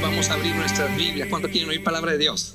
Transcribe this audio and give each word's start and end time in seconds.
vamos 0.00 0.28
a 0.30 0.34
abrir 0.34 0.54
nuestras 0.54 0.96
Biblias. 0.96 1.28
¿Cuánto 1.28 1.48
quieren 1.48 1.68
oír 1.68 1.82
palabra 1.82 2.12
de 2.12 2.18
Dios? 2.18 2.54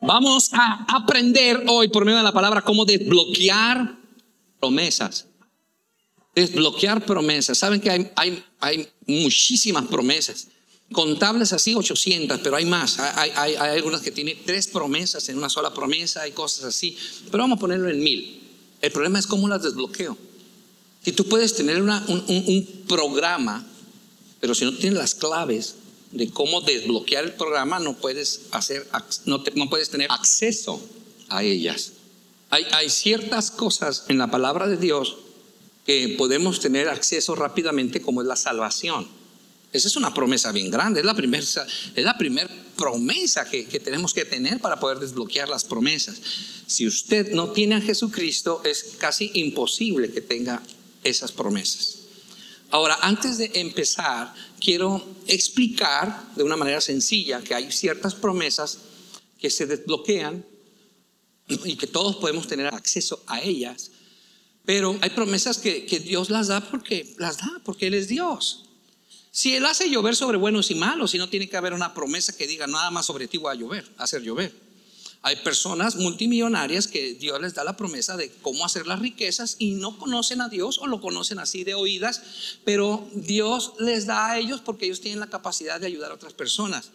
Vamos 0.00 0.50
a 0.52 0.84
aprender 0.88 1.64
hoy 1.68 1.88
por 1.88 2.04
medio 2.04 2.18
de 2.18 2.24
la 2.24 2.32
palabra 2.32 2.62
cómo 2.62 2.84
desbloquear 2.84 3.96
promesas. 4.58 5.26
Desbloquear 6.34 7.04
promesas. 7.04 7.58
Saben 7.58 7.80
que 7.80 7.90
hay, 7.90 8.10
hay, 8.16 8.44
hay 8.60 8.88
muchísimas 9.06 9.86
promesas. 9.86 10.48
Contables 10.92 11.52
así 11.52 11.74
800, 11.74 12.40
pero 12.40 12.56
hay 12.56 12.66
más. 12.66 12.98
Hay, 12.98 13.30
hay, 13.36 13.56
algunas 13.56 14.00
que 14.00 14.10
tienen 14.10 14.36
tres 14.44 14.66
promesas 14.66 15.28
en 15.28 15.38
una 15.38 15.48
sola 15.48 15.72
promesa, 15.72 16.22
hay 16.22 16.32
cosas 16.32 16.64
así. 16.64 16.96
Pero 17.30 17.42
vamos 17.42 17.58
a 17.58 17.60
ponerlo 17.60 17.88
en 17.88 18.02
mil. 18.02 18.40
El 18.80 18.90
problema 18.90 19.18
es 19.18 19.26
cómo 19.26 19.48
las 19.48 19.62
desbloqueo. 19.62 20.16
Si 21.02 21.12
tú 21.12 21.26
puedes 21.26 21.54
tener 21.54 21.80
un, 21.80 21.90
un 21.90 22.84
programa, 22.88 23.66
pero 24.40 24.54
si 24.54 24.64
no 24.64 24.74
tienes 24.74 24.98
las 24.98 25.14
claves 25.14 25.76
de 26.10 26.30
cómo 26.30 26.60
desbloquear 26.60 27.24
el 27.24 27.32
programa, 27.34 27.78
no 27.78 27.96
puedes, 27.96 28.42
hacer, 28.50 28.86
no, 29.26 29.42
te, 29.42 29.52
no 29.52 29.70
puedes 29.70 29.90
tener 29.90 30.10
acceso 30.10 30.80
a 31.28 31.42
ellas. 31.42 31.92
Hay, 32.50 32.66
hay 32.72 32.90
ciertas 32.90 33.50
cosas 33.50 34.04
en 34.08 34.18
la 34.18 34.30
palabra 34.30 34.66
de 34.66 34.76
Dios 34.76 35.16
que 35.86 36.14
podemos 36.18 36.60
tener 36.60 36.88
acceso 36.88 37.34
rápidamente, 37.36 38.02
como 38.02 38.22
es 38.22 38.26
la 38.26 38.36
salvación. 38.36 39.08
Esa 39.72 39.86
es 39.86 39.94
una 39.94 40.12
promesa 40.12 40.50
bien 40.50 40.70
grande, 40.70 41.00
es 41.00 41.06
la 41.06 41.14
primera 41.14 41.46
primer 42.18 42.50
promesa 42.76 43.48
que, 43.48 43.66
que, 43.66 43.78
tenemos 43.78 44.12
que 44.12 44.24
tener 44.24 44.58
para 44.58 44.80
poder 44.80 44.98
desbloquear 44.98 45.48
las 45.48 45.64
promesas. 45.64 46.20
Si 46.66 46.88
usted 46.88 47.32
no 47.32 47.50
tiene 47.50 47.76
a 47.76 47.80
Jesucristo, 47.80 48.62
es 48.64 48.96
casi 48.98 49.30
imposible 49.34 50.10
que 50.10 50.20
tenga 50.20 50.60
esas 51.04 51.30
promesas. 51.30 51.99
Ahora, 52.70 52.98
antes 53.02 53.38
de 53.38 53.50
empezar, 53.54 54.32
quiero 54.60 55.04
explicar 55.26 56.34
de 56.36 56.44
una 56.44 56.56
manera 56.56 56.80
sencilla 56.80 57.40
que 57.40 57.54
hay 57.54 57.72
ciertas 57.72 58.14
promesas 58.14 58.78
que 59.38 59.50
se 59.50 59.66
desbloquean 59.66 60.44
y 61.48 61.76
que 61.76 61.86
todos 61.88 62.16
podemos 62.16 62.46
tener 62.46 62.66
acceso 62.66 63.24
a 63.26 63.40
ellas, 63.40 63.90
pero 64.64 64.96
hay 65.00 65.10
promesas 65.10 65.58
que, 65.58 65.80
Dios 66.04 66.30
las 66.30 66.46
da 66.46 66.60
porque 66.60 67.14
las 67.18 67.38
da, 67.38 67.60
porque 67.64 67.88
Él 67.88 67.94
es 67.94 68.06
Dios. 68.06 68.66
Si 69.32 69.54
Él 69.54 69.66
hace 69.66 69.90
llover 69.90 70.14
sobre 70.14 70.38
buenos 70.38 70.70
y 70.70 70.76
malos, 70.76 71.14
y 71.14 71.18
no 71.18 71.28
tiene 71.28 71.48
que 71.48 71.56
haber 71.56 71.72
una 71.72 71.92
promesa 71.92 72.36
que 72.36 72.46
diga 72.46 72.68
nada 72.68 72.90
más 72.90 73.06
sobre 73.06 73.26
ti 73.26 73.38
va 73.38 73.52
a 73.52 73.56
llover, 73.56 73.90
hacer 73.96 74.22
llover. 74.22 74.69
Hay 75.22 75.36
personas 75.36 75.96
multimillonarias 75.96 76.88
que 76.88 77.12
Dios 77.14 77.40
les 77.42 77.52
da 77.52 77.62
la 77.62 77.76
promesa 77.76 78.16
de 78.16 78.30
cómo 78.40 78.64
hacer 78.64 78.86
las 78.86 79.00
riquezas 79.00 79.56
y 79.58 79.72
no 79.72 79.98
conocen 79.98 80.40
a 80.40 80.48
Dios 80.48 80.78
o 80.78 80.86
lo 80.86 81.02
conocen 81.02 81.38
así 81.38 81.62
de 81.62 81.74
oídas, 81.74 82.22
pero 82.64 83.06
Dios 83.12 83.74
les 83.78 84.06
da 84.06 84.30
a 84.30 84.38
ellos 84.38 84.62
porque 84.62 84.86
ellos 84.86 85.02
tienen 85.02 85.20
la 85.20 85.28
capacidad 85.28 85.78
de 85.78 85.86
ayudar 85.86 86.10
a 86.10 86.14
otras 86.14 86.32
personas. 86.32 86.90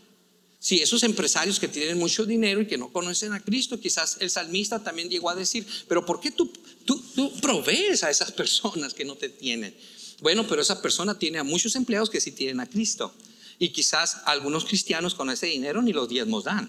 Si 0.59 0.81
esos 0.81 1.03
empresarios 1.03 1.59
que 1.59 1.67
tienen 1.67 1.99
mucho 1.99 2.25
dinero 2.25 2.61
y 2.61 2.65
que 2.65 2.79
no 2.79 2.91
conocen 2.91 3.33
a 3.33 3.39
Cristo, 3.39 3.79
quizás 3.79 4.17
el 4.19 4.31
salmista 4.31 4.83
también 4.83 5.09
llegó 5.09 5.29
a 5.29 5.35
decir, 5.35 5.67
pero 5.87 6.03
¿por 6.03 6.19
qué 6.19 6.31
tú, 6.31 6.51
tú, 6.83 6.99
tú 7.13 7.31
provees 7.39 8.03
a 8.03 8.09
esas 8.09 8.31
personas 8.31 8.95
que 8.95 9.05
no 9.05 9.13
te 9.13 9.29
tienen? 9.29 9.75
Bueno, 10.21 10.47
pero 10.47 10.63
esa 10.63 10.81
persona 10.81 11.19
tiene 11.19 11.37
a 11.37 11.43
muchos 11.43 11.75
empleados 11.75 12.09
que 12.09 12.19
sí 12.19 12.31
tienen 12.31 12.59
a 12.59 12.65
Cristo. 12.65 13.13
Y 13.59 13.69
quizás 13.69 14.17
algunos 14.25 14.65
cristianos 14.65 15.13
con 15.13 15.29
ese 15.29 15.45
dinero 15.45 15.83
ni 15.83 15.93
los 15.93 16.09
diezmos 16.09 16.45
dan. 16.45 16.67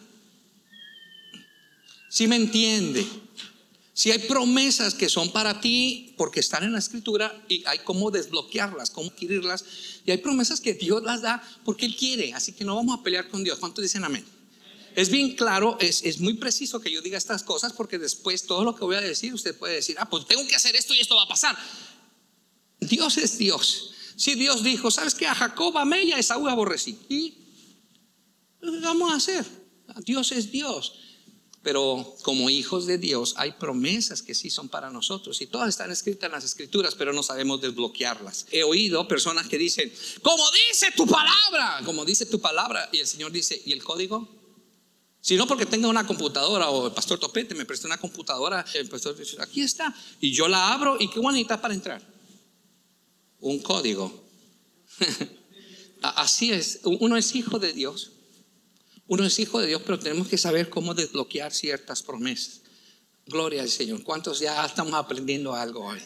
Si 2.09 2.27
me 2.27 2.37
entiende, 2.37 3.07
si 3.93 4.11
hay 4.12 4.19
promesas 4.21 4.95
que 4.95 5.09
son 5.09 5.33
para 5.33 5.61
ti 5.61 6.15
porque 6.17 6.41
están 6.41 6.65
en 6.65 6.73
la 6.73 6.79
escritura 6.79 7.35
y 7.49 7.65
hay 7.67 7.79
cómo 7.79 8.11
desbloquearlas, 8.11 8.91
cómo 8.91 9.11
adquirirlas, 9.11 9.65
y 10.05 10.11
hay 10.11 10.19
promesas 10.19 10.61
que 10.61 10.75
Dios 10.75 11.03
las 11.03 11.22
da 11.22 11.43
porque 11.65 11.87
Él 11.87 11.97
quiere, 11.97 12.34
así 12.34 12.53
que 12.53 12.65
no 12.65 12.77
vamos 12.77 12.99
a 12.99 13.03
pelear 13.03 13.28
con 13.28 13.43
Dios. 13.43 13.59
¿Cuántos 13.59 13.83
dicen 13.83 14.05
amén? 14.05 14.25
Es 14.94 15.11
bien 15.11 15.34
claro, 15.34 15.77
es, 15.81 16.03
es, 16.05 16.21
muy 16.21 16.34
preciso 16.34 16.81
que 16.81 16.91
yo 16.91 17.03
diga 17.03 17.19
estas 17.19 17.43
cosas 17.43 17.72
porque 17.72 17.99
después 17.99 18.47
todo 18.47 18.65
lo 18.65 18.75
que 18.75 18.84
voy 18.84 18.97
a 18.97 19.00
decir, 19.00 19.34
usted 19.34 19.56
puede 19.56 19.75
decir, 19.75 19.97
ah, 19.99 20.09
pues 20.09 20.27
tengo 20.27 20.47
que 20.47 20.55
hacer 20.55 20.75
esto 20.75 20.94
y 20.94 21.00
esto 21.00 21.17
va 21.17 21.25
a 21.25 21.28
pasar. 21.28 21.56
Dios 22.81 23.17
es 23.19 23.38
Dios. 23.38 23.93
Si 24.17 24.34
Dios 24.34 24.62
dijo, 24.62 24.91
¿sabes 24.91 25.15
qué? 25.15 25.27
A 25.27 25.34
Jacob 25.34 25.77
amé 25.77 26.05
y 26.05 26.12
a 26.12 26.19
Esaú 26.19 26.49
aborrecí. 26.49 26.99
¿Y 27.09 27.34
vamos 28.83 29.12
a 29.12 29.17
hacer? 29.17 29.44
Dios 30.05 30.33
es 30.33 30.50
Dios. 30.50 30.94
Pero 31.66 32.15
como 32.22 32.49
hijos 32.49 32.87
de 32.87 32.97
Dios 32.97 33.34
hay 33.38 33.50
promesas 33.50 34.22
que 34.22 34.37
sí 34.37 34.50
son 34.50 34.69
para 34.69 34.88
nosotros 34.88 35.41
y 35.41 35.49
todas 35.49 35.71
están 35.71 35.91
escritas 35.91 36.28
en 36.28 36.31
las 36.31 36.44
escrituras, 36.44 36.94
pero 36.94 37.12
no 37.12 37.25
sabemos 37.25 37.60
desbloquearlas. 37.60 38.47
He 38.53 38.62
oído 38.62 39.09
personas 39.09 39.49
que 39.49 39.59
dicen, 39.59 39.93
como 40.22 40.44
dice 40.53 40.93
tu 40.97 41.09
palabra, 41.09 41.81
como 41.84 42.05
dice 42.05 42.25
tu 42.26 42.41
palabra, 42.41 42.88
y 42.93 42.99
el 42.99 43.06
Señor 43.09 43.32
dice, 43.32 43.60
¿y 43.66 43.72
el 43.72 43.82
código? 43.82 44.28
Si 45.21 45.34
no 45.34 45.49
porque 45.49 45.66
tenga 45.66 45.88
una 45.88 46.06
computadora 46.06 46.71
o 46.71 46.87
el 46.87 46.93
pastor 46.93 47.19
Topete 47.19 47.56
me 47.56 47.65
prestó 47.65 47.88
una 47.88 47.99
computadora, 47.99 48.65
el 48.75 48.88
pastor 48.88 49.16
dice, 49.16 49.37
aquí 49.41 49.62
está, 49.62 49.93
y 50.21 50.31
yo 50.31 50.47
la 50.47 50.72
abro 50.72 50.99
y 51.00 51.10
qué 51.10 51.19
bonita 51.19 51.60
para 51.60 51.75
entrar. 51.75 52.00
Un 53.41 53.59
código. 53.59 54.25
Así 56.00 56.53
es, 56.53 56.78
uno 56.84 57.16
es 57.16 57.34
hijo 57.34 57.59
de 57.59 57.72
Dios 57.72 58.12
uno 59.09 59.25
es 59.25 59.39
hijo 59.39 59.61
de 59.61 59.69
Dios, 59.69 59.83
pero 59.84 59.99
tenemos 59.99 60.28
que 60.28 60.39
saber 60.39 60.69
cómo 60.69 60.94
desbloquear 60.94 61.53
ciertas 61.53 62.03
promesas. 62.03 62.61
Gloria 63.27 63.62
al 63.62 63.71
Señor. 63.71 64.03
¿Cuántos 64.03 64.41
ya 64.41 64.65
estamos 64.65 64.94
aprendiendo 64.94 65.55
algo 65.55 65.84
hoy? 65.87 66.00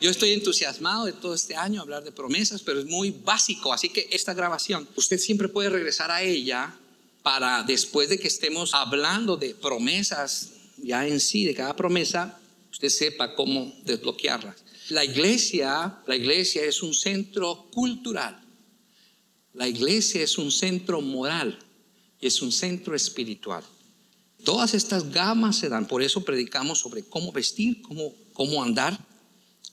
Yo 0.00 0.10
estoy 0.10 0.30
entusiasmado 0.30 1.06
de 1.06 1.12
todo 1.12 1.34
este 1.34 1.56
año 1.56 1.80
hablar 1.80 2.04
de 2.04 2.12
promesas, 2.12 2.62
pero 2.62 2.78
es 2.78 2.86
muy 2.86 3.10
básico. 3.10 3.72
Así 3.72 3.88
que 3.88 4.08
esta 4.12 4.34
grabación, 4.34 4.88
usted 4.94 5.18
siempre 5.18 5.48
puede 5.48 5.70
regresar 5.70 6.10
a 6.12 6.22
ella 6.22 6.76
para 7.22 7.64
después 7.64 8.08
de 8.08 8.18
que 8.18 8.28
estemos 8.28 8.74
hablando 8.74 9.36
de 9.36 9.54
promesas 9.54 10.50
ya 10.76 11.06
en 11.06 11.18
sí, 11.18 11.44
de 11.44 11.54
cada 11.54 11.74
promesa, 11.74 12.38
usted 12.70 12.88
sepa 12.88 13.34
cómo 13.34 13.74
desbloquearlas. 13.84 14.62
La 14.90 15.04
iglesia, 15.04 15.98
la 16.06 16.14
iglesia 16.14 16.62
es 16.62 16.82
un 16.82 16.94
centro 16.94 17.66
cultural. 17.72 18.40
La 19.54 19.66
iglesia 19.66 20.22
es 20.22 20.38
un 20.38 20.52
centro 20.52 21.00
moral 21.00 21.58
y 22.20 22.26
es 22.26 22.42
un 22.42 22.52
centro 22.52 22.94
espiritual. 22.94 23.62
Todas 24.44 24.74
estas 24.74 25.10
gamas 25.10 25.56
se 25.56 25.68
dan, 25.68 25.86
por 25.86 26.02
eso 26.02 26.24
predicamos 26.24 26.78
sobre 26.78 27.02
cómo 27.02 27.32
vestir, 27.32 27.82
cómo, 27.82 28.14
cómo 28.32 28.62
andar, 28.62 28.98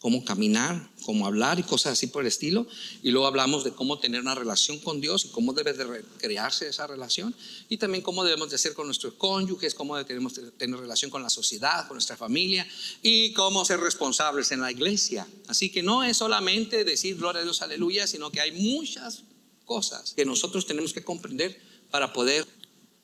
cómo 0.06 0.24
caminar, 0.24 0.88
cómo 1.04 1.26
hablar 1.26 1.60
y 1.60 1.64
cosas 1.64 1.94
así 1.94 2.08
por 2.08 2.22
el 2.22 2.28
estilo. 2.28 2.68
Y 3.02 3.10
luego 3.12 3.26
hablamos 3.26 3.64
de 3.64 3.72
cómo 3.72 3.98
tener 3.98 4.22
una 4.22 4.36
relación 4.36 4.78
con 4.78 5.02
Dios 5.02 5.26
y 5.26 5.30
cómo 5.30 5.54
debe 5.54 5.74
de 5.74 6.04
crearse 6.20 6.68
esa 6.68 6.86
relación. 6.86 7.34
Y 7.70 7.78
también 7.78 8.04
cómo 8.04 8.24
debemos 8.24 8.50
de 8.50 8.56
hacer 8.56 8.74
con 8.74 8.86
nuestros 8.86 9.14
cónyuges, 9.14 9.74
cómo 9.74 9.98
debemos 9.98 10.34
tener 10.58 10.80
relación 10.80 11.10
con 11.10 11.24
la 11.24 11.30
sociedad, 11.32 11.88
con 11.88 11.96
nuestra 11.96 12.18
familia 12.18 12.68
y 13.02 13.34
cómo 13.34 13.66
ser 13.66 13.80
responsables 13.80 14.52
en 14.52 14.62
la 14.62 14.72
iglesia. 14.72 15.28
Así 15.48 15.72
que 15.72 15.82
no 15.82 16.04
es 16.04 16.18
solamente 16.18 16.84
decir 16.84 17.18
gloria 17.18 17.42
a 17.42 17.44
Dios, 17.44 17.64
aleluya, 17.64 18.06
sino 18.06 18.30
que 18.30 18.42
hay 18.42 18.52
muchas 18.52 19.24
cosas 19.66 20.14
que 20.14 20.24
nosotros 20.24 20.68
tenemos 20.68 20.94
que 20.94 21.04
comprender 21.04 21.60
para 21.96 22.12
poder 22.12 22.46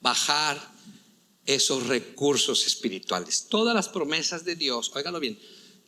bajar 0.01 0.59
esos 1.45 1.87
recursos 1.87 2.67
espirituales. 2.67 3.47
Todas 3.47 3.73
las 3.73 3.87
promesas 3.87 4.43
de 4.43 4.57
Dios, 4.57 4.91
óigalo 4.93 5.21
bien, 5.21 5.39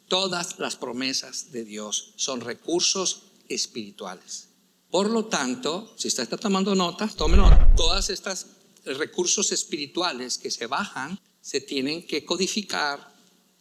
todas 0.08 0.58
las 0.58 0.78
promesas 0.78 1.52
de 1.52 1.66
Dios 1.66 2.14
son 2.16 2.40
recursos 2.40 3.24
espirituales. 3.50 4.48
Por 4.90 5.10
lo 5.10 5.26
tanto, 5.26 5.94
si 5.98 6.08
usted 6.08 6.24
está 6.24 6.38
tomando 6.38 6.76
notas, 6.76 7.18
tome 7.18 7.36
nota. 7.36 7.76
Todas 7.76 8.10
estas 8.10 8.48
recursos 8.86 9.52
espirituales 9.52 10.38
que 10.38 10.50
se 10.50 10.68
bajan 10.68 11.20
se 11.42 11.60
tienen 11.60 12.08
que 12.08 12.24
codificar. 12.24 13.14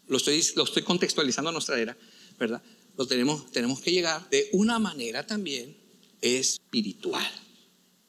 Lo 0.07 0.19
estoy, 0.19 0.41
lo 0.55 0.63
estoy 0.63 0.85
contextualizando 0.85 1.51
a 1.51 1.53
nuestra 1.53 1.81
era, 1.81 1.97
¿verdad? 2.39 2.63
Lo 2.97 3.09
tenemos, 3.09 3.51
tenemos 3.51 3.81
que 3.81 3.91
llegar 3.91 4.31
de 4.31 4.51
una 4.53 4.79
manera 4.79 5.27
también 5.27 5.77
espiritual. 6.21 7.29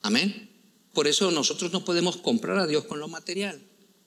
Amén. 0.03 0.52
Por 0.93 1.07
eso 1.07 1.31
nosotros 1.31 1.71
no 1.71 1.83
podemos 1.83 2.17
comprar 2.17 2.59
a 2.59 2.67
Dios 2.67 2.85
con 2.85 2.99
lo 2.99 3.07
material, 3.07 3.59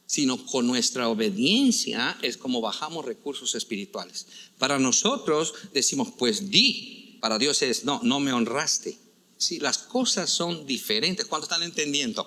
sino 0.07 0.47
con 0.47 0.69
nuestra 0.69 1.09
obediencia 1.09 2.17
es 2.23 2.37
como 2.37 2.61
bajamos 2.61 3.05
recursos 3.05 3.57
espirituales. 3.57 4.27
Para 4.59 4.79
nosotros 4.79 5.55
decimos, 5.75 6.13
pues 6.17 6.49
di, 6.49 7.19
para 7.21 7.39
Dios 7.39 7.61
es, 7.63 7.85
no, 7.85 8.01
no 8.05 8.21
me 8.21 8.33
honraste. 8.33 8.97
Si 9.37 9.59
las 9.59 9.79
cosas 9.79 10.31
son 10.31 10.65
diferentes, 10.65 11.27
¿cuánto 11.27 11.47
están 11.47 11.65
entendiendo? 11.65 12.27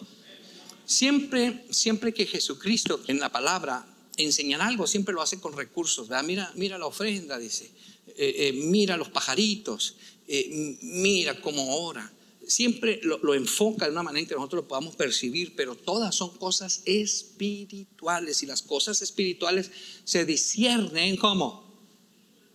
Siempre, 0.85 1.65
siempre 1.69 2.13
que 2.13 2.25
Jesucristo 2.25 2.99
en 3.07 3.19
la 3.19 3.31
palabra 3.31 3.87
enseña 4.17 4.57
algo, 4.65 4.87
siempre 4.87 5.13
lo 5.13 5.21
hace 5.21 5.39
con 5.39 5.55
recursos. 5.55 6.09
Mira, 6.25 6.51
mira 6.55 6.77
la 6.77 6.85
ofrenda, 6.85 7.37
dice. 7.37 7.71
Eh, 8.07 8.35
eh, 8.37 8.53
mira 8.53 8.97
los 8.97 9.09
pajaritos. 9.09 9.95
Eh, 10.27 10.77
mira 10.81 11.39
cómo 11.39 11.77
ora 11.77 12.11
siempre 12.49 12.99
lo, 13.03 13.33
enfoca 13.33 13.85
de 13.85 13.91
una 13.91 14.03
manera 14.03 14.21
en 14.21 14.27
que 14.27 14.35
nosotros 14.35 14.63
lo 14.63 14.67
podamos 14.67 14.95
percibir, 14.95 15.55
pero 15.55 15.75
todas 15.75 16.15
son 16.15 16.35
cosas 16.37 16.81
espirituales 16.85 18.43
y 18.43 18.45
las 18.45 18.61
cosas 18.61 19.01
espirituales 19.01 19.71
se 20.03 20.25
disciernen 20.25 21.15
como 21.15 21.69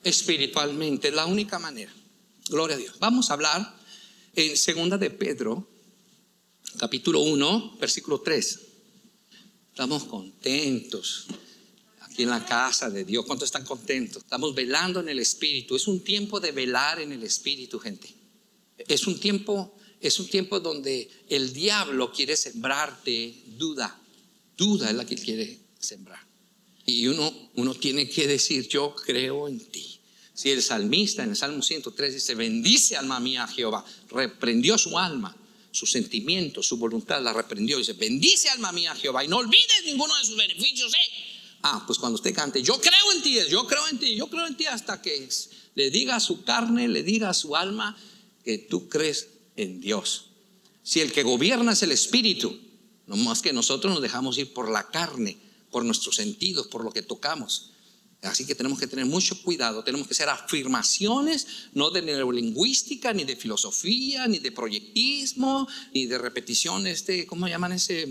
espiritualmente, 0.03 1.09
es 1.09 1.15
la 1.15 1.27
única 1.27 1.59
manera. 1.59 1.95
Gloria 2.49 2.77
a 2.77 2.79
Dios. 2.79 2.99
Vamos 2.99 3.31
a 3.31 3.35
hablar 3.35 3.77
en 4.35 4.57
segunda 4.57 4.99
de 4.99 5.11
Pedro, 5.11 5.67
capítulo 6.79 7.21
1, 7.21 7.77
versículo 7.81 8.21
3. 8.21 8.61
Estamos 9.71 10.05
contentos 10.05 11.27
aquí 12.01 12.23
en 12.25 12.31
la 12.31 12.45
casa 12.45 12.91
de 12.91 13.05
Dios. 13.05 13.25
¿Cuántos 13.27 13.47
están 13.47 13.65
contentos? 13.65 14.23
Estamos 14.23 14.55
velando 14.55 15.01
en 15.01 15.09
el 15.09 15.19
Espíritu. 15.19 15.75
Es 15.75 15.89
un 15.89 16.03
tiempo 16.03 16.39
de 16.41 16.53
velar 16.53 17.01
en 17.01 17.13
el 17.13 17.23
Espíritu, 17.23 17.79
gente. 17.79 18.15
Es 18.79 19.07
un 19.07 19.19
tiempo, 19.19 19.77
es 20.09 20.19
un 20.21 20.29
tiempo 20.29 20.61
donde 20.61 21.11
el 21.29 21.53
diablo 21.53 22.13
quiere 22.13 22.37
sembrarte 22.37 23.35
duda. 23.59 23.99
Duda 24.57 24.91
es 24.91 24.95
la 24.95 25.05
que 25.05 25.17
quiere 25.17 25.59
sembrar. 25.79 26.21
Y 26.87 27.07
uno, 27.07 27.51
uno 27.55 27.75
tiene 27.75 28.09
que 28.09 28.27
decir, 28.27 28.69
yo 28.69 28.95
creo 28.95 29.49
en 29.49 29.59
ti. 29.59 30.01
Si 30.35 30.51
el 30.51 30.63
salmista 30.63 31.23
en 31.23 31.31
el 31.31 31.37
Salmo 31.37 31.63
103 31.63 32.15
dice, 32.15 32.35
bendice 32.35 32.97
alma 32.97 33.21
mía 33.21 33.47
Jehová, 33.47 33.85
reprendió 34.11 34.77
su 34.77 34.99
alma 34.99 35.37
su 35.75 35.87
sentimiento, 35.87 36.63
su 36.63 36.77
voluntad, 36.77 37.21
la 37.21 37.33
reprendió. 37.33 37.79
Dice, 37.79 37.95
bendice 37.95 38.49
alma 38.49 38.71
mía 38.71 38.95
Jehová 38.95 39.25
y 39.25 39.29
no 39.29 39.39
olvides 39.39 39.83
ninguno 39.85 40.17
de 40.17 40.25
sus 40.25 40.37
beneficios. 40.37 40.95
¿eh? 40.95 41.13
Ah, 41.63 41.83
pues 41.85 41.99
cuando 41.99 42.15
usted 42.15 42.33
cante, 42.33 42.63
yo 42.63 42.81
creo 42.81 43.13
en 43.13 43.23
ti, 43.23 43.39
yo 43.51 43.67
creo 43.67 43.89
en 43.89 43.99
ti, 43.99 44.15
yo 44.15 44.29
creo 44.29 44.47
en 44.47 44.57
ti 44.57 44.67
hasta 44.67 45.03
que 45.03 45.29
le 45.75 45.91
diga 45.91 46.17
a 46.17 46.21
su 46.21 46.45
carne, 46.45 46.87
le 46.87 47.03
diga 47.03 47.31
a 47.31 47.35
su 47.35 47.57
alma 47.57 47.97
que 48.45 48.59
tú 48.59 48.89
crees 48.89 49.29
en 49.57 49.81
Dios. 49.81 50.31
Si 50.83 51.01
el 51.01 51.13
que 51.13 51.23
gobierna 51.23 51.73
es 51.73 51.83
el 51.83 51.93
Espíritu, 51.93 52.59
no 53.07 53.17
más 53.17 53.43
que 53.43 53.53
nosotros 53.53 53.93
nos 53.93 54.03
dejamos 54.03 54.39
ir 54.39 54.53
por 54.53 54.71
la 54.71 54.89
carne, 54.91 55.39
por 55.71 55.85
nuestros 55.85 56.17
sentidos, 56.17 56.67
por 56.69 56.85
lo 56.85 56.93
que 56.93 57.03
tocamos. 57.03 57.71
Así 58.23 58.47
que 58.47 58.55
tenemos 58.55 58.79
que 58.79 58.87
tener 58.87 59.05
mucho 59.05 59.43
cuidado, 59.43 59.85
tenemos 59.85 60.07
que 60.07 60.15
hacer 60.15 60.31
afirmaciones, 60.31 61.47
no 61.75 61.91
de 61.91 62.01
neurolingüística, 62.01 63.13
ni 63.13 63.25
de 63.25 63.37
filosofía, 63.37 64.27
ni 64.27 64.39
de 64.39 64.51
proyectismo, 64.51 65.69
ni 65.93 66.07
de 66.07 66.17
repeticiones 66.17 67.05
de, 67.05 67.27
¿cómo 67.27 67.49
llaman 67.49 67.73
ese? 67.73 68.07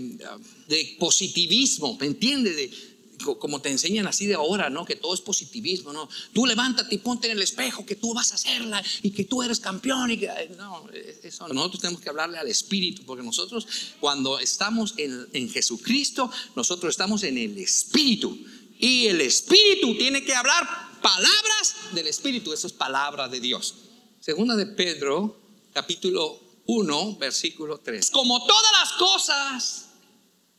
De 0.68 0.96
positivismo, 1.00 1.96
¿me 1.98 2.06
entiende? 2.06 2.52
De, 2.54 2.93
como 3.38 3.60
te 3.60 3.70
enseñan 3.70 4.06
así 4.06 4.26
de 4.26 4.34
ahora, 4.34 4.70
¿no? 4.70 4.84
Que 4.84 4.96
todo 4.96 5.14
es 5.14 5.20
positivismo, 5.20 5.92
¿no? 5.92 6.08
Tú 6.32 6.46
levántate 6.46 6.94
y 6.94 6.98
ponte 6.98 7.28
en 7.28 7.36
el 7.36 7.42
espejo 7.42 7.84
que 7.84 7.96
tú 7.96 8.14
vas 8.14 8.32
a 8.32 8.34
hacerla 8.36 8.82
y 9.02 9.10
que 9.10 9.24
tú 9.24 9.42
eres 9.42 9.60
campeón 9.60 10.10
y 10.10 10.18
que 10.18 10.28
no, 10.56 10.86
eso 11.22 11.48
nosotros 11.48 11.80
tenemos 11.80 12.02
que 12.02 12.08
hablarle 12.08 12.38
al 12.38 12.48
espíritu 12.48 13.04
porque 13.04 13.24
nosotros 13.24 13.66
cuando 14.00 14.38
estamos 14.38 14.94
en, 14.96 15.28
en 15.32 15.50
Jesucristo, 15.50 16.30
nosotros 16.56 16.90
estamos 16.90 17.22
en 17.22 17.38
el 17.38 17.58
espíritu 17.58 18.38
y 18.78 19.06
el 19.06 19.20
Espíritu 19.20 19.96
tiene 19.96 20.24
que 20.24 20.34
hablar 20.34 20.66
palabras 21.00 21.74
del 21.92 22.06
Espíritu. 22.06 22.52
Eso 22.52 22.66
es 22.66 22.72
palabra 22.72 23.28
de 23.28 23.40
Dios. 23.40 23.74
Segunda 24.20 24.56
de 24.56 24.66
Pedro, 24.66 25.40
capítulo 25.72 26.40
1, 26.66 27.16
versículo 27.16 27.78
3. 27.78 28.10
Como 28.10 28.44
todas 28.44 28.72
las 28.78 28.92
cosas, 28.92 29.88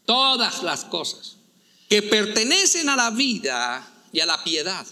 todas 0.06 0.64
las 0.64 0.86
cosas 0.86 1.38
que 1.90 2.02
pertenecen 2.02 2.90
a 2.90 2.96
la 2.96 3.12
vida 3.12 4.06
y 4.12 4.20
a 4.20 4.26
la 4.26 4.44
piedad, 4.44 4.86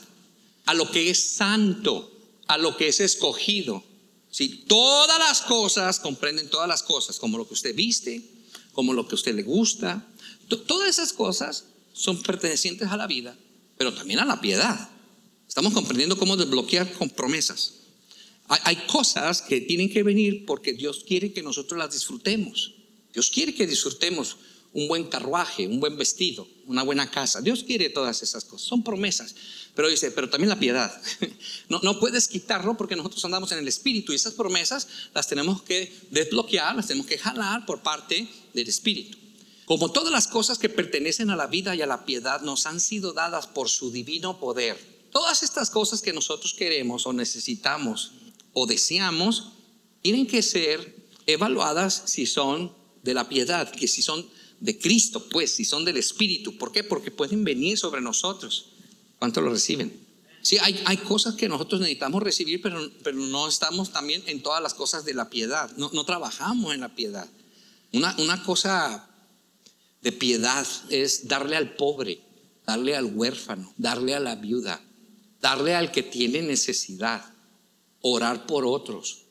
a 0.65 0.73
lo 0.73 0.89
que 0.89 1.09
es 1.09 1.23
santo, 1.23 2.11
a 2.47 2.57
lo 2.57 2.77
que 2.77 2.87
es 2.87 2.99
escogido. 2.99 3.83
Si 4.29 4.49
todas 4.65 5.19
las 5.19 5.41
cosas 5.41 5.99
comprenden 5.99 6.49
todas 6.49 6.67
las 6.67 6.83
cosas, 6.83 7.19
como 7.19 7.37
lo 7.37 7.47
que 7.47 7.53
usted 7.53 7.75
viste, 7.75 8.23
como 8.71 8.93
lo 8.93 9.07
que 9.07 9.13
a 9.13 9.15
usted 9.15 9.35
le 9.35 9.43
gusta, 9.43 10.07
todas 10.67 10.89
esas 10.89 11.13
cosas 11.13 11.65
son 11.93 12.21
pertenecientes 12.21 12.89
a 12.89 12.97
la 12.97 13.07
vida, 13.07 13.37
pero 13.77 13.93
también 13.93 14.19
a 14.19 14.25
la 14.25 14.41
piedad. 14.41 14.89
Estamos 15.47 15.73
comprendiendo 15.73 16.17
cómo 16.17 16.35
desbloquear 16.35 16.91
con 16.93 17.09
promesas. 17.09 17.73
Hay, 18.47 18.75
cosas 18.87 19.41
que 19.41 19.61
tienen 19.61 19.89
que 19.89 20.03
venir 20.03 20.45
porque 20.45 20.73
Dios 20.73 21.03
quiere 21.07 21.31
que 21.31 21.41
nosotros 21.41 21.77
las 21.79 21.93
disfrutemos. 21.93 22.73
Dios 23.13 23.29
quiere 23.29 23.55
que 23.55 23.65
disfrutemos 23.65 24.37
un 24.73 24.87
buen 24.87 25.05
carruaje, 25.05 25.67
un 25.67 25.79
buen 25.79 25.97
vestido, 25.97 26.47
una 26.65 26.83
buena 26.83 27.09
casa. 27.09 27.41
Dios 27.41 27.63
quiere 27.63 27.89
todas 27.89 28.23
esas 28.23 28.43
cosas. 28.43 28.67
Son 28.67 28.83
promesas. 28.83 29.35
Pero 29.75 29.87
dice, 29.87 30.11
pero 30.11 30.29
también 30.29 30.49
la 30.49 30.59
piedad. 30.59 30.91
No, 31.69 31.79
no 31.81 31.99
puedes 31.99 32.27
quitarlo 32.27 32.75
porque 32.77 32.95
nosotros 32.95 33.23
andamos 33.25 33.51
en 33.51 33.57
el 33.57 33.67
Espíritu 33.67 34.11
y 34.11 34.15
esas 34.15 34.33
promesas 34.33 34.87
las 35.13 35.27
tenemos 35.27 35.61
que 35.63 35.91
desbloquear, 36.11 36.75
las 36.75 36.87
tenemos 36.87 37.07
que 37.07 37.17
jalar 37.17 37.65
por 37.65 37.81
parte 37.81 38.27
del 38.53 38.67
Espíritu. 38.67 39.17
Como 39.65 39.91
todas 39.91 40.11
las 40.11 40.27
cosas 40.27 40.59
que 40.59 40.69
pertenecen 40.69 41.29
a 41.29 41.35
la 41.35 41.47
vida 41.47 41.73
y 41.73 41.81
a 41.81 41.87
la 41.87 42.05
piedad 42.05 42.41
nos 42.41 42.65
han 42.65 42.79
sido 42.79 43.13
dadas 43.13 43.47
por 43.47 43.69
su 43.69 43.91
divino 43.91 44.39
poder. 44.39 44.77
Todas 45.11 45.41
estas 45.41 45.69
cosas 45.69 46.01
que 46.01 46.11
nosotros 46.11 46.53
queremos 46.53 47.07
o 47.07 47.13
necesitamos 47.13 48.11
o 48.51 48.65
deseamos 48.65 49.53
tienen 50.01 50.27
que 50.27 50.43
ser 50.43 51.07
evaluadas 51.25 52.03
si 52.05 52.25
son 52.25 52.73
de 53.03 53.13
la 53.13 53.29
piedad, 53.29 53.71
que 53.71 53.87
si 53.87 54.01
son 54.01 54.25
de 54.63 54.79
Cristo, 54.79 55.27
pues, 55.29 55.53
si 55.53 55.65
son 55.65 55.83
del 55.83 55.97
Espíritu. 55.97 56.57
¿Por 56.57 56.71
qué? 56.71 56.85
Porque 56.85 57.11
pueden 57.11 57.43
venir 57.43 57.77
sobre 57.77 57.99
nosotros. 57.99 58.69
¿Cuánto 59.19 59.41
lo 59.41 59.51
reciben? 59.51 59.91
Sí, 60.41 60.57
hay, 60.61 60.81
hay 60.85 60.95
cosas 60.97 61.35
que 61.35 61.49
nosotros 61.49 61.81
necesitamos 61.81 62.23
recibir, 62.23 62.61
pero, 62.61 62.79
pero 63.03 63.17
no 63.17 63.49
estamos 63.49 63.91
también 63.91 64.23
en 64.25 64.41
todas 64.41 64.63
las 64.63 64.73
cosas 64.73 65.03
de 65.03 65.13
la 65.13 65.29
piedad. 65.29 65.69
No, 65.75 65.89
no 65.91 66.05
trabajamos 66.05 66.73
en 66.73 66.79
la 66.79 66.95
piedad. 66.95 67.29
Una, 67.91 68.15
una 68.19 68.41
cosa 68.43 69.09
de 70.01 70.13
piedad 70.13 70.65
es 70.89 71.27
darle 71.27 71.57
al 71.57 71.75
pobre, 71.75 72.21
darle 72.65 72.95
al 72.95 73.13
huérfano, 73.13 73.73
darle 73.75 74.15
a 74.15 74.21
la 74.21 74.35
viuda, 74.35 74.81
darle 75.41 75.75
al 75.75 75.91
que 75.91 76.03
tiene 76.03 76.41
necesidad, 76.41 77.33
orar 77.99 78.45
por 78.45 78.65
otros. 78.65 79.22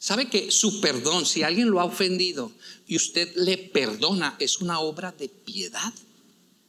¿Sabe 0.00 0.30
que 0.30 0.50
su 0.50 0.80
perdón, 0.80 1.26
si 1.26 1.42
alguien 1.42 1.70
lo 1.70 1.78
ha 1.78 1.84
ofendido 1.84 2.50
y 2.86 2.96
usted 2.96 3.36
le 3.36 3.58
perdona, 3.58 4.34
es 4.38 4.62
una 4.62 4.80
obra 4.80 5.12
de 5.12 5.28
piedad? 5.28 5.92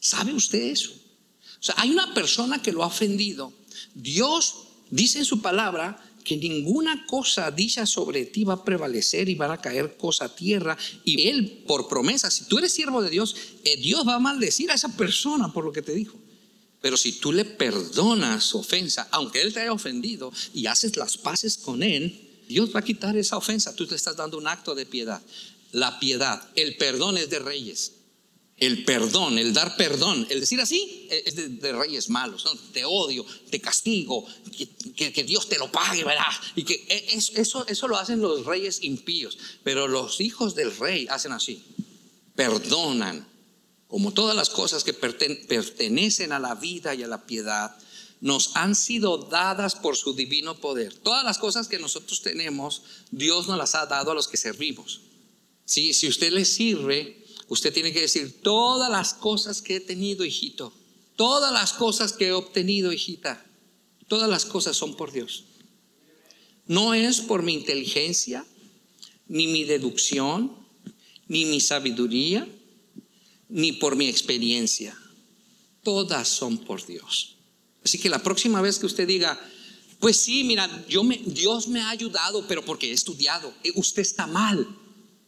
¿Sabe 0.01 0.33
usted 0.33 0.61
eso? 0.63 0.91
O 0.91 1.63
sea, 1.63 1.75
hay 1.77 1.91
una 1.91 2.13
persona 2.13 2.61
que 2.61 2.73
lo 2.73 2.83
ha 2.83 2.87
ofendido. 2.87 3.53
Dios 3.95 4.55
dice 4.89 5.19
en 5.19 5.25
su 5.25 5.41
palabra 5.41 6.03
que 6.25 6.35
ninguna 6.35 7.05
cosa 7.05 7.49
dicha 7.51 7.85
sobre 7.85 8.25
ti 8.25 8.43
va 8.43 8.55
a 8.55 8.65
prevalecer 8.65 9.29
y 9.29 9.35
van 9.35 9.51
a 9.51 9.61
caer 9.61 9.95
cosa 9.95 10.25
a 10.25 10.35
tierra. 10.35 10.77
Y 11.05 11.29
Él, 11.29 11.63
por 11.65 11.87
promesa, 11.87 12.29
si 12.29 12.43
tú 12.49 12.57
eres 12.57 12.73
siervo 12.73 13.01
de 13.01 13.11
Dios, 13.11 13.33
eh, 13.63 13.77
Dios 13.77 14.05
va 14.05 14.15
a 14.15 14.19
maldecir 14.19 14.71
a 14.71 14.73
esa 14.73 14.89
persona 14.97 15.53
por 15.53 15.63
lo 15.63 15.71
que 15.71 15.81
te 15.81 15.93
dijo. 15.93 16.17
Pero 16.81 16.97
si 16.97 17.13
tú 17.13 17.31
le 17.31 17.45
perdonas 17.45 18.43
su 18.43 18.57
ofensa, 18.57 19.07
aunque 19.09 19.41
Él 19.41 19.53
te 19.53 19.61
haya 19.61 19.71
ofendido 19.71 20.33
y 20.53 20.65
haces 20.65 20.97
las 20.97 21.17
paces 21.17 21.57
con 21.57 21.81
Él, 21.81 22.27
Dios 22.51 22.73
va 22.75 22.81
a 22.81 22.83
quitar 22.83 23.17
esa 23.17 23.37
ofensa. 23.37 23.75
Tú 23.75 23.87
te 23.87 23.95
estás 23.95 24.15
dando 24.15 24.37
un 24.37 24.47
acto 24.47 24.75
de 24.75 24.85
piedad. 24.85 25.21
La 25.71 25.99
piedad, 25.99 26.49
el 26.55 26.77
perdón 26.77 27.17
es 27.17 27.29
de 27.29 27.39
reyes 27.39 27.93
el 28.61 28.85
perdón, 28.85 29.39
el 29.39 29.53
dar 29.53 29.75
perdón, 29.75 30.27
el 30.29 30.39
decir 30.39 30.61
así, 30.61 31.07
es 31.09 31.35
de, 31.35 31.71
reyes 31.71 32.09
malos, 32.09 32.47
te 32.71 32.85
odio, 32.85 33.25
te 33.49 33.59
castigo, 33.59 34.23
que, 34.95 35.23
Dios 35.23 35.49
te 35.49 35.57
lo 35.57 35.71
pague, 35.71 36.03
¿verdad? 36.03 36.31
Y 36.55 36.63
que 36.63 36.75
e, 36.87 37.17
eso, 37.37 37.65
eso 37.67 37.87
lo 37.87 37.97
hacen 37.97 38.21
los 38.21 38.45
reyes 38.45 38.83
impíos, 38.83 39.35
pero 39.63 39.87
los 39.87 40.21
hijos 40.21 40.53
del 40.53 40.77
rey 40.77 41.07
hacen 41.09 41.31
así, 41.31 41.65
perdonan, 42.35 43.27
como 43.87 44.13
todas 44.13 44.35
las 44.35 44.51
cosas 44.51 44.83
que 44.83 44.93
pertenecen 44.93 46.31
a 46.31 46.39
la 46.39 46.53
vida 46.53 46.93
y 46.93 47.01
a 47.01 47.07
la 47.07 47.25
piedad, 47.25 47.75
nos 48.21 48.55
han 48.55 48.75
sido 48.75 49.17
dadas 49.17 49.75
por 49.75 49.97
su 49.97 50.13
divino 50.13 50.55
poder. 50.59 50.93
Todas 50.93 51.25
las 51.25 51.37
cosas 51.37 51.67
que 51.67 51.79
nosotros 51.79 52.21
tenemos, 52.21 52.83
Dios 53.11 53.47
nos 53.47 53.57
las 53.57 53.75
ha 53.75 53.85
dado 53.87 54.11
a 54.11 54.15
los 54.15 54.27
que 54.27 54.37
servimos. 54.37 55.01
Si, 55.65 55.93
si 55.93 56.07
usted 56.07 56.31
le 56.31 56.45
sirve, 56.45 57.21
Usted 57.51 57.73
tiene 57.73 57.91
que 57.91 57.99
decir, 57.99 58.41
todas 58.41 58.89
las 58.89 59.13
cosas 59.13 59.61
que 59.61 59.75
he 59.75 59.79
tenido, 59.81 60.23
hijito, 60.23 60.71
todas 61.17 61.51
las 61.51 61.73
cosas 61.73 62.13
que 62.13 62.27
he 62.27 62.31
obtenido, 62.31 62.93
hijita, 62.93 63.45
todas 64.07 64.29
las 64.29 64.45
cosas 64.45 64.77
son 64.77 64.95
por 64.95 65.11
Dios. 65.11 65.43
No 66.65 66.93
es 66.93 67.19
por 67.19 67.43
mi 67.43 67.53
inteligencia, 67.53 68.45
ni 69.27 69.47
mi 69.47 69.65
deducción, 69.65 70.55
ni 71.27 71.43
mi 71.43 71.59
sabiduría, 71.59 72.47
ni 73.49 73.73
por 73.73 73.97
mi 73.97 74.07
experiencia. 74.07 74.97
Todas 75.83 76.29
son 76.29 76.57
por 76.57 76.85
Dios. 76.85 77.35
Así 77.83 77.99
que 77.99 78.09
la 78.09 78.21
próxima 78.21 78.61
vez 78.61 78.79
que 78.79 78.85
usted 78.85 79.07
diga, 79.07 79.39
pues 79.99 80.21
sí, 80.21 80.43
mira, 80.43 80.69
yo 80.87 81.03
me, 81.03 81.17
Dios 81.25 81.67
me 81.67 81.81
ha 81.81 81.89
ayudado, 81.89 82.45
pero 82.47 82.63
porque 82.63 82.89
he 82.89 82.93
estudiado, 82.93 83.53
eh, 83.63 83.71
usted 83.75 84.01
está 84.01 84.27
mal. 84.27 84.67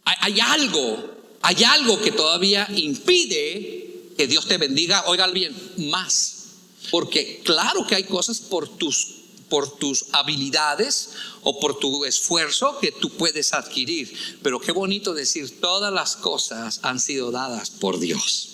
hay 0.04 0.40
algo 0.40 1.24
hay 1.44 1.62
algo 1.66 2.02
que 2.02 2.12
todavía 2.12 2.66
impide 2.74 4.14
que 4.18 4.28
Dios 4.28 4.48
te 4.48 4.58
bendiga, 4.58 5.04
oiga 5.08 5.28
bien, 5.28 5.54
más. 5.90 6.46
Porque 6.90 7.42
claro 7.44 7.86
que 7.86 7.96
hay 7.96 8.06
cosas 8.06 8.40
por 8.40 8.70
tus, 8.70 9.08
por 9.50 9.78
tus 9.78 10.06
habilidades 10.14 11.10
o 11.42 11.60
por 11.60 11.80
tu 11.80 12.06
esfuerzo 12.06 12.80
que 12.80 12.94
tú 12.94 13.10
puedes 13.10 13.54
adquirir. 13.54 14.40
Pero 14.42 14.62
qué 14.62 14.72
bonito 14.72 15.14
decir, 15.14 15.60
todas 15.60 15.92
las 15.92 16.16
cosas 16.16 16.80
han 16.82 17.02
sido 17.02 17.30
dadas 17.30 17.70
por 17.72 18.00
Dios. 18.00 18.52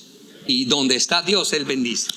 Y 0.48 0.65
donde 0.65 0.96
está 0.96 1.22
Dios, 1.22 1.53
Él 1.53 1.65
bendice. 1.65 2.10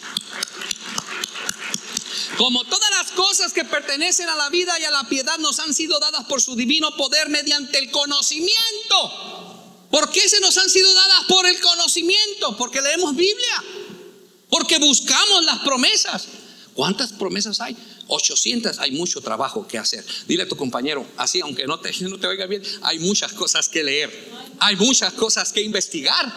Como 2.43 2.65
todas 2.65 2.91
las 2.91 3.13
cosas 3.13 3.53
que 3.53 3.65
pertenecen 3.65 4.29
a 4.29 4.35
la 4.35 4.51
vida 4.51 4.77
y 4.81 4.85
a 4.85 4.91
la 4.91 5.05
piedad 5.05 5.39
nos 5.39 5.61
han 5.61 5.73
sido 5.73 6.01
dadas 6.01 6.25
por 6.25 6.43
su 6.43 6.57
divino 6.57 6.97
poder 6.97 7.29
mediante 7.29 7.79
el 7.79 7.93
conocimiento 7.93 9.53
¿Por 9.93 10.11
qué 10.11 10.29
se 10.29 10.41
nos 10.41 10.59
han 10.59 10.69
sido 10.69 10.93
dadas? 10.93 11.25
Por 11.29 11.47
el 11.47 11.61
conocimiento, 11.61 12.57
porque 12.57 12.81
leemos 12.81 13.15
Biblia, 13.15 13.63
porque 14.49 14.79
buscamos 14.79 15.45
las 15.45 15.61
promesas. 15.61 16.27
¿Cuántas 16.75 17.13
promesas 17.13 17.61
hay? 17.61 17.77
800, 18.09 18.79
hay 18.81 18.91
mucho 18.91 19.21
trabajo 19.21 19.69
que 19.69 19.79
hacer. 19.79 20.05
Dile 20.27 20.43
a 20.45 20.49
tu 20.49 20.57
compañero, 20.57 21.07
así 21.19 21.43
aunque 21.43 21.67
no 21.67 21.79
te, 21.79 21.93
no 22.09 22.19
te 22.19 22.27
oiga 22.27 22.47
bien, 22.47 22.63
hay 22.81 22.99
muchas 22.99 23.35
cosas 23.35 23.69
que 23.69 23.85
leer, 23.85 24.33
hay 24.59 24.75
muchas 24.77 25.13
cosas 25.13 25.53
que 25.53 25.61
investigar. 25.61 26.33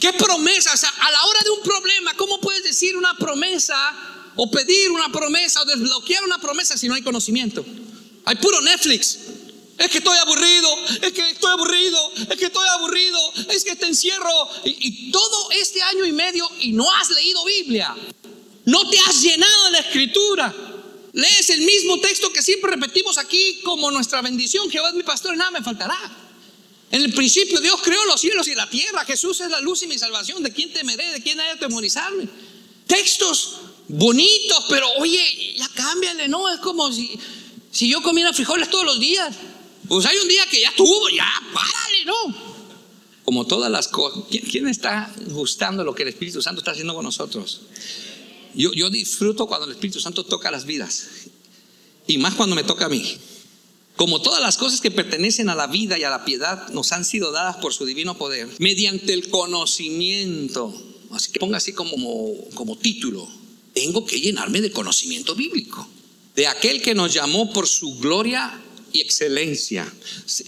¿Qué 0.00 0.14
promesas? 0.14 0.82
a 0.82 1.10
la 1.12 1.24
hora 1.26 1.40
de 1.44 1.50
un 1.50 1.62
problema, 1.62 2.16
¿cómo 2.16 2.40
puedes 2.40 2.64
decir 2.64 2.96
una 2.96 3.14
promesa 3.18 4.21
o 4.36 4.50
pedir 4.50 4.90
una 4.90 5.10
promesa 5.10 5.62
o 5.62 5.64
desbloquear 5.64 6.24
una 6.24 6.38
promesa 6.38 6.76
si 6.76 6.88
no 6.88 6.94
hay 6.94 7.02
conocimiento? 7.02 7.64
Hay 8.24 8.36
puro 8.36 8.60
Netflix. 8.60 9.18
Es 9.78 9.90
que 9.90 9.98
estoy 9.98 10.16
aburrido, 10.18 10.68
es 11.02 11.12
que 11.12 11.30
estoy 11.30 11.50
aburrido, 11.50 12.12
es 12.30 12.38
que 12.38 12.44
estoy 12.44 12.68
aburrido, 12.68 13.18
es 13.48 13.64
que 13.64 13.74
te 13.74 13.86
encierro. 13.86 14.48
Y, 14.64 15.10
todo 15.10 15.50
este 15.50 15.82
año 15.82 16.04
y 16.04 16.12
medio 16.12 16.48
y 16.60 16.72
no 16.72 16.90
has 16.92 17.10
leído 17.10 17.44
Biblia. 17.44 17.94
No 18.64 18.88
te 18.88 18.98
has 19.00 19.20
llenado 19.20 19.64
de 19.64 19.70
la 19.72 19.78
escritura. 19.80 20.54
Lees 21.12 21.50
el 21.50 21.62
mismo 21.62 21.98
texto 22.00 22.32
que 22.32 22.42
siempre 22.42 22.70
repetimos 22.70 23.18
aquí 23.18 23.60
como 23.64 23.90
nuestra 23.90 24.22
bendición. 24.22 24.70
Jehová 24.70 24.90
es 24.90 24.94
mi 24.94 25.02
pastor 25.02 25.34
y 25.34 25.38
nada 25.38 25.50
me 25.50 25.62
faltará. 25.62 25.98
En 26.90 27.02
el 27.02 27.12
principio 27.12 27.60
Dios 27.60 27.80
creó 27.82 28.04
los 28.04 28.20
cielos 28.20 28.46
y 28.48 28.54
la 28.54 28.70
tierra. 28.70 29.04
Jesús 29.04 29.40
es 29.40 29.50
la 29.50 29.60
luz 29.60 29.82
y 29.82 29.88
mi 29.88 29.98
salvación. 29.98 30.42
¿De 30.42 30.52
quién 30.52 30.72
temeré? 30.72 31.08
¿De 31.08 31.22
quién 31.22 31.40
haya 31.40 31.58
temorizarme? 31.58 32.28
Textos 32.86 33.56
bonitos, 33.88 34.64
pero 34.68 34.86
oye, 34.98 35.54
ya 35.56 35.68
cámbiale, 35.68 36.28
¿no? 36.28 36.48
Es 36.48 36.60
como 36.60 36.92
si, 36.92 37.18
si 37.70 37.88
yo 37.88 38.02
comiera 38.02 38.32
frijoles 38.32 38.70
todos 38.70 38.84
los 38.84 39.00
días. 39.00 39.34
Pues 39.88 40.06
hay 40.06 40.16
un 40.16 40.28
día 40.28 40.46
que 40.50 40.60
ya 40.60 40.68
estuvo, 40.68 41.08
ya, 41.10 41.28
párale, 41.52 42.04
¿no? 42.06 42.52
Como 43.24 43.46
todas 43.46 43.70
las 43.70 43.88
cosas. 43.88 44.24
¿Quién, 44.30 44.68
está 44.68 45.12
gustando 45.30 45.84
lo 45.84 45.94
que 45.94 46.02
el 46.02 46.08
Espíritu 46.08 46.40
Santo 46.40 46.60
está 46.60 46.70
haciendo 46.70 46.94
con 46.94 47.04
nosotros? 47.04 47.62
Yo, 48.54 48.72
yo 48.72 48.90
disfruto 48.90 49.46
cuando 49.46 49.66
el 49.66 49.72
Espíritu 49.72 50.00
Santo 50.00 50.24
toca 50.24 50.50
las 50.50 50.64
vidas. 50.64 51.08
Y 52.06 52.18
más 52.18 52.34
cuando 52.34 52.56
me 52.56 52.64
toca 52.64 52.86
a 52.86 52.88
mí. 52.88 53.18
Como 53.96 54.22
todas 54.22 54.40
las 54.40 54.56
cosas 54.56 54.80
que 54.80 54.90
pertenecen 54.90 55.48
a 55.48 55.54
la 55.54 55.66
vida 55.66 55.98
y 55.98 56.04
a 56.04 56.10
la 56.10 56.24
piedad 56.24 56.68
nos 56.70 56.92
han 56.92 57.04
sido 57.04 57.30
dadas 57.30 57.58
por 57.58 57.74
su 57.74 57.84
divino 57.84 58.16
poder, 58.16 58.48
mediante 58.58 59.12
el 59.12 59.28
conocimiento. 59.28 60.74
Así 61.10 61.30
que 61.30 61.38
ponga 61.38 61.58
así 61.58 61.72
como, 61.72 62.34
como 62.54 62.76
título. 62.76 63.28
Tengo 63.72 64.04
que 64.04 64.20
llenarme 64.20 64.60
de 64.60 64.70
conocimiento 64.70 65.34
bíblico. 65.34 65.86
De 66.34 66.46
aquel 66.46 66.82
que 66.82 66.94
nos 66.94 67.12
llamó 67.12 67.52
por 67.52 67.66
su 67.66 67.98
gloria 67.98 68.62
y 68.92 69.00
excelencia. 69.00 69.92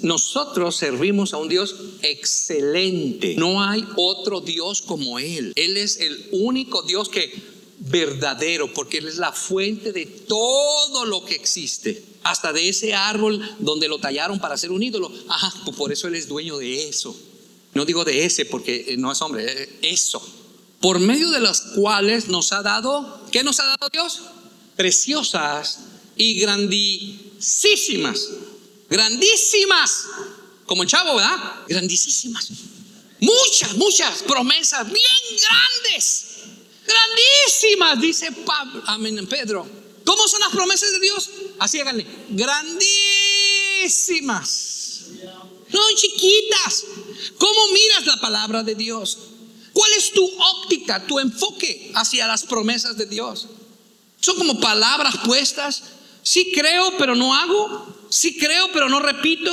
Nosotros 0.02 0.76
servimos 0.76 1.32
a 1.32 1.38
un 1.38 1.48
Dios 1.48 1.74
excelente. 2.02 3.34
No 3.36 3.62
hay 3.62 3.84
otro 3.96 4.40
Dios 4.40 4.82
como 4.82 5.18
Él. 5.18 5.52
Él 5.56 5.76
es 5.76 5.98
el 6.00 6.28
único 6.32 6.82
Dios 6.82 7.08
que 7.08 7.32
verdadero, 7.78 8.72
porque 8.72 8.98
Él 8.98 9.08
es 9.08 9.16
la 9.16 9.32
fuente 9.32 9.92
de 9.92 10.06
todo 10.06 11.04
lo 11.04 11.24
que 11.24 11.34
existe. 11.34 12.02
Hasta 12.22 12.52
de 12.52 12.68
ese 12.68 12.94
árbol 12.94 13.40
donde 13.58 13.88
lo 13.88 13.98
tallaron 13.98 14.38
para 14.38 14.54
hacer 14.54 14.70
un 14.70 14.82
ídolo. 14.82 15.10
Ajá, 15.28 15.52
pues 15.64 15.76
por 15.76 15.92
eso 15.92 16.08
Él 16.08 16.14
es 16.14 16.28
dueño 16.28 16.58
de 16.58 16.88
eso. 16.88 17.14
No 17.74 17.84
digo 17.84 18.04
de 18.04 18.24
ese 18.24 18.46
porque 18.46 18.86
eh, 18.88 18.96
no 18.96 19.12
es 19.12 19.20
hombre, 19.20 19.44
eh, 19.46 19.68
eso. 19.82 20.22
Por 20.84 21.00
medio 21.00 21.30
de 21.30 21.40
las 21.40 21.62
cuales 21.62 22.28
nos 22.28 22.52
ha 22.52 22.60
dado, 22.60 23.24
¿qué 23.32 23.42
nos 23.42 23.58
ha 23.58 23.64
dado 23.64 23.88
Dios? 23.90 24.20
Preciosas 24.76 25.78
y 26.14 26.38
grandísimas 26.40 28.28
grandísimas, 28.90 30.04
como 30.66 30.82
el 30.82 30.88
chavo, 30.90 31.16
¿verdad? 31.16 31.38
Grandísimas. 31.68 32.50
Muchas, 33.18 33.78
muchas 33.78 34.22
promesas 34.24 34.84
bien 34.84 35.22
grandes, 35.40 36.26
grandísimas, 36.86 37.98
dice 37.98 38.30
Pablo, 38.44 38.82
amén, 38.86 39.26
Pedro. 39.26 39.66
¿Cómo 40.04 40.28
son 40.28 40.40
las 40.40 40.50
promesas 40.50 40.92
de 40.92 41.00
Dios? 41.00 41.30
Así 41.60 41.80
háganle, 41.80 42.06
grandísimas, 42.28 45.06
no 45.70 45.80
chiquitas. 45.96 46.84
¿Cómo 47.38 47.68
miras 47.68 48.04
la 48.04 48.20
palabra 48.20 48.62
de 48.62 48.74
Dios? 48.74 49.30
¿Cuál 49.74 49.92
es 49.92 50.10
tu 50.12 50.24
óptica, 50.24 51.06
tu 51.06 51.18
enfoque 51.18 51.92
hacia 51.94 52.26
las 52.26 52.44
promesas 52.44 52.96
de 52.96 53.04
Dios? 53.04 53.48
Son 54.20 54.38
como 54.38 54.58
palabras 54.58 55.16
puestas 55.26 55.82
Sí 56.24 56.52
creo, 56.52 56.96
pero 56.96 57.14
no 57.14 57.34
hago. 57.34 57.86
Sí 58.08 58.36
creo, 58.36 58.72
pero 58.72 58.88
no 58.88 58.98
repito. 58.98 59.52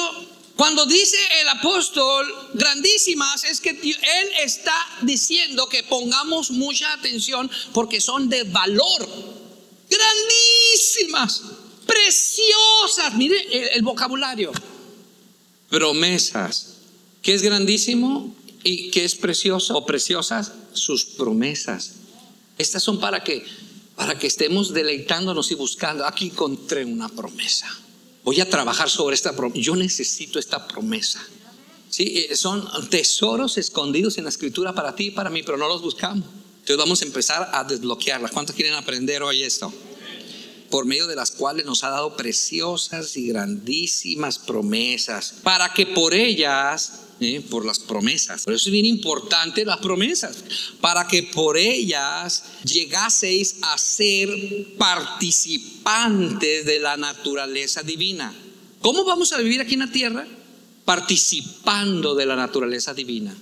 Cuando 0.55 0.85
dice 0.85 1.17
el 1.41 1.49
apóstol 1.49 2.25
grandísimas, 2.53 3.43
es 3.43 3.59
que 3.59 3.71
él 3.71 4.29
está 4.39 4.75
diciendo 5.01 5.67
que 5.67 5.83
pongamos 5.83 6.51
mucha 6.51 6.93
atención 6.93 7.51
porque 7.73 7.99
son 7.99 8.29
de 8.29 8.43
valor. 8.43 9.07
Grandísimas, 9.89 11.41
preciosas. 11.85 13.15
Mire 13.15 13.75
el, 13.75 13.81
vocabulario. 13.81 14.53
Promesas. 15.69 16.67
¿Qué 17.21 17.33
es 17.33 17.41
grandísimo 17.41 18.33
y 18.63 18.91
qué 18.91 19.05
es 19.05 19.15
precioso 19.15 19.75
o 19.75 19.85
preciosas? 19.85 20.53
Sus 20.73 21.05
promesas. 21.05 21.93
Estas 22.57 22.83
son 22.83 22.99
para 22.99 23.23
que 23.23 23.43
para 24.01 24.17
que 24.17 24.25
estemos 24.25 24.73
deleitándonos 24.73 25.51
y 25.51 25.55
buscando. 25.55 26.07
Aquí 26.07 26.27
encontré 26.27 26.83
una 26.85 27.07
promesa. 27.07 27.67
Voy 28.23 28.41
a 28.41 28.49
trabajar 28.49 28.89
sobre 28.89 29.13
esta 29.13 29.35
promesa. 29.35 29.61
Yo 29.61 29.75
necesito 29.75 30.39
esta 30.39 30.67
promesa. 30.67 31.21
Sí, 31.89 32.27
eh, 32.29 32.35
son 32.35 32.67
tesoros 32.89 33.59
escondidos 33.59 34.17
en 34.17 34.23
la 34.23 34.31
escritura 34.31 34.73
para 34.73 34.95
ti 34.95 35.05
y 35.05 35.11
para 35.11 35.29
mí, 35.29 35.43
pero 35.43 35.57
no 35.57 35.67
los 35.67 35.83
buscamos. 35.83 36.25
Entonces 36.61 36.77
vamos 36.77 37.01
a 37.01 37.05
empezar 37.05 37.49
a 37.53 37.63
desbloquearlas. 37.63 38.31
¿Cuántos 38.31 38.55
quieren 38.55 38.73
aprender 38.73 39.21
hoy 39.23 39.43
esto? 39.43 39.71
Por 40.71 40.85
medio 40.85 41.05
de 41.05 41.15
las 41.15 41.29
cuales 41.29 41.65
nos 41.65 41.83
ha 41.83 41.89
dado 41.89 42.15
preciosas 42.17 43.17
y 43.17 43.27
grandísimas 43.27 44.39
promesas, 44.39 45.35
para 45.43 45.73
que 45.73 45.85
por 45.85 46.13
ellas 46.13 47.01
¿eh? 47.21 47.41
por 47.41 47.65
las 47.65 47.79
promesas. 47.79 48.43
Por 48.43 48.53
eso 48.53 48.69
es 48.69 48.71
bien 48.71 48.85
importante 48.85 49.63
las 49.63 49.77
promesas, 49.77 50.43
para 50.81 51.07
que 51.07 51.23
por 51.23 51.57
ellas 51.57 52.43
llegaseis 52.63 53.57
a 53.61 53.77
ser 53.77 54.29
participantes 54.77 56.65
de 56.65 56.79
la 56.79 56.97
naturaleza 56.97 57.83
divina. 57.83 58.33
¿Cómo 58.81 59.05
vamos 59.05 59.31
a 59.31 59.37
vivir 59.37 59.61
aquí 59.61 59.75
en 59.75 59.81
la 59.81 59.91
tierra? 59.91 60.27
Participando 60.83 62.15
de 62.15 62.25
la 62.25 62.35
naturaleza 62.35 62.93
divina. 62.93 63.35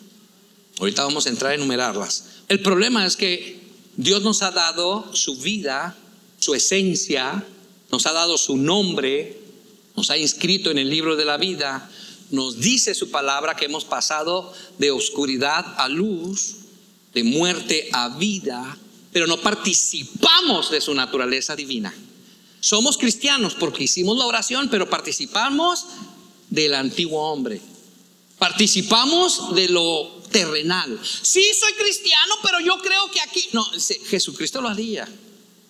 Ahorita 0.80 1.04
vamos 1.04 1.26
a 1.26 1.30
entrar 1.30 1.52
a 1.52 1.56
enumerarlas. 1.56 2.26
El 2.48 2.62
problema 2.62 3.06
es 3.06 3.16
que 3.16 3.60
Dios 3.96 4.22
nos 4.22 4.44
ha 4.44 4.52
dado 4.52 5.14
su 5.14 5.38
vida, 5.38 5.98
su 6.38 6.54
esencia, 6.54 7.46
nos 7.92 8.06
ha 8.06 8.14
dado 8.14 8.38
su 8.38 8.56
nombre, 8.58 9.38
nos 9.96 10.10
ha 10.10 10.18
inscrito 10.18 10.72
en 10.72 10.78
el 10.78 10.90
libro 10.90 11.16
de 11.16 11.26
la 11.26 11.38
vida, 11.38 11.90
nos 12.32 12.60
dice 12.60 12.94
su 12.96 13.12
palabra 13.12 13.56
que 13.56 13.66
hemos 13.66 13.86
pasado 13.86 14.54
de 14.78 14.92
oscuridad 14.92 15.66
a 15.78 15.88
luz, 15.88 16.56
de 17.14 17.24
muerte 17.24 17.90
a 17.92 18.10
vida, 18.10 18.78
pero 19.12 19.28
no 19.28 19.38
participamos 19.38 20.70
de 20.70 20.82
su 20.82 20.94
naturaleza 20.94 21.56
divina. 21.56 21.94
Somos 22.60 22.98
cristianos 22.98 23.56
porque 23.56 23.86
hicimos 23.86 24.18
la 24.18 24.26
oración, 24.26 24.70
pero 24.70 24.90
participamos 24.90 25.86
del 26.50 26.76
antiguo 26.76 27.32
hombre. 27.32 27.62
Participamos 28.38 29.56
de 29.56 29.70
lo 29.70 30.20
terrenal. 30.32 31.00
Sí, 31.04 31.44
soy 31.60 31.74
cristiano, 31.74 32.36
pero 32.44 32.60
yo 32.60 32.78
creo 32.80 33.10
que 33.12 33.22
aquí... 33.22 33.50
No, 33.54 33.66
Jesucristo 34.10 34.62
lo 34.62 34.70
haría. 34.70 35.08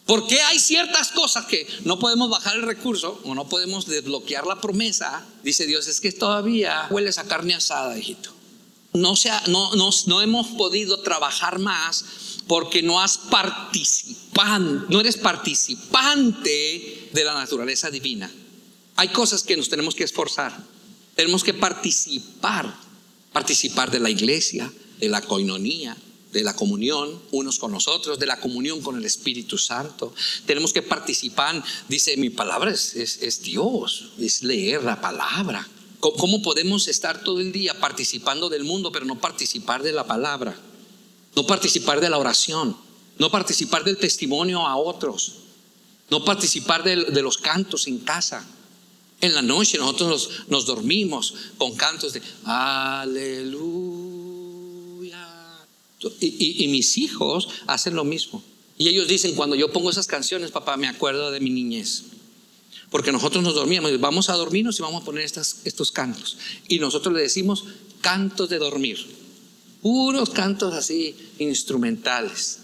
Porque 0.09 0.41
hay 0.41 0.57
ciertas 0.57 1.11
cosas 1.11 1.45
que 1.45 1.67
no 1.83 1.99
podemos 1.99 2.31
bajar 2.31 2.55
el 2.55 2.63
recurso 2.63 3.21
o 3.25 3.35
no 3.35 3.47
podemos 3.47 3.85
desbloquear 3.85 4.47
la 4.47 4.59
promesa? 4.59 5.23
Dice 5.43 5.67
Dios, 5.67 5.85
es 5.85 6.01
que 6.01 6.11
todavía 6.11 6.87
hueles 6.89 7.19
a 7.19 7.25
carne 7.25 7.53
asada, 7.53 7.95
hijito. 7.95 8.31
No, 8.91 9.15
sea, 9.15 9.43
no, 9.45 9.75
no, 9.75 9.91
no 10.07 10.21
hemos 10.23 10.47
podido 10.47 11.01
trabajar 11.01 11.59
más 11.59 12.03
porque 12.47 12.81
no 12.81 12.99
has 12.99 13.19
participado, 13.19 14.87
no 14.89 14.99
eres 14.99 15.15
participante 15.15 17.11
de 17.13 17.23
la 17.23 17.35
naturaleza 17.35 17.91
divina. 17.91 18.31
Hay 18.95 19.09
cosas 19.09 19.43
que 19.43 19.57
nos 19.57 19.69
tenemos 19.69 19.93
que 19.93 20.05
esforzar. 20.05 20.57
Tenemos 21.13 21.43
que 21.43 21.53
participar, 21.53 22.75
participar 23.31 23.91
de 23.91 23.99
la 23.99 24.09
iglesia, 24.09 24.73
de 24.99 25.07
la 25.07 25.21
coinonía, 25.21 25.95
de 26.31 26.43
la 26.43 26.55
comunión 26.55 27.19
unos 27.31 27.57
con 27.57 27.71
nosotros, 27.71 28.19
de 28.19 28.25
la 28.25 28.39
comunión 28.39 28.81
con 28.81 28.97
el 28.97 29.05
Espíritu 29.05 29.57
Santo. 29.57 30.13
Tenemos 30.45 30.73
que 30.73 30.81
participar, 30.81 31.63
dice, 31.87 32.17
mi 32.17 32.29
palabra 32.29 32.71
es, 32.71 33.41
Dios, 33.41 34.11
es 34.19 34.43
leer 34.43 34.83
la 34.83 35.01
palabra. 35.01 35.67
¿Cómo 35.99 36.41
podemos 36.41 36.87
estar 36.87 37.23
todo 37.23 37.41
el 37.41 37.51
día 37.51 37.77
participando 37.79 38.49
del 38.49 38.63
mundo, 38.63 38.91
pero 38.91 39.05
no 39.05 39.19
participar 39.19 39.83
de 39.83 39.91
la 39.91 40.05
palabra? 40.05 40.55
No 41.35 41.45
participar 41.45 41.99
de 41.99 42.09
la 42.09 42.17
oración, 42.17 42.75
no 43.17 43.29
participar 43.29 43.83
del 43.83 43.97
testimonio 43.97 44.65
a 44.65 44.77
otros, 44.77 45.33
no 46.09 46.23
participar 46.23 46.83
de, 46.83 47.21
los 47.21 47.37
cantos 47.37 47.87
en 47.87 47.99
casa. 47.99 48.45
En 49.21 49.35
la 49.35 49.41
noche 49.41 49.77
nosotros 49.77 50.45
nos, 50.47 50.65
dormimos 50.65 51.33
con 51.57 51.75
cantos 51.75 52.13
de 52.13 52.21
aleluya. 52.45 54.18
Y, 56.19 56.63
y, 56.63 56.67
mis 56.69 56.97
hijos 56.97 57.49
hacen 57.67 57.95
lo 57.95 58.03
mismo. 58.03 58.41
Y 58.77 58.87
ellos 58.87 59.07
dicen, 59.07 59.35
cuando 59.35 59.55
yo 59.55 59.73
pongo 59.73 59.89
esas 59.89 60.07
canciones, 60.07 60.51
papá, 60.51 60.77
me 60.77 60.87
acuerdo 60.87 61.31
de 61.31 61.41
mi 61.41 61.49
niñez. 61.49 62.03
Porque 62.89 63.11
nosotros 63.11 63.43
nos 63.43 63.53
dormíamos, 63.53 63.99
vamos 63.99 64.29
a 64.29 64.33
dormirnos 64.33 64.79
y 64.79 64.81
vamos 64.81 65.01
a 65.01 65.05
poner 65.05 65.23
estas, 65.23 65.61
estos 65.65 65.91
cantos. 65.91 66.37
Y 66.67 66.79
nosotros 66.79 67.13
le 67.13 67.21
decimos 67.21 67.65
cantos 68.01 68.49
de 68.49 68.57
dormir. 68.57 68.97
Puros 69.81 70.29
cantos 70.29 70.73
así, 70.73 71.15
instrumentales. 71.37 72.59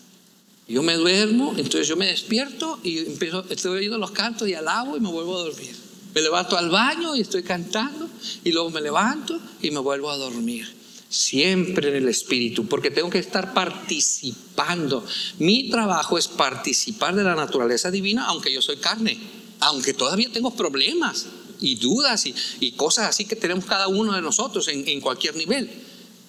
Yo 0.68 0.82
me 0.82 0.96
duermo, 0.96 1.54
entonces 1.58 1.88
yo 1.88 1.96
me 1.96 2.08
despierto 2.08 2.80
y 2.84 3.00
empiezo, 3.00 3.46
estoy 3.50 3.78
oyendo 3.78 3.98
los 4.00 4.12
cantos 4.12 4.48
y 4.48 4.56
alabo 4.56 4.98
y 4.98 5.00
me 5.00 5.10
vuelvo 5.10 5.38
a 5.38 5.44
dormir. 5.44 5.76
Me 6.14 6.22
levanto 6.22 6.58
al 6.58 6.70
baño 6.70 7.16
y 7.16 7.22
estoy 7.22 7.44
cantando 7.44 8.10
y 8.44 8.52
luego 8.52 8.72
me 8.72 8.82
levanto 8.82 9.40
y 9.62 9.70
me 9.70 9.80
vuelvo 9.80 10.10
a 10.10 10.18
dormir. 10.18 10.68
Siempre 11.16 11.90
en 11.90 11.96
el 11.96 12.10
Espíritu, 12.10 12.68
porque 12.68 12.92
tengo 12.92 13.10
que 13.10 13.20
estar 13.20 13.54
participando. 13.54 15.06
Mi 15.40 15.70
trabajo 15.70 16.18
es 16.18 16.28
participar 16.28 17.16
de 17.16 17.24
la 17.24 17.36
naturaleza 17.36 17.90
divina, 17.92 18.26
aunque 18.26 18.54
yo 18.54 18.62
soy 18.62 18.78
carne, 18.78 19.18
aunque 19.60 19.94
todavía 19.94 20.32
tengo 20.32 20.52
problemas 20.52 21.28
y 21.62 21.76
dudas 21.76 22.26
y, 22.26 22.72
cosas 22.74 23.10
así 23.10 23.26
que 23.26 23.36
tenemos 23.36 23.66
cada 23.66 23.88
uno 23.88 24.14
de 24.14 24.22
nosotros 24.22 24.68
en, 24.68 24.88
en 24.88 25.00
cualquier 25.00 25.36
nivel. 25.36 25.70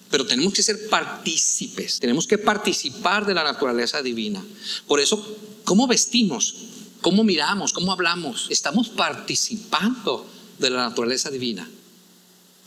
Pero 0.09 0.25
tenemos 0.25 0.53
que 0.53 0.63
ser 0.63 0.87
partícipes, 0.87 1.99
tenemos 1.99 2.25
que 2.25 2.37
participar 2.37 3.25
de 3.25 3.33
la 3.33 3.43
naturaleza 3.43 4.01
divina. 4.01 4.41
Por 4.87 5.01
eso, 5.01 5.37
¿cómo 5.65 5.85
vestimos? 5.85 6.55
cómo 7.01 7.23
miramos, 7.23 7.73
cómo 7.73 7.91
hablamos, 7.91 8.47
estamos 8.49 8.89
participando 8.89 10.25
de 10.59 10.69
la 10.69 10.89
naturaleza 10.89 11.29
divina. 11.29 11.69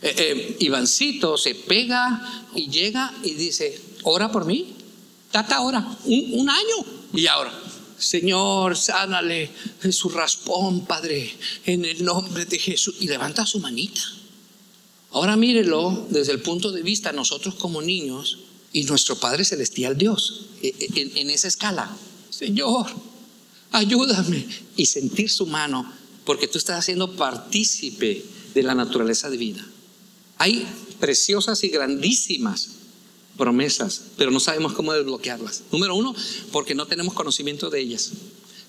Eh, 0.01 0.57
eh, 0.59 1.37
se 1.37 1.55
pega 1.55 2.47
y 2.55 2.69
llega 2.69 3.13
y 3.23 3.35
dice, 3.35 3.79
ora 4.03 4.31
por 4.31 4.45
mí, 4.45 4.73
tata 5.31 5.57
ahora, 5.57 5.97
un, 6.05 6.49
año. 6.49 6.85
Y 7.13 7.27
ahora, 7.27 7.53
Señor, 7.97 8.75
sánale 8.75 9.51
su 9.91 10.09
raspón, 10.09 10.85
Padre, 10.85 11.31
en 11.65 11.85
el 11.85 12.03
nombre 12.03 12.45
de 12.45 12.57
Jesús. 12.57 12.95
Y 12.99 13.07
levanta 13.07 13.45
su 13.45 13.59
manita. 13.59 14.01
Ahora 15.11 15.35
mírelo 15.35 16.07
desde 16.09 16.31
el 16.31 16.41
punto 16.41 16.71
de 16.71 16.81
vista 16.81 17.11
nosotros 17.11 17.55
como 17.55 17.81
niños 17.81 18.39
y 18.73 18.85
nuestro 18.85 19.17
Padre 19.17 19.43
Celestial 19.43 19.97
Dios, 19.97 20.45
e, 20.63 20.73
e, 20.79 21.21
en 21.21 21.29
esa 21.29 21.47
escala. 21.47 21.95
Señor, 22.29 22.87
ayúdame. 23.71 24.47
Y 24.77 24.85
sentir 24.87 25.29
su 25.29 25.45
mano, 25.45 25.91
porque 26.25 26.47
tú 26.47 26.57
estás 26.57 26.79
haciendo 26.79 27.15
partícipe 27.15 28.25
de 28.55 28.63
la 28.63 28.73
naturaleza 28.73 29.29
divina. 29.29 29.70
Hay 30.41 30.65
preciosas 30.99 31.63
y 31.63 31.67
grandísimas 31.69 32.69
promesas, 33.37 34.01
pero 34.17 34.31
no 34.31 34.39
sabemos 34.39 34.73
cómo 34.73 34.91
desbloquearlas. 34.91 35.61
Número 35.71 35.95
uno, 35.95 36.15
porque 36.51 36.73
no 36.73 36.87
tenemos 36.87 37.13
conocimiento 37.13 37.69
de 37.69 37.79
ellas. 37.79 38.09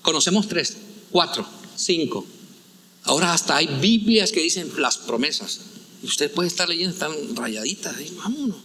Conocemos 0.03 0.47
tres, 0.47 0.77
cuatro, 1.09 1.43
cinco. 1.75 2.27
Ahora 3.05 3.33
hasta 3.33 3.55
hay 3.55 3.65
Biblias 3.81 4.31
que 4.31 4.43
dicen 4.43 4.71
las 4.77 4.99
promesas. 4.99 5.61
Usted 6.03 6.31
puede 6.31 6.47
estar 6.47 6.69
leyendo, 6.69 6.93
están 6.93 7.35
rayaditas, 7.35 7.95
vámonos, 8.17 8.57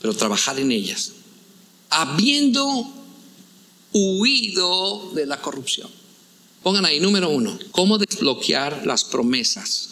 pero 0.00 0.14
trabajar 0.14 0.58
en 0.58 0.72
ellas. 0.72 1.12
Habiendo 1.90 2.90
huido 3.92 5.10
de 5.12 5.26
la 5.26 5.42
corrupción. 5.42 5.90
Pongan 6.62 6.86
ahí, 6.86 6.98
número 6.98 7.28
uno, 7.28 7.58
cómo 7.72 7.98
desbloquear 7.98 8.86
las 8.86 9.04
promesas, 9.04 9.90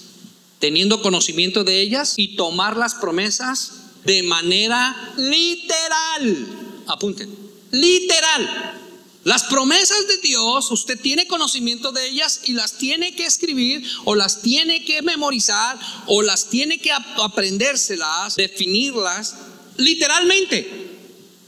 teniendo 0.62 1.03
conocimiento 1.03 1.64
de 1.64 1.81
ellas 1.81 2.14
y 2.18 2.37
tomar 2.37 2.77
las 2.77 2.94
promesas 2.94 3.72
de 4.05 4.22
manera 4.22 5.12
literal. 5.16 6.46
Apunten, 6.87 7.29
literal. 7.72 8.79
Las 9.25 9.42
promesas 9.42 10.07
de 10.07 10.18
Dios, 10.18 10.70
usted 10.70 11.01
tiene 11.01 11.27
conocimiento 11.27 11.90
de 11.90 12.09
ellas 12.09 12.42
y 12.44 12.53
las 12.53 12.75
tiene 12.75 13.16
que 13.16 13.25
escribir 13.25 13.85
o 14.05 14.14
las 14.14 14.40
tiene 14.40 14.85
que 14.85 15.03
memorizar 15.03 15.81
o 16.07 16.22
las 16.22 16.48
tiene 16.48 16.79
que 16.79 16.92
aprendérselas, 16.92 18.37
definirlas 18.37 19.35
literalmente. 19.79 20.90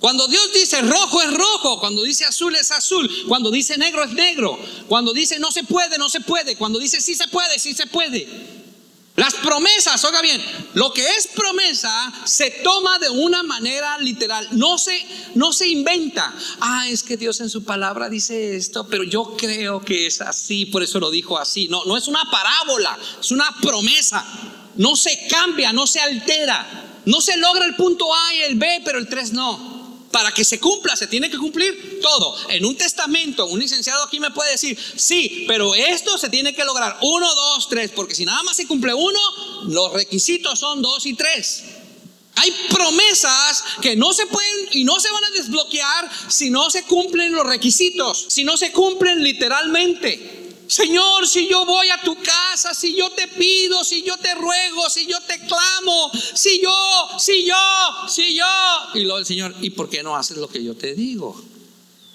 Cuando 0.00 0.26
Dios 0.26 0.52
dice 0.52 0.82
rojo 0.82 1.22
es 1.22 1.32
rojo, 1.32 1.78
cuando 1.78 2.02
dice 2.02 2.24
azul 2.24 2.56
es 2.56 2.72
azul, 2.72 3.08
cuando 3.28 3.52
dice 3.52 3.78
negro 3.78 4.02
es 4.02 4.12
negro, 4.12 4.58
cuando 4.88 5.12
dice 5.12 5.38
no 5.38 5.52
se 5.52 5.62
puede, 5.62 5.98
no 5.98 6.10
se 6.10 6.20
puede, 6.20 6.56
cuando 6.56 6.80
dice 6.80 7.00
sí 7.00 7.14
se 7.14 7.28
puede, 7.28 7.60
sí 7.60 7.74
se 7.74 7.86
puede. 7.86 8.63
Las 9.16 9.34
promesas, 9.34 10.04
oiga 10.04 10.20
bien, 10.22 10.42
lo 10.74 10.92
que 10.92 11.06
es 11.06 11.28
promesa 11.28 12.12
se 12.24 12.50
toma 12.50 12.98
de 12.98 13.08
una 13.10 13.44
manera 13.44 13.96
literal, 13.98 14.48
no 14.52 14.76
se, 14.76 15.06
no 15.36 15.52
se 15.52 15.68
inventa. 15.68 16.34
Ah, 16.60 16.88
es 16.88 17.04
que 17.04 17.16
Dios 17.16 17.40
en 17.40 17.48
su 17.48 17.62
palabra 17.62 18.08
dice 18.08 18.56
esto, 18.56 18.88
pero 18.88 19.04
yo 19.04 19.36
creo 19.36 19.80
que 19.80 20.06
es 20.06 20.20
así, 20.20 20.66
por 20.66 20.82
eso 20.82 20.98
lo 20.98 21.12
dijo 21.12 21.38
así. 21.38 21.68
No, 21.68 21.84
no 21.84 21.96
es 21.96 22.08
una 22.08 22.28
parábola, 22.28 22.98
es 23.20 23.30
una 23.30 23.54
promesa. 23.62 24.26
No 24.76 24.96
se 24.96 25.28
cambia, 25.28 25.72
no 25.72 25.86
se 25.86 26.00
altera. 26.00 27.02
No 27.04 27.20
se 27.20 27.36
logra 27.36 27.66
el 27.66 27.76
punto 27.76 28.12
A 28.12 28.34
y 28.34 28.40
el 28.40 28.56
B, 28.56 28.82
pero 28.84 28.98
el 28.98 29.08
3 29.08 29.32
no 29.32 29.73
para 30.14 30.30
que 30.30 30.44
se 30.44 30.60
cumpla, 30.60 30.94
se 30.94 31.08
tiene 31.08 31.28
que 31.28 31.36
cumplir 31.36 31.98
todo. 32.00 32.36
En 32.48 32.64
un 32.64 32.76
testamento, 32.76 33.46
un 33.46 33.58
licenciado 33.58 34.04
aquí 34.04 34.20
me 34.20 34.30
puede 34.30 34.52
decir, 34.52 34.78
sí, 34.94 35.44
pero 35.48 35.74
esto 35.74 36.16
se 36.18 36.28
tiene 36.28 36.54
que 36.54 36.64
lograr 36.64 36.98
uno, 37.02 37.34
dos, 37.34 37.68
tres, 37.68 37.90
porque 37.90 38.14
si 38.14 38.24
nada 38.24 38.40
más 38.44 38.56
se 38.56 38.68
cumple 38.68 38.94
uno, 38.94 39.18
los 39.66 39.92
requisitos 39.92 40.56
son 40.56 40.82
dos 40.82 41.04
y 41.06 41.14
tres. 41.14 41.64
Hay 42.36 42.54
promesas 42.70 43.64
que 43.82 43.96
no 43.96 44.12
se 44.12 44.26
pueden 44.26 44.68
y 44.70 44.84
no 44.84 45.00
se 45.00 45.10
van 45.10 45.24
a 45.24 45.30
desbloquear 45.30 46.08
si 46.28 46.48
no 46.48 46.70
se 46.70 46.84
cumplen 46.84 47.32
los 47.32 47.44
requisitos, 47.44 48.26
si 48.28 48.44
no 48.44 48.56
se 48.56 48.70
cumplen 48.70 49.20
literalmente. 49.20 50.43
Señor, 50.66 51.28
si 51.28 51.48
yo 51.48 51.64
voy 51.64 51.90
a 51.90 52.00
tu 52.02 52.16
casa, 52.16 52.74
si 52.74 52.94
yo 52.96 53.10
te 53.10 53.28
pido, 53.28 53.84
si 53.84 54.02
yo 54.02 54.16
te 54.16 54.34
ruego, 54.34 54.88
si 54.88 55.06
yo 55.06 55.20
te 55.20 55.38
clamo, 55.46 56.10
si 56.34 56.60
yo, 56.62 57.08
si 57.18 57.44
yo, 57.44 58.08
si 58.08 58.34
yo. 58.34 58.44
Y 58.94 59.00
luego 59.00 59.18
el 59.18 59.26
Señor, 59.26 59.54
¿y 59.60 59.70
por 59.70 59.88
qué 59.90 60.02
no 60.02 60.16
haces 60.16 60.36
lo 60.38 60.48
que 60.48 60.64
yo 60.64 60.74
te 60.74 60.94
digo? 60.94 61.40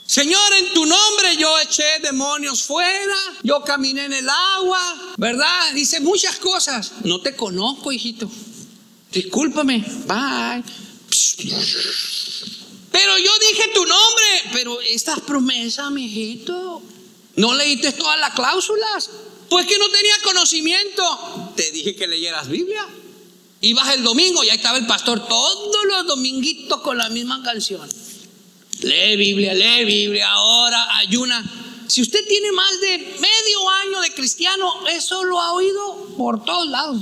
Señor, 0.05 0.53
en 0.57 0.73
tu 0.73 0.87
nombre 0.87 1.37
yo 1.37 1.59
eché 1.59 1.99
demonios 2.01 2.63
fuera, 2.63 3.15
yo 3.43 3.63
caminé 3.63 4.05
en 4.05 4.13
el 4.13 4.27
agua, 4.27 5.13
¿verdad? 5.17 5.71
Dice 5.75 5.99
muchas 5.99 6.37
cosas. 6.37 6.93
No 7.03 7.21
te 7.21 7.35
conozco, 7.35 7.91
hijito. 7.91 8.27
Discúlpame. 9.11 9.85
Bye. 10.07 10.63
Pero 12.91 13.17
yo 13.19 13.31
dije 13.39 13.69
tu 13.73 13.85
nombre, 13.85 14.25
pero 14.51 14.81
estas 14.81 15.19
promesas, 15.19 15.91
mi 15.91 16.05
hijito. 16.05 16.81
¿No 17.35 17.53
leíste 17.53 17.91
todas 17.93 18.19
las 18.19 18.33
cláusulas? 18.33 19.09
Pues 19.49 19.65
que 19.65 19.77
no 19.77 19.89
tenía 19.89 20.13
conocimiento. 20.23 21.51
Te 21.55 21.71
dije 21.71 21.95
que 21.95 22.07
leyeras 22.07 22.47
Biblia. 22.47 22.85
Ibas 23.61 23.93
el 23.95 24.03
domingo 24.03 24.43
y 24.43 24.49
ahí 24.49 24.57
estaba 24.57 24.77
el 24.77 24.87
pastor 24.87 25.27
todos 25.27 25.85
los 25.85 26.07
dominguitos 26.07 26.81
con 26.81 26.97
la 26.97 27.09
misma 27.09 27.43
canción. 27.43 27.87
Lee 28.81 29.17
Biblia, 29.17 29.53
lee 29.53 29.83
Biblia, 29.83 30.31
ahora 30.31 30.97
ayuna. 30.97 31.43
Si 31.87 32.01
usted 32.01 32.25
tiene 32.27 32.51
más 32.51 32.79
de 32.79 32.97
medio 33.19 33.69
año 33.83 33.99
de 34.01 34.13
cristiano, 34.13 34.87
eso 34.87 35.23
lo 35.25 35.41
ha 35.41 35.53
oído 35.53 36.13
por 36.17 36.45
todos 36.45 36.69
lados, 36.69 37.01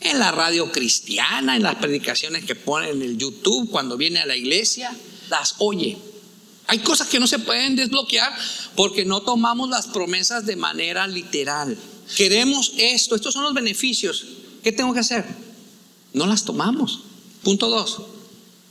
En 0.00 0.18
la 0.18 0.30
radio 0.30 0.70
cristiana, 0.70 1.56
en 1.56 1.62
las 1.62 1.76
predicaciones 1.76 2.44
que 2.44 2.54
pone 2.54 2.90
en 2.90 3.02
el 3.02 3.16
YouTube, 3.16 3.70
cuando 3.70 3.96
viene 3.96 4.20
a 4.20 4.26
la 4.26 4.36
iglesia, 4.36 4.94
las 5.30 5.54
oye. 5.58 5.96
Hay 6.66 6.78
cosas 6.78 7.08
que 7.08 7.20
no 7.20 7.26
se 7.26 7.38
pueden 7.38 7.76
desbloquear 7.76 8.32
porque 8.76 9.04
no 9.04 9.22
tomamos 9.22 9.68
las 9.68 9.88
promesas 9.88 10.46
de 10.46 10.56
manera 10.56 11.06
literal. 11.06 11.76
Queremos 12.16 12.72
esto, 12.78 13.14
estos 13.14 13.34
son 13.34 13.44
los 13.44 13.54
beneficios. 13.54 14.24
¿Qué 14.62 14.72
tengo 14.72 14.92
que 14.94 15.00
hacer? 15.00 15.24
No 16.12 16.26
las 16.26 16.44
tomamos. 16.44 17.00
Punto 17.42 17.68
dos. 17.68 18.00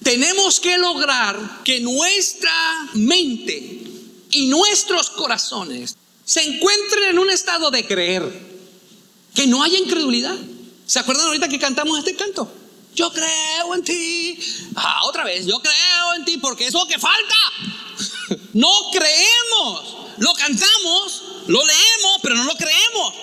Tenemos 0.04 0.60
que 0.60 0.78
lograr 0.78 1.62
que 1.64 1.80
nuestra 1.80 2.52
mente 2.94 3.84
y 4.32 4.48
nuestros 4.48 5.10
corazones 5.10 5.96
se 6.26 6.42
encuentren 6.44 7.10
en 7.12 7.20
un 7.20 7.30
estado 7.30 7.70
de 7.72 7.86
creer, 7.86 8.52
que 9.36 9.48
no 9.48 9.64
haya 9.64 9.78
incredulidad. 9.78 10.38
¿Se 10.86 11.00
acuerdan 11.00 11.28
ahorita 11.28 11.50
que 11.50 11.60
cantamos 11.60 12.00
este 12.00 12.16
canto? 12.16 12.52
Yo 12.96 13.12
creo 13.12 13.76
en 13.76 13.84
ti. 13.84 14.40
Ah, 14.76 15.02
otra 15.06 15.24
vez, 15.24 15.46
yo 15.46 15.60
creo 15.60 16.14
en 16.16 16.26
ti 16.26 16.38
porque 16.38 16.68
es 16.68 16.74
lo 16.74 16.86
que 16.88 17.00
falta. 17.00 17.36
No 18.54 18.70
creemos. 18.92 19.96
Lo 20.18 20.34
cantamos, 20.34 21.24
lo 21.48 21.66
leemos, 21.66 22.20
pero 22.22 22.36
no 22.36 22.44
lo 22.44 22.56
creemos. 22.56 23.14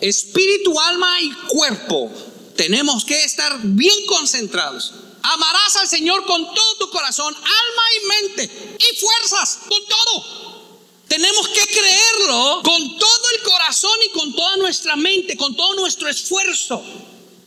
Espíritu, 0.00 0.78
alma 0.80 1.20
y 1.20 1.30
cuerpo. 1.48 2.10
Tenemos 2.56 3.04
que 3.04 3.24
estar 3.24 3.58
bien 3.62 3.94
concentrados. 4.06 4.92
Amarás 5.22 5.76
al 5.76 5.88
Señor 5.88 6.24
con 6.24 6.44
todo 6.44 6.74
tu 6.78 6.90
corazón, 6.90 7.34
alma 7.34 7.82
y 7.94 8.06
mente 8.06 8.76
y 8.78 8.96
fuerzas, 8.96 9.60
con 9.68 9.78
todo. 9.86 10.40
Tenemos 11.08 11.48
que 11.48 11.66
creerlo 11.66 12.62
con 12.64 12.98
todo 12.98 13.30
el 13.34 13.42
corazón 13.42 13.98
y 14.06 14.08
con 14.10 14.34
toda 14.34 14.56
nuestra 14.56 14.96
mente, 14.96 15.36
con 15.36 15.56
todo 15.56 15.74
nuestro 15.74 16.08
esfuerzo. 16.08 16.82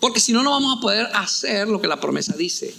Porque 0.03 0.19
si 0.19 0.33
no, 0.33 0.43
no 0.43 0.51
vamos 0.51 0.77
a 0.77 0.81
poder 0.81 1.07
hacer 1.13 1.69
lo 1.69 1.79
que 1.79 1.87
la 1.87 2.01
promesa 2.01 2.35
dice. 2.35 2.75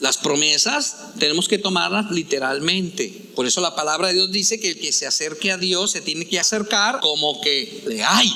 Las 0.00 0.18
promesas 0.18 1.14
tenemos 1.18 1.48
que 1.48 1.56
tomarlas 1.56 2.10
literalmente. 2.10 3.30
Por 3.34 3.46
eso 3.46 3.62
la 3.62 3.74
palabra 3.74 4.08
de 4.08 4.12
Dios 4.12 4.30
dice 4.30 4.60
que 4.60 4.72
el 4.72 4.78
que 4.78 4.92
se 4.92 5.06
acerque 5.06 5.50
a 5.50 5.56
Dios 5.56 5.92
se 5.92 6.02
tiene 6.02 6.28
que 6.28 6.38
acercar 6.38 7.00
como 7.00 7.40
que 7.40 7.84
le 7.86 8.04
hay, 8.04 8.30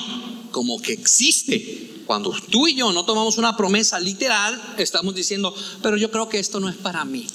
como 0.49 0.81
que 0.81 0.93
existe. 0.93 2.01
Cuando 2.07 2.31
tú 2.49 2.67
y 2.67 2.73
yo 2.73 2.91
no 2.91 3.05
tomamos 3.05 3.37
una 3.37 3.55
promesa 3.55 3.99
literal, 3.99 4.59
estamos 4.79 5.13
diciendo, 5.13 5.53
pero 5.83 5.95
yo 5.95 6.09
creo 6.09 6.27
que 6.27 6.39
esto 6.39 6.59
no 6.59 6.69
es 6.69 6.75
para 6.75 7.05
mí. 7.05 7.27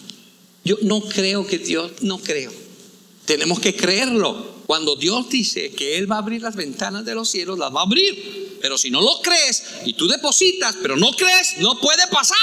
Yo 0.64 0.78
no 0.82 1.00
creo 1.00 1.46
que 1.46 1.58
Dios, 1.58 1.92
no 2.00 2.18
creo. 2.18 2.50
Tenemos 3.24 3.60
que 3.60 3.76
creerlo. 3.76 4.57
Cuando 4.68 4.96
Dios 4.96 5.30
dice 5.30 5.72
que 5.72 5.96
Él 5.96 6.12
va 6.12 6.16
a 6.16 6.18
abrir 6.18 6.42
las 6.42 6.54
ventanas 6.54 7.02
de 7.02 7.14
los 7.14 7.30
cielos, 7.30 7.58
las 7.58 7.74
va 7.74 7.80
a 7.80 7.84
abrir. 7.84 8.58
Pero 8.60 8.76
si 8.76 8.90
no 8.90 9.00
lo 9.00 9.22
crees 9.22 9.64
y 9.86 9.94
tú 9.94 10.06
depositas, 10.06 10.76
pero 10.82 10.94
no 10.94 11.10
crees, 11.12 11.56
no 11.60 11.80
puede 11.80 12.06
pasar. 12.08 12.36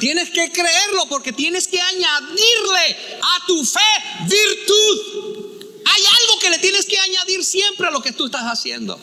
Tienes 0.00 0.30
que 0.30 0.50
creerlo 0.50 1.04
porque 1.10 1.30
tienes 1.30 1.68
que 1.68 1.78
añadirle 1.78 2.96
a 3.20 3.46
tu 3.46 3.62
fe 3.66 3.80
virtud. 4.22 5.80
Hay 5.84 6.02
algo 6.22 6.38
que 6.40 6.48
le 6.48 6.58
tienes 6.58 6.86
que 6.86 6.98
añadir 6.98 7.44
siempre 7.44 7.88
a 7.88 7.90
lo 7.90 8.00
que 8.00 8.12
tú 8.12 8.24
estás 8.24 8.44
haciendo. 8.44 8.98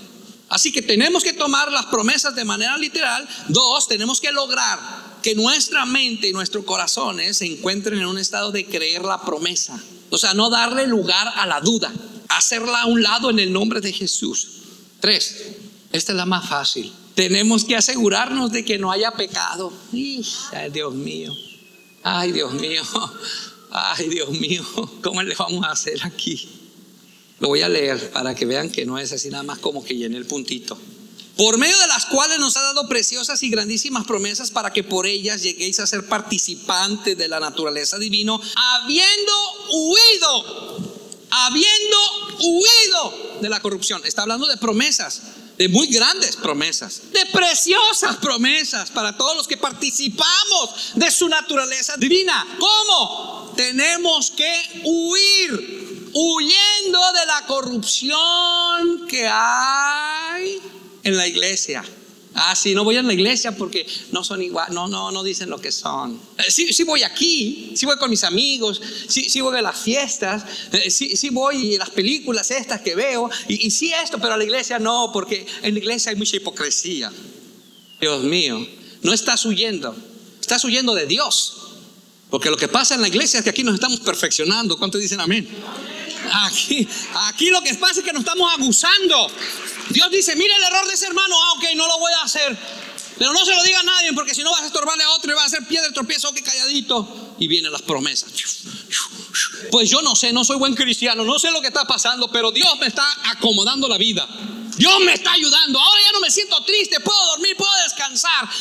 Así 0.49 0.71
que 0.71 0.81
tenemos 0.81 1.23
que 1.23 1.33
tomar 1.33 1.71
las 1.71 1.85
promesas 1.85 2.33
de 2.33 2.45
manera 2.45 2.79
literal. 2.79 3.29
Dos, 3.49 3.87
tenemos 3.87 4.19
que 4.19 4.31
lograr 4.31 4.79
que 5.21 5.35
nuestra 5.35 5.85
mente 5.85 6.29
y 6.29 6.33
nuestros 6.33 6.65
corazones 6.65 7.37
se 7.37 7.45
encuentren 7.45 7.99
en 7.99 8.07
un 8.07 8.17
estado 8.17 8.51
de 8.51 8.65
creer 8.65 9.03
la 9.03 9.21
promesa. 9.21 9.79
O 10.09 10.17
sea, 10.17 10.33
no 10.33 10.49
darle 10.49 10.87
lugar 10.87 11.27
a 11.35 11.45
la 11.45 11.61
duda, 11.61 11.91
hacerla 12.29 12.81
a 12.81 12.85
un 12.85 13.01
lado 13.01 13.29
en 13.29 13.39
el 13.39 13.51
nombre 13.51 13.81
de 13.81 13.91
Jesús. 13.91 14.47
Tres, 14.99 15.55
esta 15.91 16.11
es 16.11 16.17
la 16.17 16.25
más 16.25 16.47
fácil. 16.47 16.91
Tenemos 17.15 17.63
que 17.63 17.75
asegurarnos 17.75 18.51
de 18.51 18.65
que 18.65 18.77
no 18.77 18.91
haya 18.91 19.11
pecado. 19.11 19.71
Ay, 20.53 20.69
Dios 20.71 20.93
mío. 20.93 21.33
Ay, 22.03 22.31
Dios 22.31 22.53
mío. 22.53 22.83
Ay, 23.71 24.09
Dios 24.09 24.29
mío. 24.31 24.63
¿Cómo 25.01 25.23
le 25.23 25.35
vamos 25.35 25.63
a 25.65 25.71
hacer 25.71 25.99
aquí? 26.03 26.49
Lo 27.39 27.49
voy 27.49 27.61
a 27.61 27.69
leer 27.69 28.11
para 28.11 28.35
que 28.35 28.45
vean 28.45 28.69
que 28.69 28.85
no 28.85 28.97
es 28.97 29.11
así 29.11 29.29
nada 29.29 29.43
más 29.43 29.59
como 29.59 29.83
que 29.83 29.95
llene 29.95 30.17
el 30.17 30.25
puntito 30.25 30.77
por 31.37 31.57
medio 31.57 31.77
de 31.77 31.87
las 31.87 32.05
cuales 32.05 32.39
nos 32.39 32.55
ha 32.57 32.61
dado 32.61 32.87
preciosas 32.87 33.43
y 33.43 33.49
grandísimas 33.49 34.05
promesas 34.05 34.51
para 34.51 34.71
que 34.71 34.83
por 34.83 35.05
ellas 35.05 35.41
lleguéis 35.41 35.79
a 35.79 35.87
ser 35.87 36.07
participantes 36.07 37.17
de 37.17 37.27
la 37.27 37.39
naturaleza 37.39 37.97
divina, 37.97 38.39
habiendo 38.55 39.33
huido, 39.71 40.77
habiendo 41.29 41.97
huido 42.39 43.39
de 43.41 43.49
la 43.49 43.59
corrupción. 43.59 44.01
Está 44.05 44.21
hablando 44.21 44.47
de 44.47 44.57
promesas, 44.57 45.21
de 45.57 45.67
muy 45.67 45.87
grandes 45.87 46.37
promesas, 46.37 47.11
de 47.11 47.25
preciosas 47.27 48.15
promesas 48.17 48.89
para 48.91 49.17
todos 49.17 49.35
los 49.35 49.47
que 49.47 49.57
participamos 49.57 50.93
de 50.95 51.11
su 51.11 51.27
naturaleza 51.27 51.97
divina. 51.97 52.45
¿Cómo? 52.59 53.53
Tenemos 53.57 54.31
que 54.31 54.81
huir, 54.85 56.11
huyendo 56.13 56.99
de 57.13 57.25
la 57.25 57.45
corrupción 57.45 59.05
que 59.07 59.27
hay 59.27 60.61
en 61.05 61.15
la 61.15 61.25
iglesia. 61.25 61.85
Ah, 62.37 62.53
sí, 62.53 62.75
no 62.75 62.83
voy 62.83 62.97
a 62.97 63.01
la 63.01 63.13
iglesia 63.13 63.55
porque 63.55 63.87
no 64.11 64.21
son 64.21 64.41
igual, 64.41 64.73
no, 64.73 64.89
no, 64.89 65.09
no 65.09 65.23
dicen 65.23 65.49
lo 65.49 65.61
que 65.61 65.71
son. 65.71 66.19
Eh, 66.37 66.51
sí, 66.51 66.73
sí 66.73 66.83
voy 66.83 67.01
aquí, 67.03 67.71
sí 67.77 67.85
voy 67.85 67.95
con 67.95 68.09
mis 68.09 68.25
amigos, 68.25 68.81
sí, 69.07 69.29
sí 69.29 69.39
voy 69.39 69.57
a 69.57 69.61
las 69.61 69.79
fiestas, 69.79 70.43
eh, 70.73 70.91
sí, 70.91 71.15
sí 71.15 71.29
voy 71.29 71.75
a 71.75 71.79
las 71.79 71.91
películas 71.91 72.51
estas 72.51 72.81
que 72.81 72.93
veo, 72.93 73.29
y, 73.47 73.65
y 73.65 73.71
sí 73.71 73.93
esto, 73.93 74.19
pero 74.19 74.33
a 74.33 74.37
la 74.37 74.43
iglesia 74.43 74.79
no, 74.79 75.11
porque 75.13 75.47
en 75.61 75.75
la 75.75 75.79
iglesia 75.79 76.09
hay 76.09 76.17
mucha 76.17 76.35
hipocresía. 76.35 77.09
Dios 78.01 78.23
mío, 78.23 78.67
no 79.01 79.13
estás 79.13 79.45
huyendo, 79.45 79.95
estás 80.41 80.65
huyendo 80.65 80.93
de 80.93 81.05
Dios. 81.05 81.61
Porque 82.29 82.49
lo 82.49 82.57
que 82.57 82.67
pasa 82.67 82.95
en 82.95 83.01
la 83.01 83.07
iglesia 83.07 83.37
es 83.37 83.43
que 83.45 83.51
aquí 83.51 83.63
nos 83.63 83.75
estamos 83.75 84.01
perfeccionando. 84.01 84.77
¿Cuántos 84.77 84.99
dicen 84.99 85.21
amén? 85.21 85.47
Aquí, 86.47 86.85
aquí 87.13 87.49
lo 87.49 87.61
que 87.61 87.73
pasa 87.75 87.99
es 87.99 88.05
que 88.05 88.11
nos 88.11 88.21
estamos 88.21 88.51
abusando. 88.51 89.27
Dios 89.89 90.11
dice, 90.11 90.35
mire 90.35 90.53
el 90.55 90.63
error 90.63 90.87
de 90.87 90.93
ese 90.93 91.07
hermano, 91.07 91.35
ah, 91.41 91.53
ok, 91.53 91.63
no 91.75 91.87
lo 91.87 91.99
voy 91.99 92.11
a 92.19 92.23
hacer. 92.23 92.57
Pero 93.17 93.31
no 93.31 93.45
se 93.45 93.55
lo 93.55 93.63
diga 93.63 93.79
a 93.79 93.83
nadie, 93.83 94.13
porque 94.13 94.35
si 94.35 94.43
no 94.43 94.51
vas 94.51 94.61
a 94.61 94.65
estorbarle 94.65 95.03
a 95.03 95.09
otro 95.11 95.31
y 95.31 95.35
va 95.35 95.43
a 95.43 95.45
hacer 95.45 95.65
piedra 95.65 95.87
de 95.87 95.93
tropiezo, 95.93 96.33
que 96.33 96.43
calladito. 96.43 97.35
Y 97.39 97.47
vienen 97.47 97.71
las 97.71 97.81
promesas. 97.81 98.31
Pues 99.71 99.89
yo 99.89 100.01
no 100.01 100.15
sé, 100.15 100.31
no 100.31 100.43
soy 100.43 100.57
buen 100.57 100.75
cristiano, 100.75 101.23
no 101.23 101.37
sé 101.39 101.51
lo 101.51 101.61
que 101.61 101.67
está 101.67 101.85
pasando, 101.85 102.29
pero 102.29 102.51
Dios 102.51 102.77
me 102.79 102.87
está 102.87 103.05
acomodando 103.31 103.87
la 103.87 103.97
vida. 103.97 104.27
Dios 104.77 104.99
me 105.01 105.13
está 105.13 105.31
ayudando. 105.31 105.79
Ahora 105.79 106.01
ya 106.05 106.11
no 106.11 106.19
me 106.19 106.29
siento 106.29 106.61
triste. 106.63 106.99
Puedo 106.99 107.25
dormir, 107.27 107.55
puedo 107.55 107.64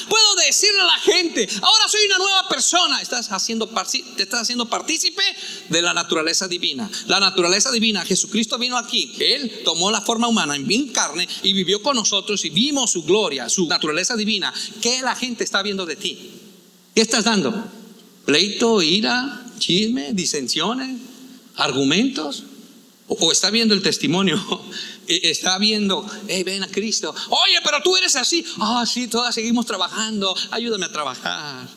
Puedo 0.09 0.35
decirle 0.47 0.81
a 0.81 0.85
la 0.85 0.99
gente, 0.99 1.49
ahora 1.63 1.89
soy 1.89 2.05
una 2.07 2.19
nueva 2.19 2.49
persona. 2.49 3.01
Estás 3.01 3.31
haciendo, 3.31 3.69
te 4.17 4.23
estás 4.23 4.43
haciendo 4.43 4.69
partícipe 4.69 5.23
de 5.69 5.83
la 5.83 5.95
naturaleza 5.95 6.49
divina. 6.49 6.91
La 7.07 7.21
naturaleza 7.21 7.71
divina. 7.71 8.05
Jesucristo 8.05 8.59
vino 8.59 8.77
aquí. 8.77 9.15
Él 9.19 9.63
tomó 9.65 9.91
la 9.91 10.01
forma 10.01 10.29
humana 10.29 10.57
en 10.57 10.65
carne 10.89 11.29
y 11.43 11.53
vivió 11.53 11.83
con 11.83 11.97
nosotros 11.97 12.45
y 12.45 12.51
vimos 12.51 12.93
su 12.93 13.05
gloria, 13.05 13.49
su 13.49 13.67
naturaleza 13.67 14.17
divina. 14.17 14.53
¿Qué 14.81 15.01
la 15.03 15.15
gente 15.15 15.45
está 15.45 15.63
viendo 15.63 15.87
de 15.87 15.97
ti? 15.97 16.31
¿Qué 16.95 17.01
estás 17.01 17.25
dando? 17.25 17.53
¿Pleito, 18.25 18.83
ira, 18.83 19.45
chisme, 19.59 20.13
disensiones, 20.13 20.99
argumentos? 21.57 22.45
¿O 23.07 23.31
está 23.31 23.51
viendo 23.51 23.75
el 23.75 23.83
testimonio 23.83 24.43
está 25.09 25.59
viendo, 25.59 26.05
hey, 26.29 26.43
ven 26.43 26.63
a 26.63 26.69
Cristo. 26.69 27.15
Oye, 27.29 27.59
pero 27.63 27.83
tú 27.83 27.97
eres 27.97 28.17
así. 28.17 28.45
Ah, 28.61 28.85
sí, 28.87 29.09
todas 29.09 29.35
seguimos 29.35 29.67
trabajando. 29.67 30.35
Ayúdame 30.51 30.87
a 30.87 30.93
trabajar. 30.93 31.69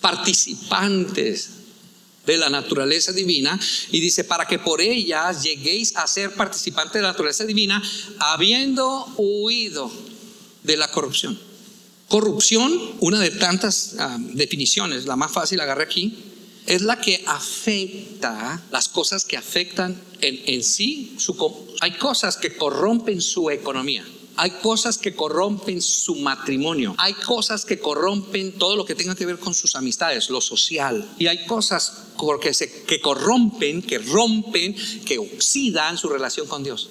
Participantes 0.00 1.50
de 2.26 2.36
la 2.36 2.48
naturaleza 2.48 3.12
divina. 3.12 3.58
Y 3.90 4.00
dice, 4.00 4.24
para 4.24 4.46
que 4.46 4.58
por 4.58 4.80
ellas 4.80 5.42
lleguéis 5.42 5.96
a 5.96 6.06
ser 6.06 6.34
participantes 6.34 6.94
de 6.94 7.02
la 7.02 7.08
naturaleza 7.08 7.44
divina, 7.44 7.82
habiendo 8.18 9.06
huido 9.16 9.90
de 10.62 10.76
la 10.76 10.90
corrupción. 10.90 11.38
Corrupción, 12.08 12.76
una 13.00 13.20
de 13.20 13.30
tantas 13.30 13.94
ah, 13.98 14.16
definiciones, 14.18 15.06
la 15.06 15.16
más 15.16 15.30
fácil 15.30 15.60
agarré 15.60 15.84
aquí, 15.84 16.29
es 16.66 16.82
la 16.82 17.00
que 17.00 17.22
afecta 17.26 18.62
las 18.70 18.88
cosas 18.88 19.24
que 19.24 19.36
afectan 19.36 20.00
en, 20.20 20.62
sí. 20.62 21.16
hay 21.80 21.92
cosas 21.92 22.36
que 22.36 22.56
corrompen 22.56 23.20
su 23.20 23.50
economía. 23.50 24.04
Hay 24.36 24.52
cosas 24.52 24.96
que 24.96 25.14
corrompen 25.14 25.82
su 25.82 26.14
matrimonio. 26.16 26.94
Hay 26.96 27.12
cosas 27.14 27.64
que 27.64 27.78
corrompen 27.78 28.52
todo 28.52 28.74
lo 28.74 28.84
que 28.84 28.94
tenga 28.94 29.14
que 29.14 29.26
ver 29.26 29.38
con 29.38 29.52
sus 29.52 29.74
amistades, 29.74 30.30
lo 30.30 30.40
social. 30.40 31.06
Y 31.18 31.26
hay 31.26 31.44
cosas 31.44 32.04
que, 32.40 32.54
se, 32.54 32.84
que 32.84 33.00
corrompen, 33.00 33.82
que 33.82 33.98
rompen, 33.98 34.74
que 35.04 35.18
oxidan 35.18 35.98
su 35.98 36.08
relación 36.08 36.46
con 36.46 36.62
Dios. 36.62 36.88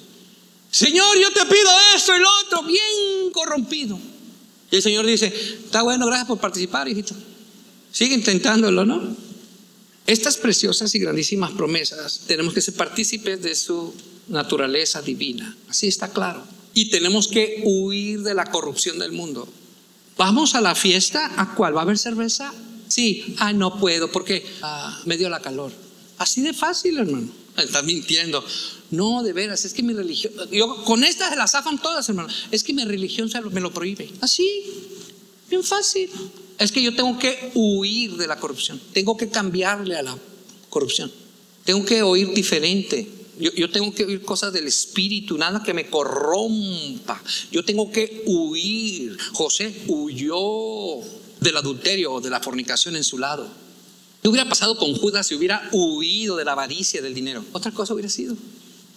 Señor, 0.70 1.18
yo 1.20 1.32
te 1.32 1.44
pido 1.46 1.70
esto 1.96 2.16
y 2.16 2.20
lo 2.20 2.28
otro, 2.44 2.62
bien 2.62 3.32
corrompido. 3.32 3.98
Y 4.70 4.76
el 4.76 4.82
Señor 4.82 5.04
dice, 5.04 5.26
está 5.26 5.82
bueno, 5.82 6.06
gracias 6.06 6.28
por 6.28 6.38
participar, 6.38 6.88
hijito. 6.88 7.14
Sigue 7.90 8.14
intentándolo, 8.14 8.84
¿no? 8.84 9.29
Estas 10.10 10.36
preciosas 10.36 10.92
y 10.96 10.98
grandísimas 10.98 11.52
promesas 11.52 12.22
tenemos 12.26 12.52
que 12.52 12.60
ser 12.60 12.74
partícipes 12.74 13.40
de 13.42 13.54
su 13.54 13.94
naturaleza 14.26 15.00
divina. 15.00 15.56
Así 15.68 15.86
está 15.86 16.12
claro. 16.12 16.42
Y 16.74 16.90
tenemos 16.90 17.28
que 17.28 17.62
huir 17.64 18.22
de 18.22 18.34
la 18.34 18.46
corrupción 18.46 18.98
del 18.98 19.12
mundo. 19.12 19.48
Vamos 20.16 20.56
a 20.56 20.60
la 20.60 20.74
fiesta, 20.74 21.30
¿a 21.36 21.54
cuál? 21.54 21.76
¿Va 21.76 21.82
a 21.82 21.84
haber 21.84 21.96
cerveza? 21.96 22.52
Sí, 22.88 23.36
ah, 23.38 23.52
no 23.52 23.78
puedo 23.78 24.10
porque 24.10 24.44
ah, 24.62 25.00
me 25.06 25.16
dio 25.16 25.28
la 25.28 25.38
calor. 25.38 25.70
Así 26.18 26.40
de 26.40 26.54
fácil, 26.54 26.98
hermano. 26.98 27.28
Está 27.56 27.82
mintiendo. 27.82 28.44
No, 28.90 29.22
de 29.22 29.32
veras, 29.32 29.64
es 29.64 29.72
que 29.72 29.84
mi 29.84 29.92
religión, 29.92 30.32
yo 30.50 30.82
con 30.86 31.04
estas 31.04 31.30
se 31.30 31.36
las 31.36 31.52
zafan 31.52 31.80
todas, 31.80 32.08
hermano. 32.08 32.28
Es 32.50 32.64
que 32.64 32.72
mi 32.72 32.84
religión 32.84 33.30
me 33.52 33.60
lo 33.60 33.72
prohíbe. 33.72 34.10
Así, 34.20 34.64
bien 35.48 35.62
fácil 35.62 36.10
es 36.60 36.72
que 36.72 36.82
yo 36.82 36.94
tengo 36.94 37.18
que 37.18 37.50
huir 37.54 38.16
de 38.16 38.26
la 38.26 38.38
corrupción, 38.38 38.78
tengo 38.92 39.16
que 39.16 39.30
cambiarle 39.30 39.96
a 39.96 40.02
la 40.02 40.16
corrupción, 40.68 41.10
tengo 41.64 41.84
que 41.84 42.02
oír 42.02 42.32
diferente. 42.32 43.08
Yo, 43.38 43.70
tengo 43.70 43.94
que 43.94 44.04
oír 44.04 44.20
cosas 44.20 44.52
del 44.52 44.66
espíritu, 44.66 45.38
nada 45.38 45.62
que 45.62 45.72
me 45.72 45.88
corrompa. 45.88 47.22
Yo 47.50 47.64
tengo 47.64 47.90
que 47.90 48.22
huir. 48.26 49.16
José 49.32 49.74
huyó 49.86 51.00
del 51.40 51.56
adulterio 51.56 52.12
o 52.12 52.20
de 52.20 52.28
la 52.28 52.40
fornicación 52.40 52.96
en 52.96 53.04
su 53.04 53.16
lado. 53.16 53.48
¿Qué 54.22 54.28
hubiera 54.28 54.46
pasado 54.46 54.76
con 54.76 54.94
Judas 54.94 55.26
si 55.26 55.34
hubiera 55.34 55.70
huido 55.72 56.36
de 56.36 56.44
la 56.44 56.52
avaricia 56.52 57.00
del 57.00 57.14
dinero? 57.14 57.42
Otra 57.52 57.72
cosa 57.72 57.94
hubiera 57.94 58.10
sido. 58.10 58.36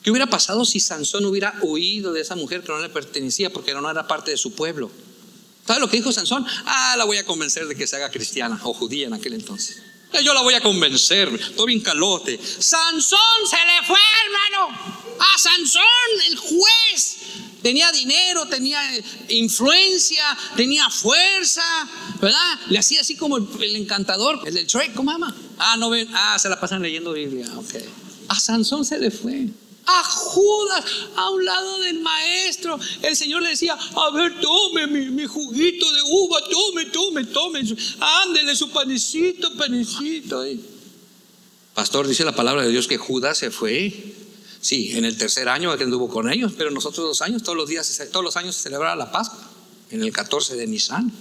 ¿Qué 0.01 0.11
hubiera 0.11 0.27
pasado 0.27 0.65
si 0.65 0.81
Sansón 0.81 1.23
hubiera 1.23 1.57
huido 1.61 2.11
de 2.11 2.19
esa 2.19 2.35
mujer 2.35 2.63
que 2.63 2.73
no 2.73 2.81
le 2.81 2.89
pertenecía 2.89 3.53
porque 3.53 3.73
no 3.73 3.89
era 3.89 4.09
parte 4.09 4.31
de 4.31 4.37
su 4.37 4.51
pueblo? 4.51 4.91
¿Sabe 5.65 5.79
lo 5.79 5.89
que 5.89 5.97
dijo 5.97 6.11
Sansón? 6.11 6.45
Ah, 6.65 6.95
la 6.97 7.05
voy 7.05 7.17
a 7.17 7.25
convencer 7.25 7.67
de 7.67 7.75
que 7.75 7.87
se 7.87 7.95
haga 7.95 8.09
cristiana 8.11 8.59
o 8.63 8.73
judía 8.73 9.07
en 9.07 9.13
aquel 9.13 9.33
entonces. 9.33 9.81
Yo 10.21 10.33
la 10.33 10.41
voy 10.41 10.53
a 10.53 10.61
convencer, 10.61 11.29
todo 11.55 11.65
bien 11.65 11.79
calote. 11.79 12.37
Sansón 12.37 13.19
se 13.49 13.55
le 13.55 13.87
fue, 13.87 13.99
hermano. 14.25 15.17
A 15.19 15.39
Sansón, 15.39 15.81
el 16.27 16.37
juez. 16.37 17.17
Tenía 17.63 17.91
dinero, 17.93 18.45
tenía 18.45 18.79
influencia, 19.29 20.23
tenía 20.57 20.89
fuerza, 20.89 21.63
¿verdad? 22.21 22.59
Le 22.69 22.77
hacía 22.77 23.01
así 23.01 23.15
como 23.15 23.37
el, 23.37 23.75
encantador, 23.77 24.41
el 24.45 24.53
del 24.53 24.67
Shrek, 24.67 24.93
¿cómo 24.93 25.11
ama? 25.11 25.33
Ah, 25.57 25.77
no 25.77 25.89
ven, 25.89 26.09
ah, 26.13 26.37
se 26.37 26.49
la 26.49 26.59
pasan 26.59 26.81
leyendo 26.81 27.13
Biblia, 27.13 27.47
ok. 27.55 27.75
A 28.27 28.39
Sansón 28.39 28.83
se 28.83 28.99
le 28.99 29.11
fue. 29.11 29.47
A 29.85 30.03
Judas, 30.03 30.85
a 31.15 31.29
un 31.29 31.43
lado 31.43 31.79
del 31.79 31.99
maestro, 31.99 32.79
el 33.01 33.15
Señor 33.15 33.41
le 33.41 33.49
decía: 33.49 33.73
A 33.73 34.09
ver, 34.11 34.39
tome 34.39 34.87
mi, 34.87 35.25
juguito 35.25 35.91
de 35.91 36.01
uva, 36.03 36.39
tome, 36.49 36.85
tome, 36.85 37.25
tome, 37.25 37.61
ándele 37.99 38.55
su 38.55 38.69
panecito, 38.69 39.53
panecito. 39.55 40.43
Pastor, 41.73 42.07
dice 42.07 42.23
la 42.23 42.35
palabra 42.35 42.63
de 42.63 42.69
Dios 42.69 42.87
que 42.87 42.97
Judas 42.97 43.37
se 43.37 43.51
fue 43.51 44.13
Sí, 44.63 44.93
en 44.95 45.03
el 45.03 45.17
tercer 45.17 45.49
año 45.49 45.75
que 45.77 45.83
anduvo 45.83 46.07
con 46.07 46.31
ellos, 46.31 46.53
pero 46.57 46.71
nosotros 46.71 47.05
dos 47.05 47.21
años, 47.21 47.43
todos 47.43 47.57
los 47.57 47.67
días, 47.67 48.01
todos 48.13 48.23
los 48.23 48.37
años 48.37 48.55
se 48.55 48.63
celebraba 48.63 48.95
la 48.95 49.11
Pascua, 49.11 49.45
en 49.91 50.01
el 50.01 50.13
14 50.13 50.55
de 50.55 50.65
Nisan. 50.67 51.11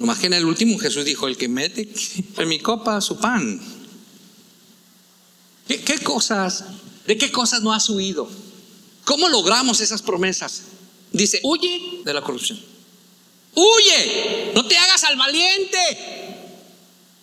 Nomás 0.00 0.18
que 0.18 0.26
en 0.26 0.32
el 0.32 0.44
último 0.44 0.76
Jesús 0.76 1.04
dijo, 1.04 1.28
el 1.28 1.36
que 1.36 1.46
mete 1.46 1.88
en 2.36 2.48
mi 2.48 2.58
copa 2.58 3.00
su 3.00 3.18
pan. 3.18 3.60
¿Qué, 5.68 5.80
¿Qué, 5.80 6.00
cosas, 6.00 6.64
de 7.06 7.18
qué 7.18 7.30
cosas 7.30 7.62
no 7.62 7.72
has 7.72 7.88
huido? 7.88 8.28
¿Cómo 9.04 9.28
logramos 9.28 9.80
esas 9.80 10.02
promesas? 10.02 10.62
Dice, 11.12 11.40
huye 11.42 12.02
de 12.04 12.12
la 12.12 12.22
corrupción. 12.22 12.60
Huye, 13.54 14.52
no 14.54 14.66
te 14.66 14.76
hagas 14.76 15.04
al 15.04 15.16
valiente. 15.16 15.78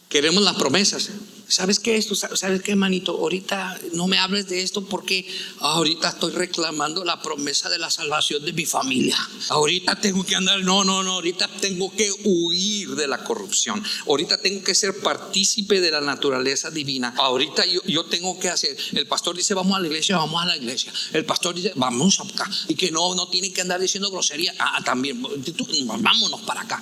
Queremos 0.09 0.43
las 0.43 0.55
promesas. 0.55 1.09
¿Sabes 1.53 1.79
qué 1.79 1.97
esto? 1.97 2.15
¿Sabes 2.15 2.63
qué, 2.63 2.75
manito? 2.75 3.11
Ahorita 3.11 3.79
no 3.93 4.07
me 4.07 4.17
hables 4.17 4.49
de 4.49 4.63
esto 4.63 4.83
porque 4.85 5.27
ahorita 5.59 6.09
estoy 6.09 6.31
reclamando 6.31 7.05
la 7.05 7.21
promesa 7.21 7.69
de 7.69 7.77
la 7.77 7.91
salvación 7.91 8.43
de 8.43 8.53
mi 8.53 8.65
familia. 8.65 9.15
Ahorita 9.49 10.01
tengo 10.01 10.23
que 10.25 10.35
andar, 10.35 10.61
no, 10.63 10.83
no, 10.83 11.03
no, 11.03 11.11
ahorita 11.11 11.47
tengo 11.61 11.95
que 11.95 12.09
huir 12.23 12.95
de 12.95 13.07
la 13.07 13.23
corrupción. 13.23 13.83
Ahorita 14.07 14.41
tengo 14.41 14.63
que 14.63 14.73
ser 14.73 14.99
partícipe 15.01 15.79
de 15.79 15.91
la 15.91 16.01
naturaleza 16.01 16.71
divina. 16.71 17.13
Ahorita 17.17 17.67
yo, 17.67 17.83
yo 17.85 18.05
tengo 18.05 18.39
que 18.39 18.49
hacer. 18.49 18.75
El 18.93 19.05
pastor 19.05 19.37
dice, 19.37 19.53
vamos 19.53 19.77
a 19.77 19.79
la 19.79 19.85
iglesia, 19.85 20.17
vamos 20.17 20.41
a 20.41 20.47
la 20.47 20.57
iglesia. 20.57 20.91
El 21.11 21.23
pastor 21.23 21.53
dice, 21.53 21.71
vamos 21.75 22.19
acá. 22.19 22.49
Y 22.67 22.73
que 22.73 22.89
no, 22.89 23.13
no 23.13 23.27
tiene 23.27 23.53
que 23.53 23.61
andar 23.61 23.79
diciendo 23.79 24.09
grosería. 24.09 24.55
Ah, 24.57 24.81
también, 24.83 25.21
vámonos 25.21 26.41
para 26.41 26.61
acá. 26.61 26.81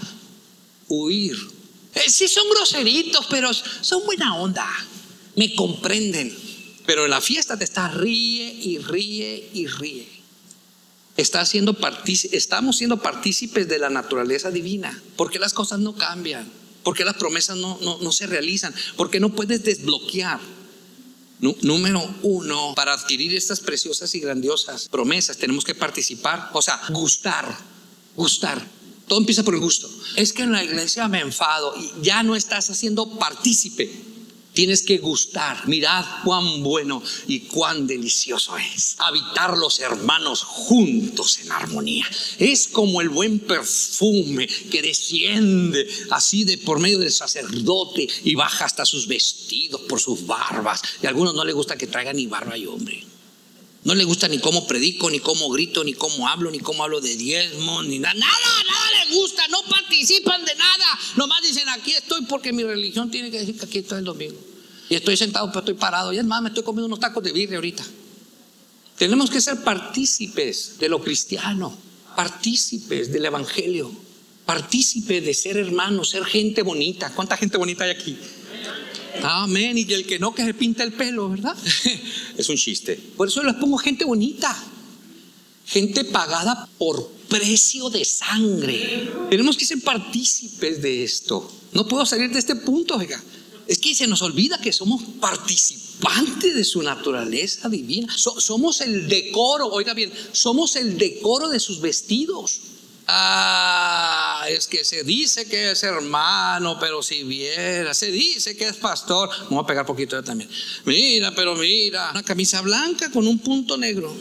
Huir 0.88 1.61
sí 2.08 2.28
son 2.28 2.50
groseritos, 2.50 3.26
pero 3.30 3.52
son 3.54 4.06
buena 4.06 4.36
onda. 4.36 4.68
Me 5.36 5.54
comprenden. 5.56 6.36
Pero 6.86 7.06
en 7.06 7.12
la 7.12 7.22
fiesta 7.22 7.58
te 7.58 7.64
está 7.64 7.90
ríe 7.90 8.54
y 8.54 8.78
ríe 8.80 9.50
y 9.54 9.68
ríe. 9.68 10.08
Está 11.18 11.46
siendo 11.46 11.78
estamos 12.32 12.78
siendo 12.78 13.02
partícipes 13.02 13.68
de 13.68 13.80
la 13.80 13.90
naturaleza 13.90 14.50
divina. 14.52 15.02
Porque 15.16 15.40
las 15.40 15.54
cosas 15.54 15.80
no 15.80 15.96
cambian. 15.96 16.52
Porque 16.84 17.06
las 17.06 17.16
promesas 17.16 17.58
no, 17.58 17.78
no, 17.82 18.12
se 18.12 18.28
realizan. 18.28 18.74
Porque 18.98 19.20
no 19.20 19.30
puedes 19.30 19.64
desbloquear. 19.64 20.40
Número 21.40 22.04
uno, 22.22 22.74
para 22.76 22.94
adquirir 22.94 23.36
estas 23.36 23.60
preciosas 23.62 24.14
y 24.14 24.20
grandiosas 24.20 24.88
promesas 24.90 25.38
tenemos 25.38 25.66
que 25.66 25.74
participar, 25.74 26.52
o 26.54 26.62
sea, 26.62 26.80
gustar, 26.90 27.58
gustar. 28.16 28.64
Todo 29.12 29.20
empieza 29.20 29.44
por 29.44 29.54
el 29.54 29.60
gusto. 29.60 29.90
Es 30.16 30.32
que 30.32 30.44
en 30.44 30.54
la 30.54 30.64
iglesia 30.64 31.10
me 31.10 31.20
enfado 31.20 31.76
y 31.78 32.02
ya 32.02 32.24
no 32.24 32.34
estás 32.34 32.70
haciendo 32.70 33.20
partícipe. 33.20 33.92
Tienes 34.54 34.84
que 34.84 35.00
gustar. 35.00 35.68
Mirad 35.68 36.06
cuán 36.24 36.64
bueno 36.64 37.04
y 37.28 37.42
cuán 37.42 37.88
delicioso 37.88 38.56
es 38.58 38.96
habitar 39.00 39.58
los 39.58 39.82
hermanos 39.82 40.44
juntos 40.44 41.40
en 41.40 41.52
armonía. 41.52 42.06
Es 42.40 42.70
como 42.70 43.02
el 43.02 43.10
buen 43.10 43.40
perfume 43.40 44.48
que 44.48 44.82
desciende 44.82 45.86
así 46.12 46.46
de 46.46 46.58
por 46.60 46.80
medio 46.80 46.98
del 46.98 47.12
sacerdote 47.12 48.08
y 48.24 48.36
baja 48.36 48.64
hasta 48.64 48.86
sus 48.86 49.08
vestidos 49.08 49.82
por 49.90 50.00
sus 50.00 50.26
barbas. 50.26 50.82
Y 51.04 51.08
a 51.08 51.10
algunos 51.10 51.36
no 51.36 51.44
les 51.44 51.54
gusta 51.54 51.76
que 51.76 51.88
traigan 51.88 52.16
ni 52.16 52.28
barba 52.28 52.58
y 52.58 52.66
hombre. 52.66 53.11
No 53.84 53.96
le 53.96 54.04
gusta 54.04 54.28
ni 54.28 54.38
cómo 54.40 54.68
predico, 54.68 55.10
ni 55.10 55.20
cómo 55.20 55.50
grito, 55.50 55.84
ni 55.84 55.94
cómo 55.94 56.28
hablo, 56.28 56.52
ni 56.52 56.60
cómo 56.60 56.84
hablo 56.84 57.02
de 57.02 57.16
diezmo, 57.16 57.82
ni 57.82 57.98
nada. 57.98 58.14
Nada, 58.14 58.64
nada 58.68 59.06
les 59.06 59.18
gusta. 59.18 59.48
No 59.48 59.64
participan 59.64 60.46
de 60.46 60.54
nada. 60.56 60.86
Nomás 61.16 61.42
dicen, 61.42 61.68
aquí 61.70 61.92
estoy 61.92 62.26
porque 62.26 62.54
mi 62.54 62.64
religión 62.64 63.10
tiene 63.10 63.32
que 63.32 63.40
decir 63.40 63.58
que 63.58 63.66
aquí 63.66 63.80
estoy 63.80 64.00
el 64.00 64.06
domingo. 64.06 64.38
Y 64.88 64.96
estoy 64.96 65.18
sentado, 65.18 65.48
pero 65.48 65.60
estoy 65.62 65.74
parado. 65.74 66.14
Y 66.14 66.20
es 66.20 66.26
más, 66.26 66.44
me 66.44 66.50
estoy 66.50 66.64
comiendo 66.64 66.86
unos 66.86 67.00
tacos 67.00 67.24
de 67.24 67.32
birria 67.32 67.58
ahorita. 67.58 67.84
Tenemos 68.98 69.32
que 69.32 69.42
ser 69.42 69.64
partícipes 69.64 70.78
de 70.78 70.88
lo 70.88 71.02
cristiano, 71.02 71.76
partícipes 72.16 73.12
del 73.12 73.26
evangelio, 73.26 73.92
partícipes 74.46 75.26
de 75.26 75.34
ser 75.34 75.58
hermanos, 75.58 76.12
ser 76.12 76.24
gente 76.24 76.62
bonita. 76.62 77.12
¿Cuánta 77.16 77.36
gente 77.36 77.58
bonita 77.58 77.84
hay 77.86 77.90
aquí? 77.90 78.16
Amén. 79.24 79.78
Y 79.78 79.92
el 79.94 80.06
que 80.06 80.20
no, 80.20 80.34
que 80.34 80.46
se 80.46 80.54
pinta 80.54 80.84
el 80.84 80.94
pelo, 80.94 81.30
¿verdad? 81.30 81.56
es 82.38 82.50
un 82.50 82.58
chiste. 82.58 82.96
Por 83.18 83.28
eso 83.28 83.44
les 83.44 83.56
pongo 83.56 83.78
gente 83.78 84.06
bonita. 84.06 84.56
Gente 85.66 86.04
pagada 86.04 86.68
por 86.78 87.10
precio 87.30 87.90
de 87.90 88.04
sangre. 88.04 89.10
Tenemos 89.30 89.56
que 89.56 89.66
ser 89.66 89.82
partícipes 89.82 90.82
de 90.82 91.04
esto. 91.04 91.50
No 91.72 91.88
puedo 91.88 92.06
salir 92.06 92.30
de 92.32 92.40
este 92.40 92.56
punto, 92.56 92.98
oiga. 92.98 93.22
Es 93.68 93.78
que 93.78 93.96
se 93.96 94.06
nos 94.06 94.22
olvida 94.22 94.60
que 94.60 94.74
somos 94.74 95.02
participantes 95.22 96.56
de 96.56 96.64
su 96.66 96.82
naturaleza 96.82 97.70
divina. 97.70 98.14
somos 98.18 98.82
el 98.82 99.08
decoro, 99.08 99.68
oiga 99.68 99.94
bien, 99.94 100.12
somos 100.34 100.76
el 100.76 100.98
decoro 100.98 101.48
de 101.48 101.60
sus 101.60 101.80
vestidos. 101.80 102.60
Ah, 103.08 104.21
es 104.50 104.68
que 104.68 104.84
se 104.84 105.04
dice 105.04 105.46
que 105.46 105.72
es 105.72 105.84
hermano, 105.84 106.80
pero 106.80 107.02
si 107.04 107.24
viera, 107.24 107.94
se 107.94 108.12
dice 108.12 108.56
que 108.56 108.68
es 108.68 108.76
pastor. 108.76 109.30
Vamos 109.50 109.64
a 109.64 109.68
pegar 109.68 109.86
poquito 109.86 110.22
también. 110.24 110.50
Mira, 110.86 111.34
pero 111.36 111.56
mira, 111.56 112.12
una 112.12 112.24
camisa 112.24 112.62
blanca 112.62 113.12
con 113.12 113.28
un 113.28 113.40
punto 113.40 113.78
negro. 113.78 114.16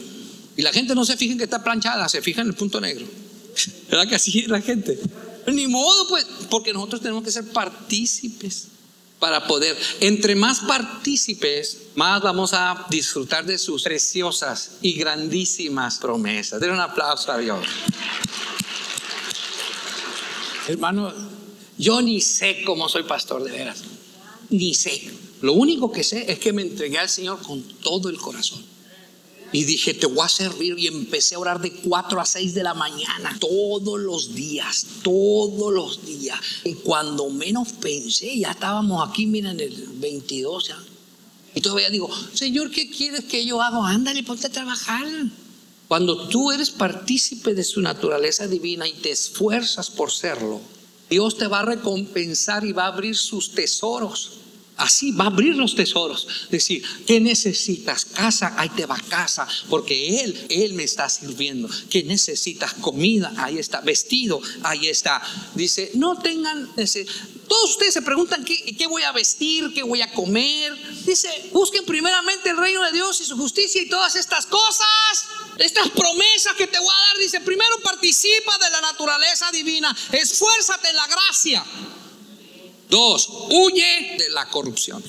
Y 0.57 0.61
la 0.61 0.71
gente 0.71 0.95
no 0.95 1.05
se 1.05 1.17
fija 1.17 1.33
en 1.33 1.37
que 1.37 1.45
está 1.45 1.63
planchada, 1.63 2.07
se 2.09 2.21
fija 2.21 2.41
en 2.41 2.47
el 2.47 2.53
punto 2.53 2.81
negro. 2.81 3.05
¿Verdad 3.89 4.07
que 4.07 4.15
así 4.15 4.39
es 4.39 4.47
la 4.47 4.61
gente? 4.61 4.99
Ni 5.47 5.67
modo, 5.67 6.07
pues, 6.07 6.25
porque 6.49 6.73
nosotros 6.73 7.01
tenemos 7.01 7.23
que 7.23 7.31
ser 7.31 7.45
partícipes 7.45 8.67
para 9.19 9.47
poder. 9.47 9.77
Entre 9.99 10.35
más 10.35 10.59
partícipes, 10.61 11.77
más 11.95 12.21
vamos 12.21 12.53
a 12.53 12.85
disfrutar 12.89 13.45
de 13.45 13.57
sus 13.57 13.83
preciosas 13.83 14.71
y 14.81 14.93
grandísimas 14.93 15.99
promesas. 15.99 16.59
Den 16.59 16.71
un 16.71 16.79
aplauso 16.79 17.31
a 17.31 17.37
Dios. 17.37 17.65
Hermano, 20.71 21.11
yo 21.77 22.01
ni 22.01 22.21
sé 22.21 22.63
cómo 22.65 22.87
soy 22.87 23.03
pastor 23.03 23.43
de 23.43 23.51
veras. 23.51 23.83
Ni 24.49 24.73
sé. 24.73 25.11
Lo 25.41 25.53
único 25.53 25.91
que 25.91 26.03
sé 26.03 26.31
es 26.31 26.39
que 26.39 26.53
me 26.53 26.61
entregué 26.61 26.97
al 26.97 27.09
Señor 27.09 27.41
con 27.41 27.61
todo 27.83 28.09
el 28.09 28.17
corazón. 28.17 28.63
Y 29.53 29.65
dije, 29.65 29.93
te 29.93 30.05
voy 30.05 30.23
a 30.23 30.29
servir. 30.29 30.77
Y 30.77 30.87
empecé 30.87 31.35
a 31.35 31.39
orar 31.39 31.59
de 31.61 31.71
4 31.71 32.21
a 32.21 32.25
6 32.25 32.53
de 32.53 32.63
la 32.63 32.73
mañana, 32.73 33.35
todos 33.39 33.99
los 33.99 34.33
días, 34.33 34.85
todos 35.03 35.73
los 35.73 36.05
días. 36.05 36.39
Y 36.63 36.75
cuando 36.75 37.29
menos 37.29 37.73
pensé, 37.73 38.37
ya 38.37 38.51
estábamos 38.51 39.07
aquí, 39.09 39.25
miren, 39.25 39.59
el 39.59 39.87
22 39.95 40.67
ya. 40.67 40.79
Y 41.53 41.59
todavía 41.59 41.89
digo, 41.89 42.09
Señor, 42.33 42.71
¿qué 42.71 42.89
quieres 42.89 43.25
que 43.25 43.45
yo 43.45 43.61
haga? 43.61 43.89
Ándale, 43.89 44.23
ponte 44.23 44.47
a 44.47 44.51
trabajar. 44.51 45.05
Cuando 45.91 46.29
tú 46.29 46.53
eres 46.53 46.71
partícipe 46.71 47.53
de 47.53 47.65
su 47.65 47.81
naturaleza 47.81 48.47
divina 48.47 48.87
y 48.87 48.93
te 48.93 49.11
esfuerzas 49.11 49.89
por 49.89 50.09
serlo, 50.09 50.61
Dios 51.09 51.37
te 51.37 51.47
va 51.47 51.59
a 51.59 51.65
recompensar 51.65 52.63
y 52.63 52.71
va 52.71 52.85
a 52.85 52.93
abrir 52.93 53.17
sus 53.17 53.51
tesoros. 53.51 54.37
Así 54.77 55.11
va 55.11 55.25
a 55.25 55.27
abrir 55.27 55.53
los 55.57 55.75
tesoros. 55.75 56.47
Decir, 56.49 56.81
¿qué 57.05 57.19
necesitas? 57.19 58.05
Casa, 58.05 58.53
ahí 58.57 58.69
te 58.69 58.85
va 58.85 58.97
casa, 59.09 59.45
porque 59.69 60.23
Él, 60.23 60.45
Él 60.47 60.75
me 60.75 60.83
está 60.83 61.09
sirviendo. 61.09 61.69
¿Qué 61.89 62.03
necesitas? 62.03 62.73
Comida, 62.75 63.33
ahí 63.35 63.57
está. 63.57 63.81
Vestido, 63.81 64.41
ahí 64.63 64.87
está. 64.87 65.21
Dice, 65.55 65.91
no 65.95 66.17
tengan, 66.19 66.69
todos 67.51 67.71
ustedes 67.71 67.93
se 67.93 68.01
preguntan 68.01 68.45
¿qué, 68.45 68.73
qué 68.77 68.87
voy 68.87 69.03
a 69.03 69.11
vestir, 69.11 69.73
qué 69.73 69.83
voy 69.83 70.01
a 70.01 70.09
comer. 70.13 70.73
Dice, 71.03 71.49
busquen 71.51 71.83
primeramente 71.83 72.49
el 72.49 72.55
reino 72.55 72.81
de 72.81 72.93
Dios 72.93 73.19
y 73.19 73.25
su 73.25 73.35
justicia 73.35 73.81
y 73.81 73.89
todas 73.89 74.15
estas 74.15 74.45
cosas 74.45 75.27
estas 75.57 75.89
promesas 75.89 76.55
que 76.55 76.65
te 76.65 76.79
voy 76.79 76.87
a 76.87 77.07
dar, 77.07 77.17
dice, 77.17 77.41
primero 77.41 77.77
participa 77.83 78.57
de 78.57 78.69
la 78.69 78.79
naturaleza 78.81 79.51
divina, 79.51 79.95
esfuérzate 80.13 80.89
en 80.89 80.95
la 80.95 81.07
gracia. 81.07 81.65
Dos, 82.89 83.27
huye 83.49 84.15
de 84.17 84.29
la 84.29 84.47
corrupción. 84.47 85.03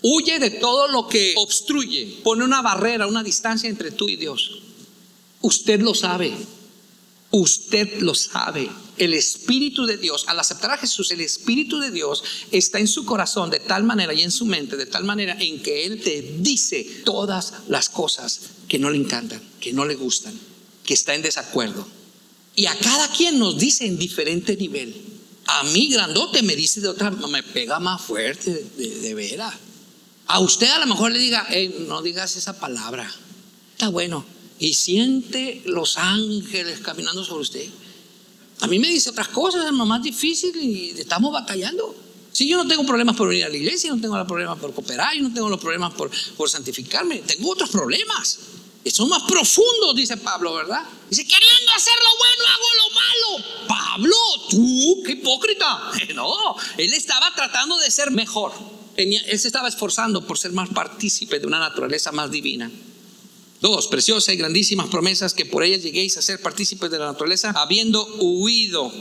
Huye 0.00 0.38
de 0.38 0.50
todo 0.52 0.88
lo 0.88 1.06
que 1.06 1.34
obstruye, 1.36 2.20
pone 2.24 2.44
una 2.44 2.62
barrera, 2.62 3.06
una 3.06 3.22
distancia 3.22 3.68
entre 3.68 3.90
tú 3.90 4.08
y 4.08 4.16
Dios. 4.16 4.62
Usted 5.42 5.80
lo 5.80 5.94
sabe. 5.94 6.34
Usted 7.30 8.00
lo 8.00 8.14
sabe. 8.14 8.70
El 8.96 9.14
Espíritu 9.14 9.86
de 9.86 9.96
Dios, 9.96 10.24
al 10.28 10.38
aceptar 10.38 10.70
a 10.70 10.78
Jesús, 10.78 11.10
el 11.10 11.20
Espíritu 11.20 11.80
de 11.80 11.90
Dios 11.90 12.22
está 12.52 12.78
en 12.78 12.86
su 12.86 13.04
corazón 13.04 13.50
de 13.50 13.58
tal 13.58 13.82
manera 13.82 14.14
y 14.14 14.22
en 14.22 14.30
su 14.30 14.46
mente 14.46 14.76
de 14.76 14.86
tal 14.86 15.04
manera 15.04 15.36
en 15.40 15.62
que 15.62 15.84
Él 15.84 16.00
te 16.00 16.22
dice 16.38 17.02
todas 17.04 17.54
las 17.68 17.88
cosas 17.88 18.40
que 18.68 18.78
no 18.78 18.90
le 18.90 18.98
encantan, 18.98 19.42
que 19.60 19.72
no 19.72 19.84
le 19.84 19.96
gustan, 19.96 20.38
que 20.84 20.94
está 20.94 21.14
en 21.14 21.22
desacuerdo. 21.22 21.86
Y 22.54 22.66
a 22.66 22.78
cada 22.78 23.08
quien 23.08 23.38
nos 23.38 23.58
dice 23.58 23.86
en 23.86 23.98
diferente 23.98 24.56
nivel. 24.56 24.94
A 25.46 25.64
mí, 25.64 25.88
grandote, 25.88 26.42
me 26.42 26.54
dice 26.54 26.80
de 26.80 26.88
otra, 26.88 27.10
me 27.10 27.42
pega 27.42 27.80
más 27.80 28.00
fuerte, 28.00 28.64
de, 28.76 29.00
de 29.00 29.14
veras. 29.14 29.54
A 30.26 30.40
usted 30.40 30.68
a 30.68 30.78
lo 30.78 30.86
mejor 30.86 31.12
le 31.12 31.18
diga, 31.18 31.46
no 31.88 32.00
digas 32.00 32.36
esa 32.36 32.58
palabra. 32.58 33.12
Está 33.72 33.88
bueno. 33.88 34.24
Y 34.58 34.74
siente 34.74 35.62
los 35.66 35.98
ángeles 35.98 36.80
caminando 36.80 37.24
sobre 37.24 37.42
usted. 37.42 37.68
A 38.60 38.66
mí 38.66 38.78
me 38.78 38.88
dice 38.88 39.10
otras 39.10 39.28
cosas, 39.28 39.72
lo 39.72 39.86
más 39.86 40.02
difícil 40.02 40.56
y 40.56 40.90
estamos 40.98 41.32
batallando. 41.32 41.94
Si 42.32 42.48
yo 42.48 42.56
no 42.56 42.66
tengo 42.66 42.84
problemas 42.84 43.16
por 43.16 43.28
venir 43.28 43.44
a 43.44 43.48
la 43.48 43.56
iglesia, 43.56 43.90
no 43.90 44.00
tengo 44.00 44.26
problemas 44.26 44.58
por 44.58 44.74
cooperar, 44.74 45.14
yo 45.14 45.22
no 45.22 45.32
tengo 45.32 45.48
los 45.48 45.60
problemas 45.60 45.94
por, 45.94 46.10
por 46.36 46.50
santificarme, 46.50 47.18
tengo 47.18 47.50
otros 47.50 47.70
problemas. 47.70 48.38
Son 48.86 49.08
más 49.08 49.22
profundos, 49.22 49.94
dice 49.94 50.16
Pablo, 50.16 50.54
¿verdad? 50.54 50.82
Dice, 51.08 51.26
queriendo 51.26 51.72
hacer 51.74 51.94
lo 52.02 52.18
bueno, 52.18 52.44
hago 52.52 52.66
lo 52.80 52.94
malo. 52.94 53.44
Pablo, 53.68 54.16
tú, 54.50 55.02
qué 55.06 55.12
hipócrita. 55.12 55.90
No, 56.14 56.56
él 56.76 56.92
estaba 56.92 57.34
tratando 57.34 57.78
de 57.78 57.90
ser 57.90 58.10
mejor. 58.10 58.52
él 58.96 59.38
se 59.38 59.48
estaba 59.48 59.68
esforzando 59.68 60.26
por 60.26 60.38
ser 60.38 60.52
más 60.52 60.68
partícipe 60.68 61.38
de 61.38 61.46
una 61.46 61.58
naturaleza 61.58 62.12
más 62.12 62.30
divina. 62.30 62.70
Dos, 63.64 63.86
preciosas 63.86 64.34
y 64.34 64.36
grandísimas 64.36 64.88
promesas 64.88 65.32
que 65.32 65.46
por 65.46 65.64
ellas 65.64 65.82
lleguéis 65.82 66.18
a 66.18 66.22
ser 66.22 66.38
partícipes 66.38 66.90
de 66.90 66.98
la 66.98 67.06
naturaleza, 67.06 67.50
habiendo 67.56 68.04
huido. 68.20 68.92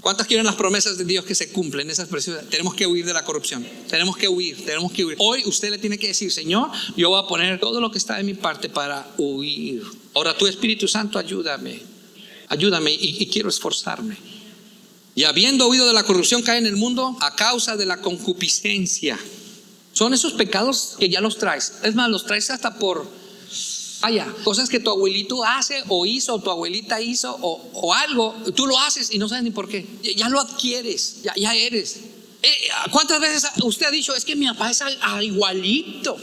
¿Cuántas 0.00 0.28
quieren 0.28 0.46
las 0.46 0.54
promesas 0.54 0.96
de 0.96 1.04
Dios 1.04 1.24
que 1.24 1.34
se 1.34 1.50
cumplen? 1.50 1.90
Esas 1.90 2.06
preciosas. 2.06 2.48
Tenemos 2.48 2.74
que 2.74 2.86
huir 2.86 3.04
de 3.04 3.12
la 3.12 3.24
corrupción. 3.24 3.66
Tenemos 3.88 4.16
que 4.16 4.28
huir, 4.28 4.64
tenemos 4.64 4.92
que 4.92 5.04
huir. 5.04 5.16
Hoy 5.18 5.42
usted 5.46 5.68
le 5.68 5.78
tiene 5.78 5.98
que 5.98 6.06
decir, 6.06 6.30
Señor, 6.30 6.70
yo 6.96 7.08
voy 7.08 7.20
a 7.20 7.26
poner 7.26 7.58
todo 7.58 7.80
lo 7.80 7.90
que 7.90 7.98
está 7.98 8.16
de 8.16 8.22
mi 8.22 8.34
parte 8.34 8.68
para 8.68 9.04
huir. 9.18 9.82
Ahora 10.14 10.38
tu 10.38 10.46
Espíritu 10.46 10.86
Santo, 10.86 11.18
ayúdame. 11.18 11.82
Ayúdame 12.46 12.92
y, 12.92 13.16
y 13.20 13.26
quiero 13.26 13.48
esforzarme. 13.48 14.16
Y 15.16 15.24
habiendo 15.24 15.66
huido 15.66 15.88
de 15.88 15.92
la 15.92 16.04
corrupción 16.04 16.42
cae 16.42 16.58
en 16.58 16.66
el 16.66 16.76
mundo 16.76 17.16
a 17.20 17.34
causa 17.34 17.76
de 17.76 17.86
la 17.86 18.00
concupiscencia. 18.00 19.18
Son 19.92 20.14
esos 20.14 20.34
pecados 20.34 20.94
que 21.00 21.08
ya 21.08 21.20
los 21.20 21.36
traes. 21.36 21.78
Es 21.82 21.96
más, 21.96 22.08
los 22.10 22.26
traes 22.26 22.50
hasta 22.50 22.78
por 22.78 23.23
Vaya, 24.04 24.30
cosas 24.44 24.68
que 24.68 24.80
tu 24.80 24.90
abuelito 24.90 25.42
hace 25.46 25.82
o 25.88 26.04
hizo, 26.04 26.34
o 26.34 26.38
tu 26.38 26.50
abuelita 26.50 27.00
hizo, 27.00 27.38
o, 27.40 27.94
algo, 27.94 28.34
tú 28.54 28.66
lo 28.66 28.78
haces 28.78 29.10
y 29.10 29.18
no 29.18 29.30
sabes 29.30 29.44
ni 29.44 29.50
por 29.50 29.66
qué. 29.66 29.86
Ya, 30.14 30.28
lo 30.28 30.40
adquieres, 30.40 31.22
ya, 31.22 31.32
ya 31.36 31.54
eres. 31.54 32.00
Eh, 32.42 32.50
¿Cuántas 32.90 33.18
veces 33.18 33.50
usted 33.62 33.86
ha 33.86 33.90
dicho, 33.90 34.14
es 34.14 34.26
que 34.26 34.36
mi 34.36 34.46
papá 34.46 34.70
es 34.70 34.82
igualito? 35.22 36.18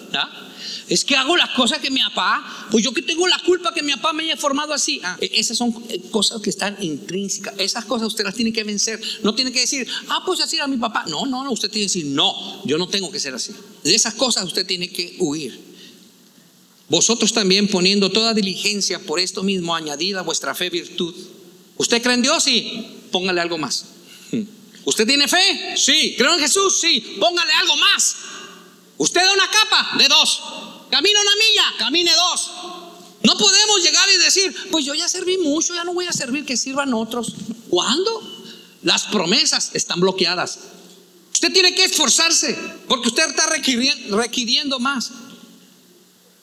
Es 0.89 1.03
que 1.03 1.15
hago 1.15 1.35
las 1.35 1.49
cosas 1.55 1.79
que 1.79 1.89
mi 1.89 2.01
papá, 2.01 2.67
pues 2.69 2.83
yo 2.83 2.93
que 2.93 3.01
tengo 3.01 3.27
la 3.27 3.39
culpa 3.39 3.73
que 3.73 3.81
mi 3.81 3.93
papá 3.93 4.13
me 4.13 4.25
haya 4.25 4.37
formado 4.37 4.75
así. 4.75 5.01
Ah, 5.03 5.17
e, 5.19 5.31
esas 5.39 5.57
son 5.57 5.73
eh, 5.89 6.01
cosas 6.11 6.39
que 6.39 6.51
están 6.51 6.77
intrínsecas. 6.83 7.55
Esas 7.57 7.85
cosas 7.85 8.09
usted 8.09 8.23
las 8.23 8.35
tiene 8.35 8.53
que 8.53 8.63
vencer. 8.63 9.01
No 9.23 9.33
tiene 9.33 9.51
que 9.51 9.61
decir, 9.61 9.87
ah, 10.09 10.21
pues 10.23 10.39
así 10.39 10.57
era 10.57 10.67
mi 10.67 10.77
papá. 10.77 11.05
No, 11.07 11.25
no, 11.25 11.43
no. 11.43 11.51
Usted 11.51 11.71
tiene 11.71 11.87
que 11.87 11.93
decir, 11.93 12.05
no, 12.13 12.61
yo 12.63 12.77
no 12.77 12.87
tengo 12.87 13.11
que 13.11 13.19
ser 13.19 13.33
así. 13.33 13.53
De 13.83 13.95
esas 13.95 14.13
cosas 14.13 14.45
usted 14.45 14.67
tiene 14.67 14.87
que 14.89 15.15
huir. 15.17 15.70
Vosotros 16.91 17.31
también 17.31 17.69
poniendo 17.69 18.09
toda 18.11 18.33
diligencia 18.33 18.99
por 18.99 19.21
esto 19.21 19.43
mismo, 19.43 19.73
añadida 19.73 20.23
vuestra 20.23 20.53
fe 20.53 20.69
virtud. 20.69 21.15
¿Usted 21.77 22.01
cree 22.01 22.15
en 22.15 22.21
Dios? 22.21 22.43
Sí. 22.43 22.85
Póngale 23.13 23.39
algo 23.39 23.57
más. 23.57 23.85
¿Usted 24.83 25.07
tiene 25.07 25.25
fe? 25.29 25.77
Sí. 25.77 26.15
¿Creo 26.17 26.33
en 26.33 26.41
Jesús? 26.41 26.81
Sí. 26.81 27.15
Póngale 27.17 27.53
algo 27.53 27.77
más. 27.77 28.17
¿Usted 28.97 29.21
da 29.21 29.31
una 29.31 29.49
capa? 29.49 29.97
De 29.97 30.09
dos. 30.09 30.41
¿Camina 30.89 31.17
una 31.21 31.35
milla? 31.37 31.63
Camine 31.77 32.11
dos. 32.13 32.51
No 33.23 33.37
podemos 33.37 33.81
llegar 33.81 34.09
y 34.13 34.17
decir, 34.17 34.53
pues 34.69 34.83
yo 34.83 34.93
ya 34.93 35.07
serví 35.07 35.37
mucho, 35.37 35.73
ya 35.73 35.85
no 35.85 35.93
voy 35.93 36.07
a 36.07 36.11
servir, 36.11 36.43
que 36.43 36.57
sirvan 36.57 36.93
otros. 36.93 37.33
¿Cuándo? 37.69 38.21
Las 38.83 39.05
promesas 39.05 39.71
están 39.75 40.01
bloqueadas. 40.01 40.59
Usted 41.31 41.53
tiene 41.53 41.73
que 41.73 41.85
esforzarse 41.85 42.53
porque 42.89 43.07
usted 43.07 43.29
está 43.29 43.45
requiriendo 43.45 44.77
más. 44.77 45.09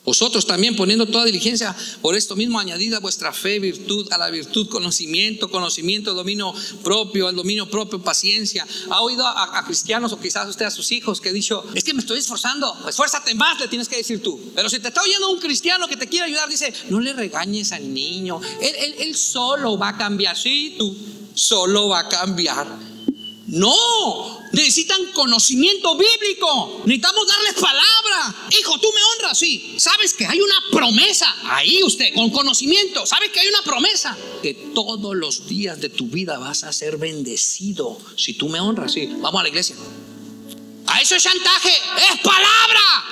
Vosotros 0.05 0.47
también 0.47 0.75
poniendo 0.75 1.05
toda 1.05 1.25
diligencia 1.25 1.75
por 2.01 2.15
esto 2.15 2.35
mismo 2.35 2.59
añadida 2.59 2.99
vuestra 2.99 3.31
fe, 3.31 3.59
virtud, 3.59 4.11
a 4.11 4.17
la 4.17 4.29
virtud, 4.29 4.67
conocimiento, 4.69 5.51
conocimiento, 5.51 6.13
dominio 6.13 6.53
propio, 6.83 7.27
al 7.27 7.35
dominio 7.35 7.69
propio, 7.69 8.01
paciencia. 8.01 8.65
¿Ha 8.89 9.01
oído 9.01 9.27
a, 9.27 9.63
cristianos 9.65 10.11
o 10.13 10.19
quizás 10.19 10.47
usted 10.47 10.65
a 10.65 10.71
sus 10.71 10.91
hijos 10.91 11.21
que 11.21 11.29
ha 11.29 11.33
dicho, 11.33 11.63
es 11.75 11.83
que 11.83 11.93
me 11.93 11.99
estoy 11.99 12.19
esforzando, 12.19 12.75
esfuérzate 12.87 13.35
más, 13.35 13.59
le 13.59 13.67
tienes 13.67 13.87
que 13.87 13.97
decir 13.97 14.23
tú. 14.23 14.39
Pero 14.55 14.69
si 14.69 14.79
te 14.79 14.87
está 14.87 15.01
oyendo 15.01 15.29
un 15.29 15.39
cristiano 15.39 15.87
que 15.87 15.97
te 15.97 16.07
quiere 16.07 16.25
ayudar, 16.25 16.49
dice, 16.49 16.73
no 16.89 16.99
le 16.99 17.13
regañes 17.13 17.71
al 17.71 17.93
niño, 17.93 18.41
él, 18.61 18.95
él 18.99 19.15
solo 19.15 19.77
va 19.77 19.89
a 19.89 19.97
cambiar, 19.97 20.35
sí, 20.35 20.75
tú 20.77 20.95
solo 21.39 21.89
va 21.89 21.99
a 21.99 22.09
cambiar. 22.09 22.67
No, 23.47 24.38
necesitan 24.51 25.05
conocimiento 25.13 25.95
bíblico. 25.95 26.81
Necesitamos 26.85 27.27
darles 27.27 27.53
palabra. 27.53 28.35
Hijo, 28.59 28.79
tú 28.79 28.87
me 28.93 29.01
honras, 29.03 29.37
sí. 29.37 29.75
Sabes 29.77 30.13
que 30.13 30.25
hay 30.25 30.39
una 30.39 30.61
promesa. 30.71 31.35
Ahí 31.43 31.81
usted, 31.83 32.13
con 32.13 32.29
conocimiento, 32.29 33.05
sabes 33.05 33.31
que 33.31 33.39
hay 33.39 33.47
una 33.47 33.61
promesa. 33.61 34.17
Que 34.41 34.53
todos 34.53 35.15
los 35.15 35.47
días 35.47 35.79
de 35.79 35.89
tu 35.89 36.07
vida 36.07 36.37
vas 36.37 36.63
a 36.63 36.73
ser 36.73 36.97
bendecido. 36.97 37.97
Si 38.15 38.33
tú 38.33 38.49
me 38.49 38.59
honras, 38.59 38.93
sí. 38.93 39.07
Vamos 39.17 39.39
a 39.39 39.43
la 39.43 39.49
iglesia. 39.49 39.75
A 40.87 41.01
eso 41.01 41.15
es 41.15 41.23
chantaje. 41.23 41.73
Es 42.11 42.19
palabra. 42.21 43.05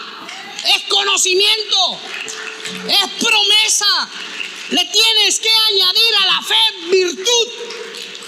Es 0.76 0.84
conocimiento. 0.90 2.00
Es 2.88 3.24
promesa. 3.24 4.10
Le 4.70 4.84
tienes 4.86 5.40
que 5.40 5.50
añadir 5.50 6.16
a 6.22 6.26
la 6.26 6.42
fe 6.42 6.90
virtud 6.90 7.48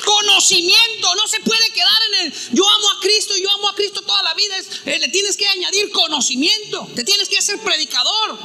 conocimiento. 0.09 1.15
No 1.15 1.27
se 1.27 1.39
puede 1.41 1.69
quedar 1.71 2.01
en 2.09 2.18
el 2.18 2.18
Cristo 3.79 4.01
toda 4.01 4.21
la 4.23 4.33
vida. 4.33 4.55
Eh, 4.85 4.99
le 4.99 5.07
tienes 5.07 5.37
que 5.37 5.47
añadir 5.47 5.89
conocimiento. 5.91 6.85
Te 6.95 7.05
tienes 7.05 7.29
que 7.29 7.37
hacer 7.37 7.59
predicador. 7.59 8.37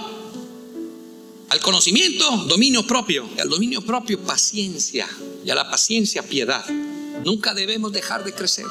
Al 1.49 1.61
conocimiento, 1.61 2.31
dominio 2.47 2.87
propio. 2.87 3.29
Al 3.41 3.49
dominio 3.49 3.83
propio, 3.83 4.21
paciencia. 4.21 5.09
Y 5.45 5.51
a 5.51 5.57
la 5.57 5.69
paciencia, 5.69 6.23
piedad. 6.23 6.65
Nunca 7.25 7.53
debemos 7.53 7.93
dejar 7.93 8.23
de 8.23 8.33
crecer. 8.33 8.67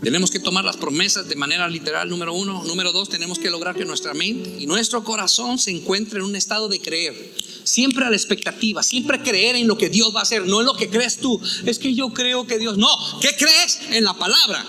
Tenemos 0.00 0.30
que 0.30 0.38
tomar 0.38 0.64
las 0.64 0.76
promesas 0.76 1.28
de 1.28 1.34
manera 1.34 1.68
literal, 1.68 2.08
número 2.08 2.32
uno. 2.32 2.62
Número 2.62 2.92
dos, 2.92 3.08
tenemos 3.08 3.40
que 3.40 3.50
lograr 3.50 3.74
que 3.74 3.84
nuestra 3.84 4.14
mente 4.14 4.56
y 4.60 4.66
nuestro 4.66 5.02
corazón 5.02 5.58
se 5.58 5.72
encuentren 5.72 6.22
en 6.22 6.28
un 6.28 6.36
estado 6.36 6.68
de 6.68 6.80
creer 6.80 7.34
siempre 7.64 8.04
a 8.04 8.10
la 8.10 8.16
expectativa, 8.16 8.84
siempre 8.84 9.20
creer 9.20 9.56
en 9.56 9.66
lo 9.66 9.76
que 9.76 9.88
Dios 9.88 10.14
va 10.14 10.20
a 10.20 10.22
hacer, 10.22 10.46
no 10.46 10.60
en 10.60 10.66
lo 10.66 10.76
que 10.76 10.88
crees 10.88 11.18
tú. 11.18 11.40
Es 11.64 11.80
que 11.80 11.92
yo 11.92 12.10
creo 12.10 12.46
que 12.46 12.58
Dios, 12.58 12.78
no, 12.78 12.88
¿qué 13.20 13.34
crees 13.36 13.80
en 13.90 14.04
la 14.04 14.14
palabra? 14.14 14.64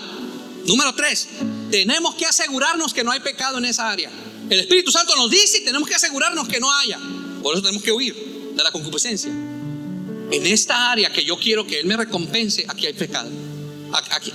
Número 0.68 0.94
tres, 0.94 1.26
tenemos 1.70 2.14
que 2.14 2.26
asegurarnos 2.26 2.92
que 2.92 3.02
no 3.02 3.10
hay 3.10 3.20
pecado 3.20 3.56
en 3.56 3.64
esa 3.64 3.90
área. 3.90 4.10
El 4.50 4.60
Espíritu 4.60 4.92
Santo 4.92 5.16
nos 5.16 5.30
dice 5.30 5.58
y 5.58 5.64
tenemos 5.64 5.88
que 5.88 5.94
asegurarnos 5.94 6.46
que 6.46 6.60
no 6.60 6.70
haya. 6.70 6.98
Por 7.42 7.54
eso 7.54 7.62
tenemos 7.62 7.82
que 7.82 7.90
huir 7.90 8.14
de 8.54 8.62
la 8.62 8.70
concupiscencia. 8.70 9.30
En 9.30 10.46
esta 10.46 10.92
área 10.92 11.10
que 11.10 11.24
yo 11.24 11.38
quiero 11.38 11.66
que 11.66 11.80
Él 11.80 11.86
me 11.86 11.96
recompense, 11.96 12.66
aquí 12.68 12.86
hay 12.86 12.92
pecado. 12.92 13.30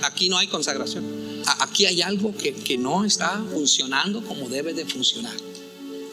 Aquí, 0.02 0.28
no 0.28 0.36
hay 0.36 0.48
consagración. 0.48 1.04
Aquí 1.60 1.86
hay 1.86 2.02
algo 2.02 2.34
que, 2.36 2.78
no 2.78 3.04
está 3.04 3.40
funcionando 3.52 4.20
como 4.24 4.48
debe 4.48 4.74
de 4.74 4.84
funcionar. 4.86 5.36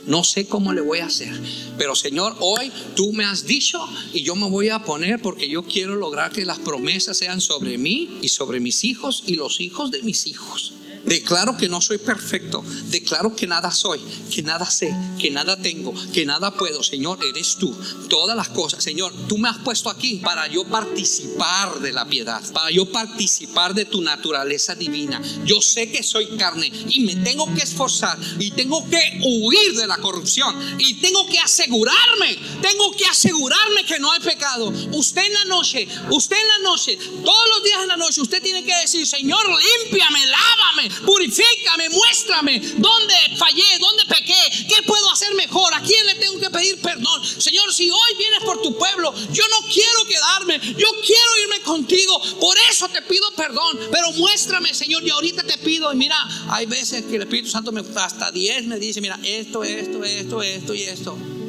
No 0.08 0.24
sé 0.24 0.48
cómo 0.48 0.74
le 0.74 0.82
voy 0.82 1.00
a 1.00 1.06
hacer. 1.06 1.34
Pero 1.78 1.96
Señor, 1.96 2.36
hoy 2.40 2.72
tú 2.96 3.14
me 3.14 3.26
has 3.26 3.46
dicho 3.46 3.80
y 4.14 4.24
yo 4.24 4.36
me 4.36 4.50
voy 4.50 4.70
a 4.70 4.80
poner 4.80 5.22
porque 5.22 5.50
yo 5.50 5.64
quiero 5.64 5.96
lograr 5.96 6.32
que 6.32 6.46
las 6.46 6.60
promesas 6.60 7.18
sean 7.18 7.42
sobre 7.42 7.78
mí 7.78 8.20
y 8.22 8.30
sobre 8.30 8.60
mis 8.60 8.84
hijos 8.84 9.24
y 9.26 9.36
los 9.36 9.62
hijos 9.62 9.92
de 9.92 10.02
mis 10.02 10.28
hijos. 10.28 10.74
Declaro 11.06 11.58
que 11.58 11.70
no 11.70 11.82
soy 11.82 11.98
perfecto. 11.98 12.64
Declaro 12.86 13.36
que 13.36 13.48
nada 13.48 13.72
soy, 13.72 14.00
que 14.34 14.44
nada 14.44 14.70
sé, 14.70 14.94
que 15.20 15.32
nada 15.32 15.58
tengo, 15.58 15.94
que 16.14 16.26
nada 16.26 16.52
puedo. 16.52 16.84
Señor, 16.84 17.20
eres 17.26 17.56
tú. 17.56 17.76
Todas 18.10 18.36
las 18.36 18.50
cosas. 18.50 18.84
Señor, 18.84 19.14
tú 19.28 19.38
me 19.38 19.50
has 19.50 19.58
puesto 19.60 19.90
aquí 19.90 20.22
para 20.24 20.48
yo 20.48 20.64
participar 20.66 21.80
de 21.80 21.92
la 21.92 22.06
piedad, 22.08 22.42
para 22.54 22.72
yo 22.72 22.92
participar 22.92 23.74
de 23.74 23.86
tu 23.86 24.02
naturaleza 24.02 24.76
divina. 24.76 25.22
Yo 25.46 25.62
sé 25.62 25.92
que 25.92 26.04
soy 26.04 26.38
carne 26.38 26.72
y 26.90 27.02
me 27.02 27.16
tengo 27.18 27.54
que 27.54 27.62
esforzar 27.62 28.18
y 28.40 28.52
tengo 28.52 28.88
que 28.90 29.22
huir 29.24 29.74
de 29.76 29.88
la 29.88 29.98
corrupción 29.98 30.56
y 30.80 30.96
tengo 30.96 31.26
que 31.28 31.40
asegurarme, 31.40 32.38
tengo 32.62 32.92
que 32.92 33.06
asegurarme 33.06 33.86
que 33.86 34.00
no 34.00 34.12
hay 34.12 34.20
pecado. 34.20 34.72
Usted 34.92 35.24
en 35.26 35.34
la 35.34 35.46
noche, 35.46 35.88
usted 36.10 36.36
en 36.36 36.48
la 36.48 36.70
noche, 36.70 36.98
todos 37.24 37.50
los 37.56 37.64
días 37.64 37.82
en 37.82 37.88
la 37.88 37.98
noche, 37.98 38.22
usted 38.22 38.42
tiene 38.42 38.64
que 38.64 38.76
decir, 38.76 39.06
Señor, 39.08 39.46
límpiame, 39.48 40.26
lávame, 40.26 40.91
purifícame, 41.06 41.90
muéstrame 41.90 42.60
dónde 42.78 43.16
fallé, 43.38 43.78
dónde 43.80 44.06
pequé, 44.06 44.68
qué 44.68 44.84
puedo 44.84 45.10
hacer 45.12 45.34
mejor, 45.36 45.74
a 45.74 45.82
quién 45.82 46.06
le 46.06 46.16
tengo 46.16 46.40
que 46.40 46.50
pedir 46.50 46.80
perdón. 46.82 47.22
Señor, 47.26 47.74
si 47.74 47.90
hoy 47.90 48.12
vienes 48.18 48.44
por 48.44 48.62
tu 48.62 48.78
pueblo. 48.78 49.14
Yo 49.32 49.44
no 49.50 49.68
quiero 49.68 50.06
quedarme, 50.06 50.60
yo 50.60 50.88
quiero 51.06 51.38
irme 51.44 51.62
contigo. 51.62 52.22
Por 52.40 52.58
eso 52.70 52.88
te 52.90 53.02
pido 53.02 53.32
perdón, 53.36 53.80
pero 53.92 54.12
muéstrame, 54.14 54.74
Señor. 54.74 55.04
Y 55.04 55.10
ahorita 55.10 55.44
te 55.44 55.58
pido, 55.58 55.92
y 55.94 55.96
mira, 55.96 56.18
hay 56.50 56.66
veces 56.66 57.06
que 57.06 57.16
el 57.16 57.24
Espíritu 57.24 57.50
Santo 57.50 57.72
me, 57.72 57.84
hasta 57.96 58.32
10 58.32 58.68
me 58.68 58.78
dice, 58.78 59.02
mira, 59.02 59.20
esto, 59.24 59.64
esto, 59.64 60.04
esto, 60.04 60.42
esto 60.42 60.74
y 60.74 60.84
esto. 60.84 61.41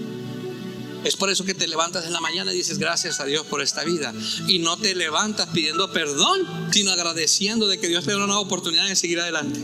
Es 1.05 1.17
por 1.17 1.31
eso 1.31 1.45
que 1.45 1.55
te 1.55 1.67
levantas 1.67 2.07
en 2.07 2.13
la 2.13 2.21
mañana 2.21 2.53
y 2.53 2.57
dices 2.57 2.79
gracias 2.79 3.21
a 3.21 3.25
Dios 3.25 3.47
por 3.47 3.63
esta 3.63 3.85
vida. 3.85 4.13
Y 4.47 4.59
no 4.61 4.77
te 4.77 4.95
levantas 4.95 5.49
pidiendo 5.49 5.93
perdón, 5.93 6.47
sino 6.73 6.93
agradeciendo 6.93 7.67
de 7.69 7.79
que 7.79 7.89
Dios 7.89 8.05
te 8.05 8.11
da 8.13 8.19
una 8.19 8.27
nueva 8.27 8.41
oportunidad 8.41 8.87
de 8.89 8.97
seguir 8.97 9.21
adelante. 9.21 9.61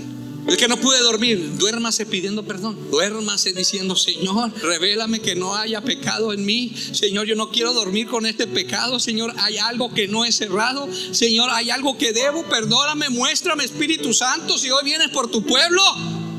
El 0.49 0.57
que 0.57 0.67
no 0.67 0.79
pude 0.79 0.99
dormir, 1.01 1.59
duérmase 1.59 2.07
pidiendo 2.07 2.43
perdón. 2.43 2.91
Duérmase 2.91 3.53
diciendo, 3.53 3.95
Señor, 3.95 4.51
revélame 4.63 5.21
que 5.21 5.35
no 5.35 5.55
haya 5.55 5.83
pecado 5.83 6.33
en 6.33 6.47
mí. 6.47 6.75
Señor, 6.93 7.27
yo 7.27 7.37
no 7.37 7.51
quiero 7.51 7.75
dormir 7.75 8.09
con 8.09 8.25
este 8.25 8.47
pecado. 8.47 8.99
Señor, 8.99 9.35
hay 9.37 9.59
algo 9.59 9.93
que 9.93 10.09
no 10.09 10.25
he 10.25 10.33
cerrado. 10.33 10.89
Señor, 11.13 11.51
hay 11.51 11.69
algo 11.69 11.99
que 11.99 12.15
debo. 12.15 12.45
Perdóname, 12.45 13.11
muéstrame, 13.11 13.65
Espíritu 13.65 14.15
Santo, 14.15 14.57
si 14.57 14.71
hoy 14.71 14.85
vienes 14.85 15.11
por 15.11 15.31
tu 15.31 15.45
pueblo. 15.45 15.83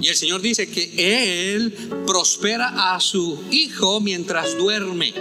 Y 0.01 0.07
el 0.07 0.15
Señor 0.15 0.41
dice 0.41 0.69
que 0.69 1.53
Él 1.53 1.71
prospera 2.05 2.93
a 2.93 2.99
su 2.99 3.43
hijo 3.51 3.99
mientras 3.99 4.57
duerme. 4.57 5.13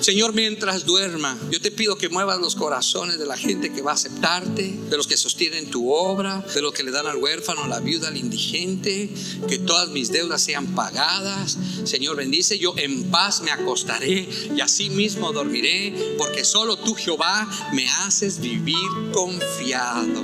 Señor, 0.00 0.34
mientras 0.34 0.84
duerma, 0.84 1.36
yo 1.50 1.60
te 1.60 1.70
pido 1.70 1.96
que 1.96 2.08
muevas 2.10 2.38
los 2.38 2.54
corazones 2.54 3.18
de 3.18 3.26
la 3.26 3.36
gente 3.36 3.72
que 3.72 3.82
va 3.82 3.92
a 3.92 3.94
aceptarte, 3.94 4.78
de 4.88 4.96
los 4.96 5.06
que 5.06 5.16
sostienen 5.16 5.70
tu 5.70 5.90
obra, 5.90 6.44
de 6.54 6.62
los 6.62 6.72
que 6.74 6.84
le 6.84 6.90
dan 6.90 7.06
al 7.06 7.16
huérfano, 7.16 7.64
a 7.64 7.66
la 7.68 7.80
viuda, 7.80 8.08
al 8.08 8.16
indigente, 8.16 9.10
que 9.48 9.58
todas 9.58 9.88
mis 9.88 10.12
deudas 10.12 10.42
sean 10.42 10.74
pagadas. 10.74 11.58
Señor, 11.84 12.16
bendice, 12.16 12.58
yo 12.58 12.74
en 12.76 13.10
paz 13.10 13.40
me 13.40 13.50
acostaré 13.50 14.28
y 14.54 14.60
así 14.60 14.90
mismo 14.90 15.32
dormiré, 15.32 16.14
porque 16.18 16.44
solo 16.44 16.76
tú, 16.76 16.94
Jehová, 16.94 17.48
me 17.72 17.88
haces 17.88 18.38
vivir 18.38 18.76
confiado. 19.12 20.22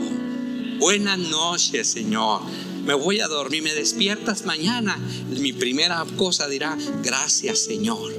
Buenas 0.79 1.19
noches, 1.19 1.89
Señor. 1.89 2.43
Me 2.85 2.95
voy 2.95 3.21
a 3.21 3.29
dormir, 3.29 3.63
me 3.63 3.75
despiertas 3.75 4.45
mañana. 4.45 4.99
Mi 5.29 5.53
primera 5.53 6.05
cosa 6.17 6.49
dirá, 6.49 6.77
gracias, 7.03 7.61
Señor. 7.61 8.13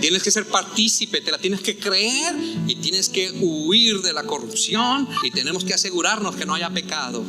Tienes 0.00 0.22
que 0.22 0.30
ser 0.30 0.46
partícipe, 0.46 1.20
te 1.20 1.30
la 1.30 1.38
tienes 1.38 1.60
que 1.60 1.78
creer 1.78 2.34
y 2.66 2.76
tienes 2.76 3.08
que 3.08 3.32
huir 3.40 4.02
de 4.02 4.12
la 4.12 4.24
corrupción 4.24 5.08
y 5.22 5.30
tenemos 5.30 5.64
que 5.64 5.74
asegurarnos 5.74 6.36
que 6.36 6.44
no 6.44 6.54
haya 6.54 6.70
pecado. 6.70 7.24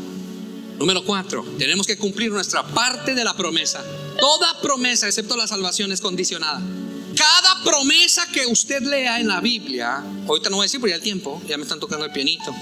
Número 0.78 1.06
cuatro, 1.06 1.46
tenemos 1.58 1.88
que 1.88 1.98
cumplir 1.98 2.32
nuestra 2.32 2.64
parte 2.68 3.16
de 3.16 3.24
la 3.24 3.34
promesa. 3.34 3.84
Toda 4.20 4.62
promesa, 4.62 5.08
excepto 5.08 5.38
la 5.38 5.48
salvación, 5.48 5.92
es 5.94 6.02
condicionada. 6.02 6.62
Cada 7.16 7.64
promesa 7.64 8.28
que 8.32 8.46
usted 8.46 8.82
lea 8.82 9.22
en 9.22 9.30
la 9.30 9.40
Biblia, 9.40 10.04
ahorita 10.28 10.50
no 10.50 10.58
voy 10.58 10.66
a 10.66 10.68
decir 10.68 10.82
porque 10.82 10.92
ya 10.92 10.98
el 10.98 11.02
tiempo, 11.02 11.42
ya 11.48 11.58
me 11.58 11.64
están 11.64 11.80
tocando 11.80 12.06
el 12.06 12.12
pianito. 12.12 12.54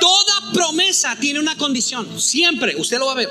Toda 0.00 0.33
promesa 0.54 1.16
tiene 1.20 1.40
una 1.40 1.58
condición, 1.58 2.18
siempre, 2.18 2.76
usted 2.76 2.98
lo 2.98 3.06
va 3.06 3.12
a 3.12 3.16
ver, 3.16 3.28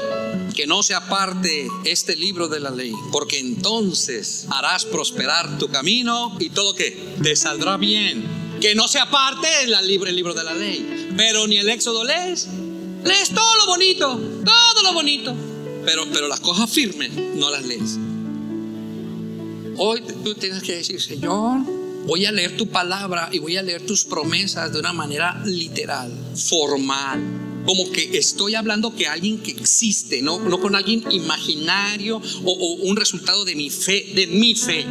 que 0.54 0.68
no 0.68 0.84
se 0.84 0.94
aparte 0.94 1.68
este 1.86 2.16
libro 2.16 2.48
de 2.48 2.60
la 2.60 2.70
ley, 2.70 2.94
porque 3.12 3.40
entonces 3.40 4.46
harás 4.52 4.86
prosperar 4.86 5.58
tu 5.58 5.70
camino 5.70 6.38
y 6.40 6.50
todo 6.50 6.76
que 6.76 7.16
te 7.24 7.36
saldrá 7.36 7.78
bien. 7.78 8.44
Que 8.62 8.76
no 8.76 8.88
se 8.88 9.00
aparte 9.00 9.48
el 9.64 9.76
libro, 9.88 10.10
el 10.10 10.16
libro 10.16 10.34
de 10.34 10.44
la 10.44 10.54
ley, 10.54 11.10
pero 11.18 11.48
ni 11.48 11.58
el 11.58 11.70
éxodo 11.70 12.04
lees, 12.04 12.48
lees 13.04 13.30
todo 13.30 13.56
lo 13.58 13.66
bonito, 13.66 14.22
todo 14.46 14.84
lo 14.84 14.94
bonito, 14.94 15.36
pero, 15.86 16.06
pero 16.14 16.28
las 16.28 16.40
cosas 16.40 16.70
firmes 16.70 17.12
no 17.36 17.50
las 17.50 17.66
lees. 17.66 17.98
Hoy 19.78 20.04
tú 20.24 20.36
tienes 20.36 20.62
que 20.62 20.76
decir, 20.76 21.02
Señor, 21.02 21.62
Voy 22.06 22.26
a 22.26 22.32
leer 22.34 22.58
tu 22.58 22.68
palabra 22.68 23.30
y 23.32 23.40
voy 23.40 23.56
a 23.56 23.64
leer 23.64 23.86
tus 23.86 24.04
promesas 24.04 24.74
de 24.74 24.80
una 24.80 24.92
manera 24.92 25.42
literal, 25.46 26.12
formal. 26.36 27.22
Como 27.66 27.90
que 27.92 28.18
estoy 28.18 28.56
hablando 28.56 28.94
que 28.94 29.08
alguien 29.08 29.42
que 29.42 29.52
existe, 29.52 30.22
no, 30.22 30.38
no 30.40 30.60
con 30.60 30.76
alguien 30.76 31.04
imaginario 31.12 32.22
o, 32.44 32.74
un 32.82 32.98
resultado 32.98 33.46
de 33.46 33.56
mi 33.56 33.70
fe, 33.70 34.12
de 34.16 34.28
mi 34.28 34.54
fe. 34.54 34.86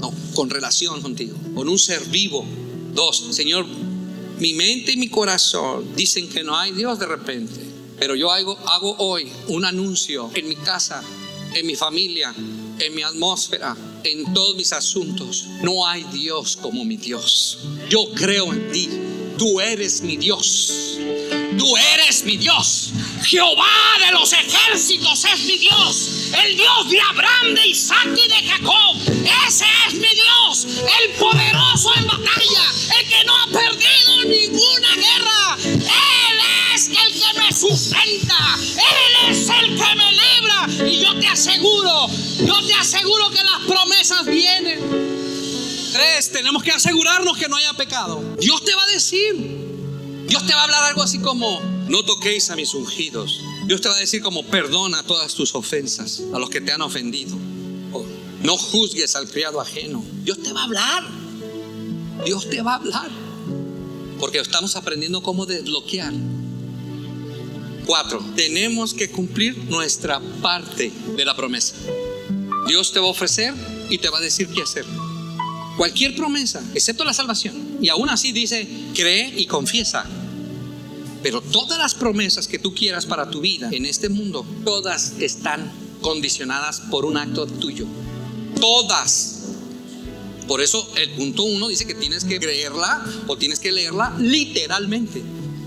No, 0.00 0.14
con 0.34 0.48
relación 0.48 1.02
contigo, 1.02 1.36
con 1.54 1.68
un 1.68 1.78
ser 1.78 2.02
vivo. 2.06 2.46
Dos, 2.94 3.28
Señor, 3.32 3.66
mi 4.38 4.54
mente 4.54 4.92
y 4.92 4.96
mi 4.96 5.08
corazón 5.08 5.94
dicen 5.94 6.26
que 6.28 6.42
no 6.42 6.56
hay 6.56 6.72
Dios 6.72 6.98
de 6.98 7.06
repente, 7.06 7.60
pero 7.98 8.14
yo 8.14 8.32
hago, 8.32 8.58
hago 8.66 8.96
hoy 8.98 9.30
un 9.48 9.66
anuncio 9.66 10.30
en 10.34 10.48
mi 10.48 10.56
casa, 10.56 11.02
en 11.54 11.66
mi 11.66 11.76
familia, 11.76 12.34
en 12.78 12.94
mi 12.94 13.02
atmósfera, 13.02 13.76
en 14.04 14.32
todos 14.34 14.56
mis 14.56 14.72
asuntos. 14.72 15.46
No 15.62 15.86
hay 15.86 16.04
Dios 16.12 16.56
como 16.56 16.84
mi 16.84 16.96
Dios. 16.96 17.58
Yo 17.88 18.10
creo 18.14 18.52
en 18.52 18.70
ti. 18.72 18.88
Tú 19.38 19.60
eres 19.60 20.00
mi 20.00 20.16
Dios. 20.16 20.98
Tú 21.58 21.76
eres 21.76 22.24
mi 22.24 22.36
Dios. 22.36 22.92
Jehová 23.22 23.66
de 24.06 24.12
los 24.12 24.32
ejércitos 24.32 25.24
es 25.24 25.44
mi 25.44 25.58
Dios. 25.58 26.30
El 26.42 26.56
Dios 26.56 26.90
de 26.90 27.00
Abraham, 27.00 27.54
de 27.54 27.66
Isaac 27.66 28.08
y 28.16 28.28
de 28.28 28.48
Jacob. 28.48 28.96
Ese 29.46 29.64
es 29.88 29.94
mi 29.94 30.08
Dios. 30.08 30.66
El 31.02 31.10
poderoso 31.18 31.94
en 31.96 32.06
batalla. 32.06 32.72
El 32.98 33.08
que 33.08 33.24
no 33.24 33.36
ha 33.36 33.46
perdido 33.48 34.24
ninguna 34.24 34.94
guerra. 34.94 35.56
Él 35.64 36.38
es 36.38 36.55
el 36.84 37.12
que 37.12 37.40
me 37.40 37.52
sustenta. 37.52 38.58
Él 38.60 39.30
es 39.30 39.48
el 39.48 39.76
que 39.76 39.94
me 39.94 40.12
libra. 40.12 40.90
Y 40.90 41.00
yo 41.00 41.18
te 41.18 41.26
aseguro, 41.26 42.06
yo 42.38 42.66
te 42.66 42.74
aseguro 42.74 43.30
que 43.30 43.42
las 43.42 43.60
promesas 43.66 44.26
vienen. 44.26 44.80
Tres, 45.92 46.30
tenemos 46.30 46.62
que 46.62 46.72
asegurarnos 46.72 47.38
que 47.38 47.48
no 47.48 47.56
haya 47.56 47.72
pecado. 47.72 48.22
Dios 48.38 48.62
te 48.64 48.74
va 48.74 48.82
a 48.82 48.86
decir. 48.86 49.34
Dios 50.28 50.44
te 50.46 50.52
va 50.52 50.60
a 50.60 50.64
hablar 50.64 50.84
algo 50.84 51.02
así 51.02 51.18
como, 51.20 51.60
no 51.88 52.04
toquéis 52.04 52.50
a 52.50 52.56
mis 52.56 52.74
ungidos. 52.74 53.40
Dios 53.64 53.80
te 53.80 53.88
va 53.88 53.94
a 53.94 53.98
decir 53.98 54.20
como, 54.20 54.44
perdona 54.44 55.02
todas 55.04 55.34
tus 55.34 55.54
ofensas 55.54 56.22
a 56.34 56.38
los 56.38 56.50
que 56.50 56.60
te 56.60 56.72
han 56.72 56.82
ofendido. 56.82 57.36
no 58.42 58.58
juzgues 58.58 59.16
al 59.16 59.30
criado 59.30 59.60
ajeno. 59.60 60.04
Dios 60.22 60.42
te 60.42 60.52
va 60.52 60.60
a 60.60 60.64
hablar. 60.64 61.04
Dios 62.24 62.50
te 62.50 62.60
va 62.60 62.72
a 62.72 62.76
hablar. 62.76 63.10
Porque 64.18 64.38
estamos 64.38 64.76
aprendiendo 64.76 65.22
cómo 65.22 65.46
desbloquear. 65.46 66.12
Cuatro, 67.86 68.24
tenemos 68.34 68.92
que 68.92 69.08
cumplir 69.10 69.56
nuestra 69.68 70.20
parte 70.42 70.92
de 71.16 71.24
la 71.24 71.36
promesa. 71.36 71.76
Dios 72.66 72.92
te 72.92 72.98
va 72.98 73.06
a 73.06 73.10
ofrecer 73.10 73.54
y 73.88 73.98
te 73.98 74.08
va 74.08 74.18
a 74.18 74.20
decir 74.20 74.48
qué 74.48 74.62
hacer. 74.62 74.84
Cualquier 75.76 76.16
promesa, 76.16 76.64
excepto 76.74 77.04
la 77.04 77.12
salvación. 77.12 77.78
Y 77.80 77.88
aún 77.88 78.08
así 78.08 78.32
dice, 78.32 78.66
cree 78.94 79.32
y 79.36 79.46
confiesa. 79.46 80.04
Pero 81.22 81.40
todas 81.40 81.78
las 81.78 81.94
promesas 81.94 82.48
que 82.48 82.58
tú 82.58 82.74
quieras 82.74 83.06
para 83.06 83.30
tu 83.30 83.40
vida 83.40 83.68
en 83.70 83.86
este 83.86 84.08
mundo, 84.08 84.44
todas 84.64 85.14
están 85.20 85.70
condicionadas 86.00 86.80
por 86.90 87.04
un 87.04 87.16
acto 87.16 87.46
tuyo. 87.46 87.86
Todas. 88.60 89.44
Por 90.48 90.60
eso 90.60 90.92
el 90.96 91.10
punto 91.10 91.44
uno 91.44 91.68
dice 91.68 91.86
que 91.86 91.94
tienes 91.94 92.24
que 92.24 92.40
creerla 92.40 93.04
o 93.26 93.36
tienes 93.36 93.60
que 93.60 93.70
leerla 93.70 94.14
literalmente. 94.18 95.22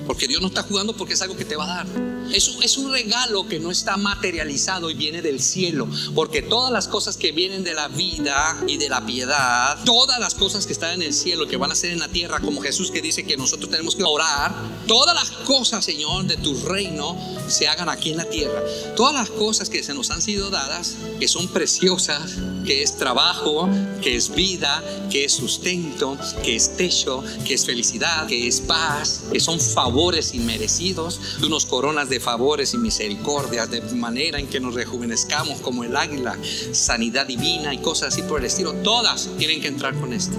Porque 0.08 0.28
Dios 0.28 0.42
no 0.42 0.48
está 0.48 0.64
jugando 0.64 0.96
porque 0.96 1.14
es 1.14 1.22
algo 1.22 1.38
que 1.38 1.46
te 1.46 1.56
va 1.56 1.66
a 1.66 1.84
dar. 1.84 2.09
Eso 2.34 2.62
es 2.62 2.78
un 2.78 2.92
regalo 2.92 3.48
que 3.48 3.60
no 3.60 3.72
está 3.72 3.98
materializado 3.98 4.90
y 4.90 4.94
viene 4.94 5.22
del 5.22 5.42
cielo. 5.42 5.88
Porque 6.16 6.42
todas 6.42 6.72
las 6.72 6.88
cosas 6.88 7.18
que 7.18 7.32
vienen 7.32 7.64
de 7.64 7.74
la 7.74 7.88
vida 7.88 8.64
y 8.68 8.78
de 8.78 8.90
la 8.90 9.06
piedad, 9.06 9.78
todas 9.86 10.20
las 10.20 10.36
cosas 10.36 10.66
que 10.66 10.74
están 10.74 10.94
en 10.94 11.02
el 11.02 11.14
cielo, 11.14 11.48
que 11.48 11.58
van 11.58 11.72
a 11.72 11.76
ser 11.76 11.92
en 11.92 12.00
la 12.00 12.08
tierra, 12.08 12.40
como 12.40 12.62
Jesús 12.62 12.92
que 12.92 13.02
dice 13.02 13.24
que 13.24 13.38
nosotros 13.38 13.70
tenemos 13.70 13.96
que 13.96 14.04
orar, 14.04 14.54
todas 14.88 15.16
las 15.16 15.32
cosas, 15.46 15.84
Señor, 15.84 16.26
de 16.26 16.38
tu 16.38 16.60
reino 16.62 17.18
se 17.48 17.68
hagan 17.68 17.90
aquí 17.90 18.12
en 18.12 18.18
la 18.18 18.26
tierra. 18.26 18.62
Todas 18.96 19.14
las 19.14 19.30
cosas 19.30 19.70
que 19.70 19.84
se 19.84 19.94
nos 19.94 20.12
han 20.12 20.22
sido 20.22 20.50
dadas, 20.50 20.96
que 21.20 21.28
son 21.28 21.48
preciosas, 21.48 22.36
que 22.66 22.84
es 22.84 22.98
trabajo, 22.98 23.70
que 24.02 24.16
es 24.16 24.34
vida, 24.34 24.84
que 25.10 25.26
es 25.26 25.34
sustento, 25.34 26.18
que 26.44 26.56
es 26.56 26.76
techo, 26.78 27.24
que 27.46 27.54
es 27.54 27.66
felicidad, 27.66 28.28
que 28.28 28.48
es 28.48 28.62
paz, 28.62 29.24
que 29.32 29.40
son 29.40 29.60
favores 29.60 30.34
inmerecidos. 30.34 31.20
Tú 31.40 31.50
nos 31.50 31.66
coronas 31.66 32.10
de 32.10 32.20
favores 32.20 32.74
y 32.74 32.78
misericordias, 32.78 33.70
de 33.70 33.82
manera 33.82 34.40
en 34.40 34.48
que 34.48 34.60
nos 34.60 34.74
rejuvenezcamos 34.74 35.62
como 35.62 35.84
el 35.84 35.96
águila, 35.96 36.38
sanidad 36.72 37.28
divina 37.28 37.74
y 37.74 37.80
cosas 37.80 38.14
así 38.14 38.24
por 38.24 38.40
el 38.40 38.46
estilo. 38.46 38.74
Todas 38.84 39.30
tienen 39.38 39.62
que 39.62 39.68
entrar 39.68 40.00
con 40.00 40.14
esto. 40.14 40.38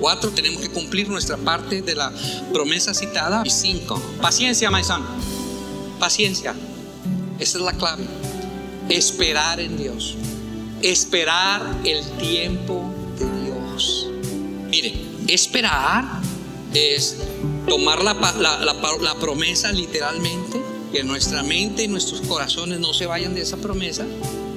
Cuatro, 0.00 0.30
tenemos 0.30 0.60
que 0.60 0.68
cumplir 0.68 1.08
nuestra 1.08 1.36
parte 1.36 1.80
de 1.80 1.94
la 1.94 2.12
promesa 2.52 2.92
citada. 2.92 3.42
Y 3.44 3.50
cinco, 3.50 4.00
paciencia, 4.20 4.70
maizón. 4.70 5.02
Paciencia. 5.98 6.54
Esa 7.38 7.58
es 7.58 7.64
la 7.64 7.72
clave. 7.72 8.04
Esperar 8.88 9.60
en 9.60 9.76
Dios. 9.76 10.16
Esperar 10.84 11.62
el 11.86 12.04
tiempo 12.18 12.92
de 13.18 13.24
Dios. 13.46 14.06
Mire, 14.68 14.94
esperar 15.28 16.04
es 16.74 17.16
tomar 17.66 18.04
la, 18.04 18.12
la, 18.12 18.58
la, 18.58 18.74
la, 18.74 19.14
promesa 19.14 19.72
literalmente, 19.72 20.60
que 20.92 21.02
nuestra 21.02 21.42
mente 21.42 21.84
y 21.84 21.88
nuestros 21.88 22.20
corazones 22.20 22.80
no 22.80 22.92
se 22.92 23.06
vayan 23.06 23.34
de 23.34 23.40
esa 23.40 23.56
promesa 23.56 24.04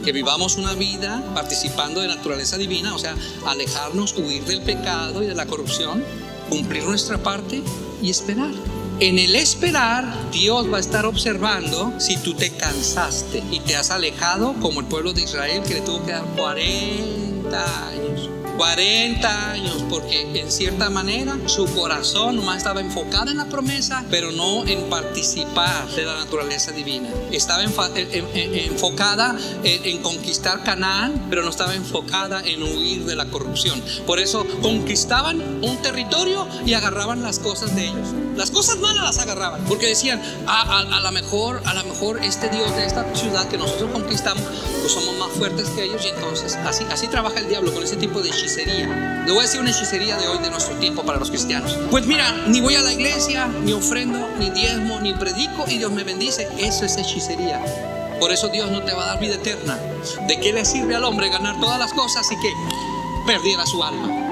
que 0.03 0.11
vivamos 0.11 0.57
una 0.57 0.73
vida 0.73 1.23
participando 1.33 2.01
de 2.01 2.09
naturaleza 2.09 2.57
divina, 2.57 2.93
o 2.93 2.99
sea, 2.99 3.15
alejarnos, 3.45 4.13
huir 4.17 4.43
del 4.43 4.61
pecado 4.63 5.23
y 5.23 5.27
de 5.27 5.33
la 5.33 5.45
corrupción, 5.45 6.03
cumplir 6.49 6.83
nuestra 6.83 7.23
parte 7.23 7.63
y 8.01 8.09
esperar. 8.09 8.51
En 8.99 9.19
el 9.19 9.35
esperar, 9.35 10.31
Dios 10.31 10.73
va 10.73 10.77
a 10.77 10.79
estar 10.79 11.05
observando 11.05 11.93
si 11.99 12.17
tú 12.17 12.33
te 12.33 12.49
cansaste 12.49 13.43
y 13.51 13.59
te 13.59 13.75
has 13.75 13.91
alejado 13.91 14.55
como 14.59 14.79
el 14.79 14.87
pueblo 14.87 15.13
de 15.13 15.21
Israel 15.21 15.61
que 15.61 15.75
le 15.75 15.81
tuvo 15.81 16.03
que 16.03 16.13
dar 16.13 16.25
40 16.35 17.87
años 17.89 18.06
40 18.57 19.51
años, 19.51 19.83
porque 19.89 20.39
en 20.39 20.51
cierta 20.51 20.89
manera 20.89 21.37
su 21.45 21.65
corazón 21.67 22.35
nomás 22.35 22.57
estaba 22.57 22.81
enfocado 22.81 23.31
en 23.31 23.37
la 23.37 23.45
promesa, 23.45 24.03
pero 24.09 24.31
no 24.31 24.65
en 24.65 24.89
participar 24.89 25.87
de 25.89 26.05
la 26.05 26.15
naturaleza 26.15 26.71
divina. 26.71 27.09
Estaba 27.31 27.63
enfocada 27.63 29.37
en 29.63 30.01
conquistar 30.01 30.63
Canaán, 30.63 31.27
pero 31.29 31.43
no 31.43 31.49
estaba 31.49 31.75
enfocada 31.75 32.41
en 32.43 32.63
huir 32.63 33.05
de 33.05 33.15
la 33.15 33.25
corrupción. 33.25 33.81
Por 34.05 34.19
eso 34.19 34.45
conquistaban 34.61 35.41
un 35.63 35.77
territorio 35.81 36.47
y 36.65 36.73
agarraban 36.73 37.21
las 37.21 37.39
cosas 37.39 37.75
de 37.75 37.85
ellos. 37.85 38.07
Las 38.35 38.51
cosas 38.51 38.77
malas 38.77 39.03
las 39.03 39.19
agarraban, 39.19 39.61
porque 39.65 39.87
decían, 39.87 40.21
a, 40.45 40.79
a, 40.79 41.01
lo 41.01 41.11
mejor, 41.11 41.61
a 41.65 41.73
lo 41.73 41.83
mejor 41.83 42.23
este 42.23 42.49
Dios 42.49 42.75
de 42.75 42.85
esta 42.85 43.15
ciudad 43.15 43.47
que 43.47 43.57
nosotros 43.57 43.89
conquistamos, 43.91 44.43
pues 44.87 45.03
somos 45.03 45.17
más 45.17 45.37
fuertes 45.37 45.69
que 45.71 45.83
ellos 45.83 46.05
y 46.05 46.09
entonces 46.09 46.55
así, 46.65 46.85
así 46.89 47.07
trabaja 47.07 47.39
el 47.39 47.49
diablo 47.49 47.73
con 47.73 47.83
ese 47.83 47.97
tipo 47.97 48.21
de 48.21 48.29
hechicería. 48.29 49.23
Le 49.25 49.31
voy 49.33 49.39
a 49.39 49.41
decir 49.41 49.59
una 49.59 49.69
hechicería 49.69 50.15
de 50.15 50.29
hoy 50.29 50.37
de 50.37 50.49
nuestro 50.49 50.75
tiempo 50.75 51.03
para 51.03 51.19
los 51.19 51.29
cristianos. 51.29 51.77
Pues 51.91 52.07
mira, 52.07 52.45
ni 52.47 52.61
voy 52.61 52.75
a 52.75 52.81
la 52.81 52.93
iglesia, 52.93 53.47
ni 53.47 53.73
ofrendo, 53.73 54.29
ni 54.39 54.49
diezmo, 54.49 55.01
ni 55.01 55.13
predico 55.13 55.65
y 55.67 55.79
Dios 55.79 55.91
me 55.91 56.05
bendice. 56.05 56.47
Eso 56.57 56.85
es 56.85 56.95
hechicería. 56.95 57.61
Por 58.21 58.31
eso 58.31 58.47
Dios 58.47 58.71
no 58.71 58.81
te 58.83 58.93
va 58.93 59.03
a 59.03 59.07
dar 59.07 59.19
vida 59.19 59.35
eterna. 59.35 59.77
¿De 60.25 60.39
qué 60.39 60.53
le 60.53 60.63
sirve 60.63 60.95
al 60.95 61.03
hombre 61.03 61.27
ganar 61.27 61.59
todas 61.59 61.79
las 61.79 61.91
cosas 61.91 62.25
y 62.31 62.35
que 62.39 62.49
perdiera 63.25 63.65
su 63.65 63.83
alma? 63.83 64.26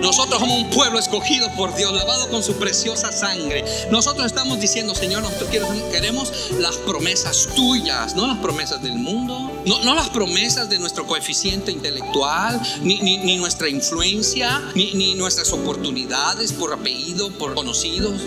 Nosotros 0.00 0.40
somos 0.40 0.62
un 0.62 0.70
pueblo 0.70 0.98
escogido 0.98 1.48
por 1.56 1.74
Dios, 1.76 1.92
lavado 1.92 2.28
con 2.30 2.42
su 2.42 2.56
preciosa 2.56 3.12
sangre. 3.12 3.64
Nosotros 3.90 4.26
estamos 4.26 4.58
diciendo, 4.58 4.94
Señor, 4.94 5.22
nosotros 5.22 5.50
queremos 5.92 6.32
las 6.58 6.76
promesas 6.78 7.48
tuyas, 7.54 8.14
no 8.14 8.26
las 8.26 8.38
promesas 8.38 8.82
del 8.82 8.94
mundo, 8.94 9.52
no, 9.66 9.94
las 9.94 10.08
promesas 10.08 10.70
de 10.70 10.78
nuestro 10.78 11.06
coeficiente 11.06 11.70
intelectual, 11.70 12.60
ni, 12.82 13.36
nuestra 13.36 13.68
influencia, 13.68 14.62
ni, 14.74 15.14
nuestras 15.14 15.52
oportunidades 15.52 16.52
por 16.52 16.72
apellido, 16.72 17.30
por 17.32 17.54
conocidos. 17.54 18.22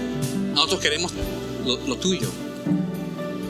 Nosotros 0.53 0.79
queremos 0.79 1.11
lo, 1.65 1.97
tuyo. 1.97 2.29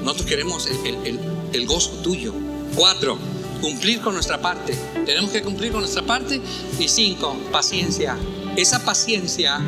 Nosotros 0.01 0.27
queremos 0.27 0.67
el, 0.67 1.19
el 1.51 1.65
gozo 1.67 1.91
tuyo. 2.01 2.33
Cuatro 2.75 3.17
cumplir 3.63 4.01
con 4.01 4.13
nuestra 4.13 4.41
parte. 4.41 4.77
Tenemos 5.05 5.31
que 5.31 5.41
cumplir 5.41 5.71
con 5.71 5.79
nuestra 5.79 6.03
parte. 6.03 6.41
Y 6.79 6.89
cinco, 6.89 7.37
paciencia. 7.49 8.17
Esa 8.57 8.83
paciencia 8.83 9.61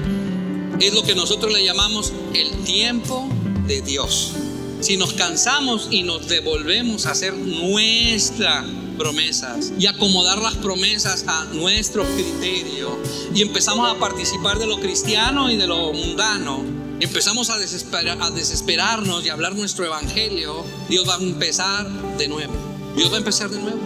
es 0.82 0.93
lo 0.93 1.02
que 1.04 1.16
nosotros 1.16 1.54
le 1.54 1.64
llamamos 1.64 2.12
el 2.34 2.52
tiempo 2.66 3.30
de 3.66 3.82
Dios. 3.82 4.34
Si 4.82 4.98
nos 4.98 5.14
cansamos 5.14 5.88
y 5.91 6.04
nos 6.04 6.28
devolvemos 6.28 7.06
a 7.06 7.12
hacer 7.12 7.34
nuestras 7.36 8.66
promesas 8.98 9.72
y 9.80 9.88
acomodar 9.88 10.39
las 10.39 10.56
promesas 10.56 11.24
a 11.28 11.46
nuestro 11.54 12.04
criterio 12.04 13.00
y 13.34 13.41
empezamos 13.41 13.89
a 13.89 13.98
participar 13.98 14.60
de 14.60 14.68
lo 14.68 14.78
cristiano 14.82 15.50
y 15.50 15.56
de 15.56 15.68
lo 15.68 15.93
mundano, 15.93 16.64
empezamos 17.00 17.50
a, 17.50 17.56
a 17.56 18.32
desesperarnos 18.32 19.26
y 19.26 19.30
hablar 19.30 19.56
nuestro 19.56 19.86
evangelio, 19.86 20.66
Dios 20.89 21.08
va 21.08 21.16
a 21.16 21.22
empezar 21.22 21.89
de 22.18 22.28
nuevo. 22.28 22.64
Dios 22.96 23.12
va 23.12 23.16
a 23.16 23.20
empezar 23.20 23.50
de 23.50 23.60
nuevo 23.60 23.80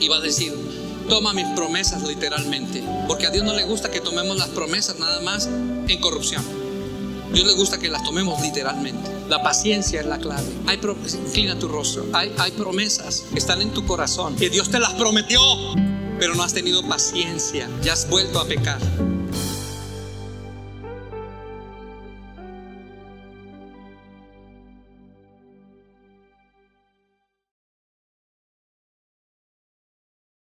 y 0.00 0.08
va 0.08 0.16
a 0.16 0.20
decir, 0.20 0.54
toma 1.08 1.32
mis 1.32 1.46
promesas 1.56 2.02
literalmente, 2.02 2.82
porque 3.06 3.26
a 3.26 3.30
Dios 3.30 3.44
no 3.44 3.54
le 3.54 3.64
gusta 3.64 3.90
que 3.90 4.00
tomemos 4.00 4.36
las 4.36 4.48
promesas 4.48 4.98
nada 4.98 5.20
más 5.20 5.46
en 5.46 6.00
corrupción. 6.00 6.44
Dios 7.32 7.46
le 7.46 7.54
gusta 7.54 7.78
que 7.78 7.88
las 7.88 8.02
tomemos 8.04 8.40
literalmente. 8.40 9.10
La 9.28 9.42
paciencia 9.42 10.00
es 10.00 10.06
la 10.06 10.18
clave. 10.18 10.48
Inclina 11.26 11.58
tu 11.58 11.68
rostro. 11.68 12.06
Hay, 12.14 12.32
hay 12.38 12.52
promesas 12.52 13.24
que 13.32 13.38
están 13.38 13.60
en 13.60 13.70
tu 13.70 13.84
corazón, 13.84 14.36
que 14.36 14.48
Dios 14.48 14.70
te 14.70 14.78
las 14.78 14.94
prometió, 14.94 15.40
pero 16.18 16.34
no 16.34 16.42
has 16.42 16.54
tenido 16.54 16.86
paciencia. 16.88 17.68
Ya 17.82 17.92
has 17.92 18.08
vuelto 18.08 18.40
a 18.40 18.46
pecar. 18.46 18.80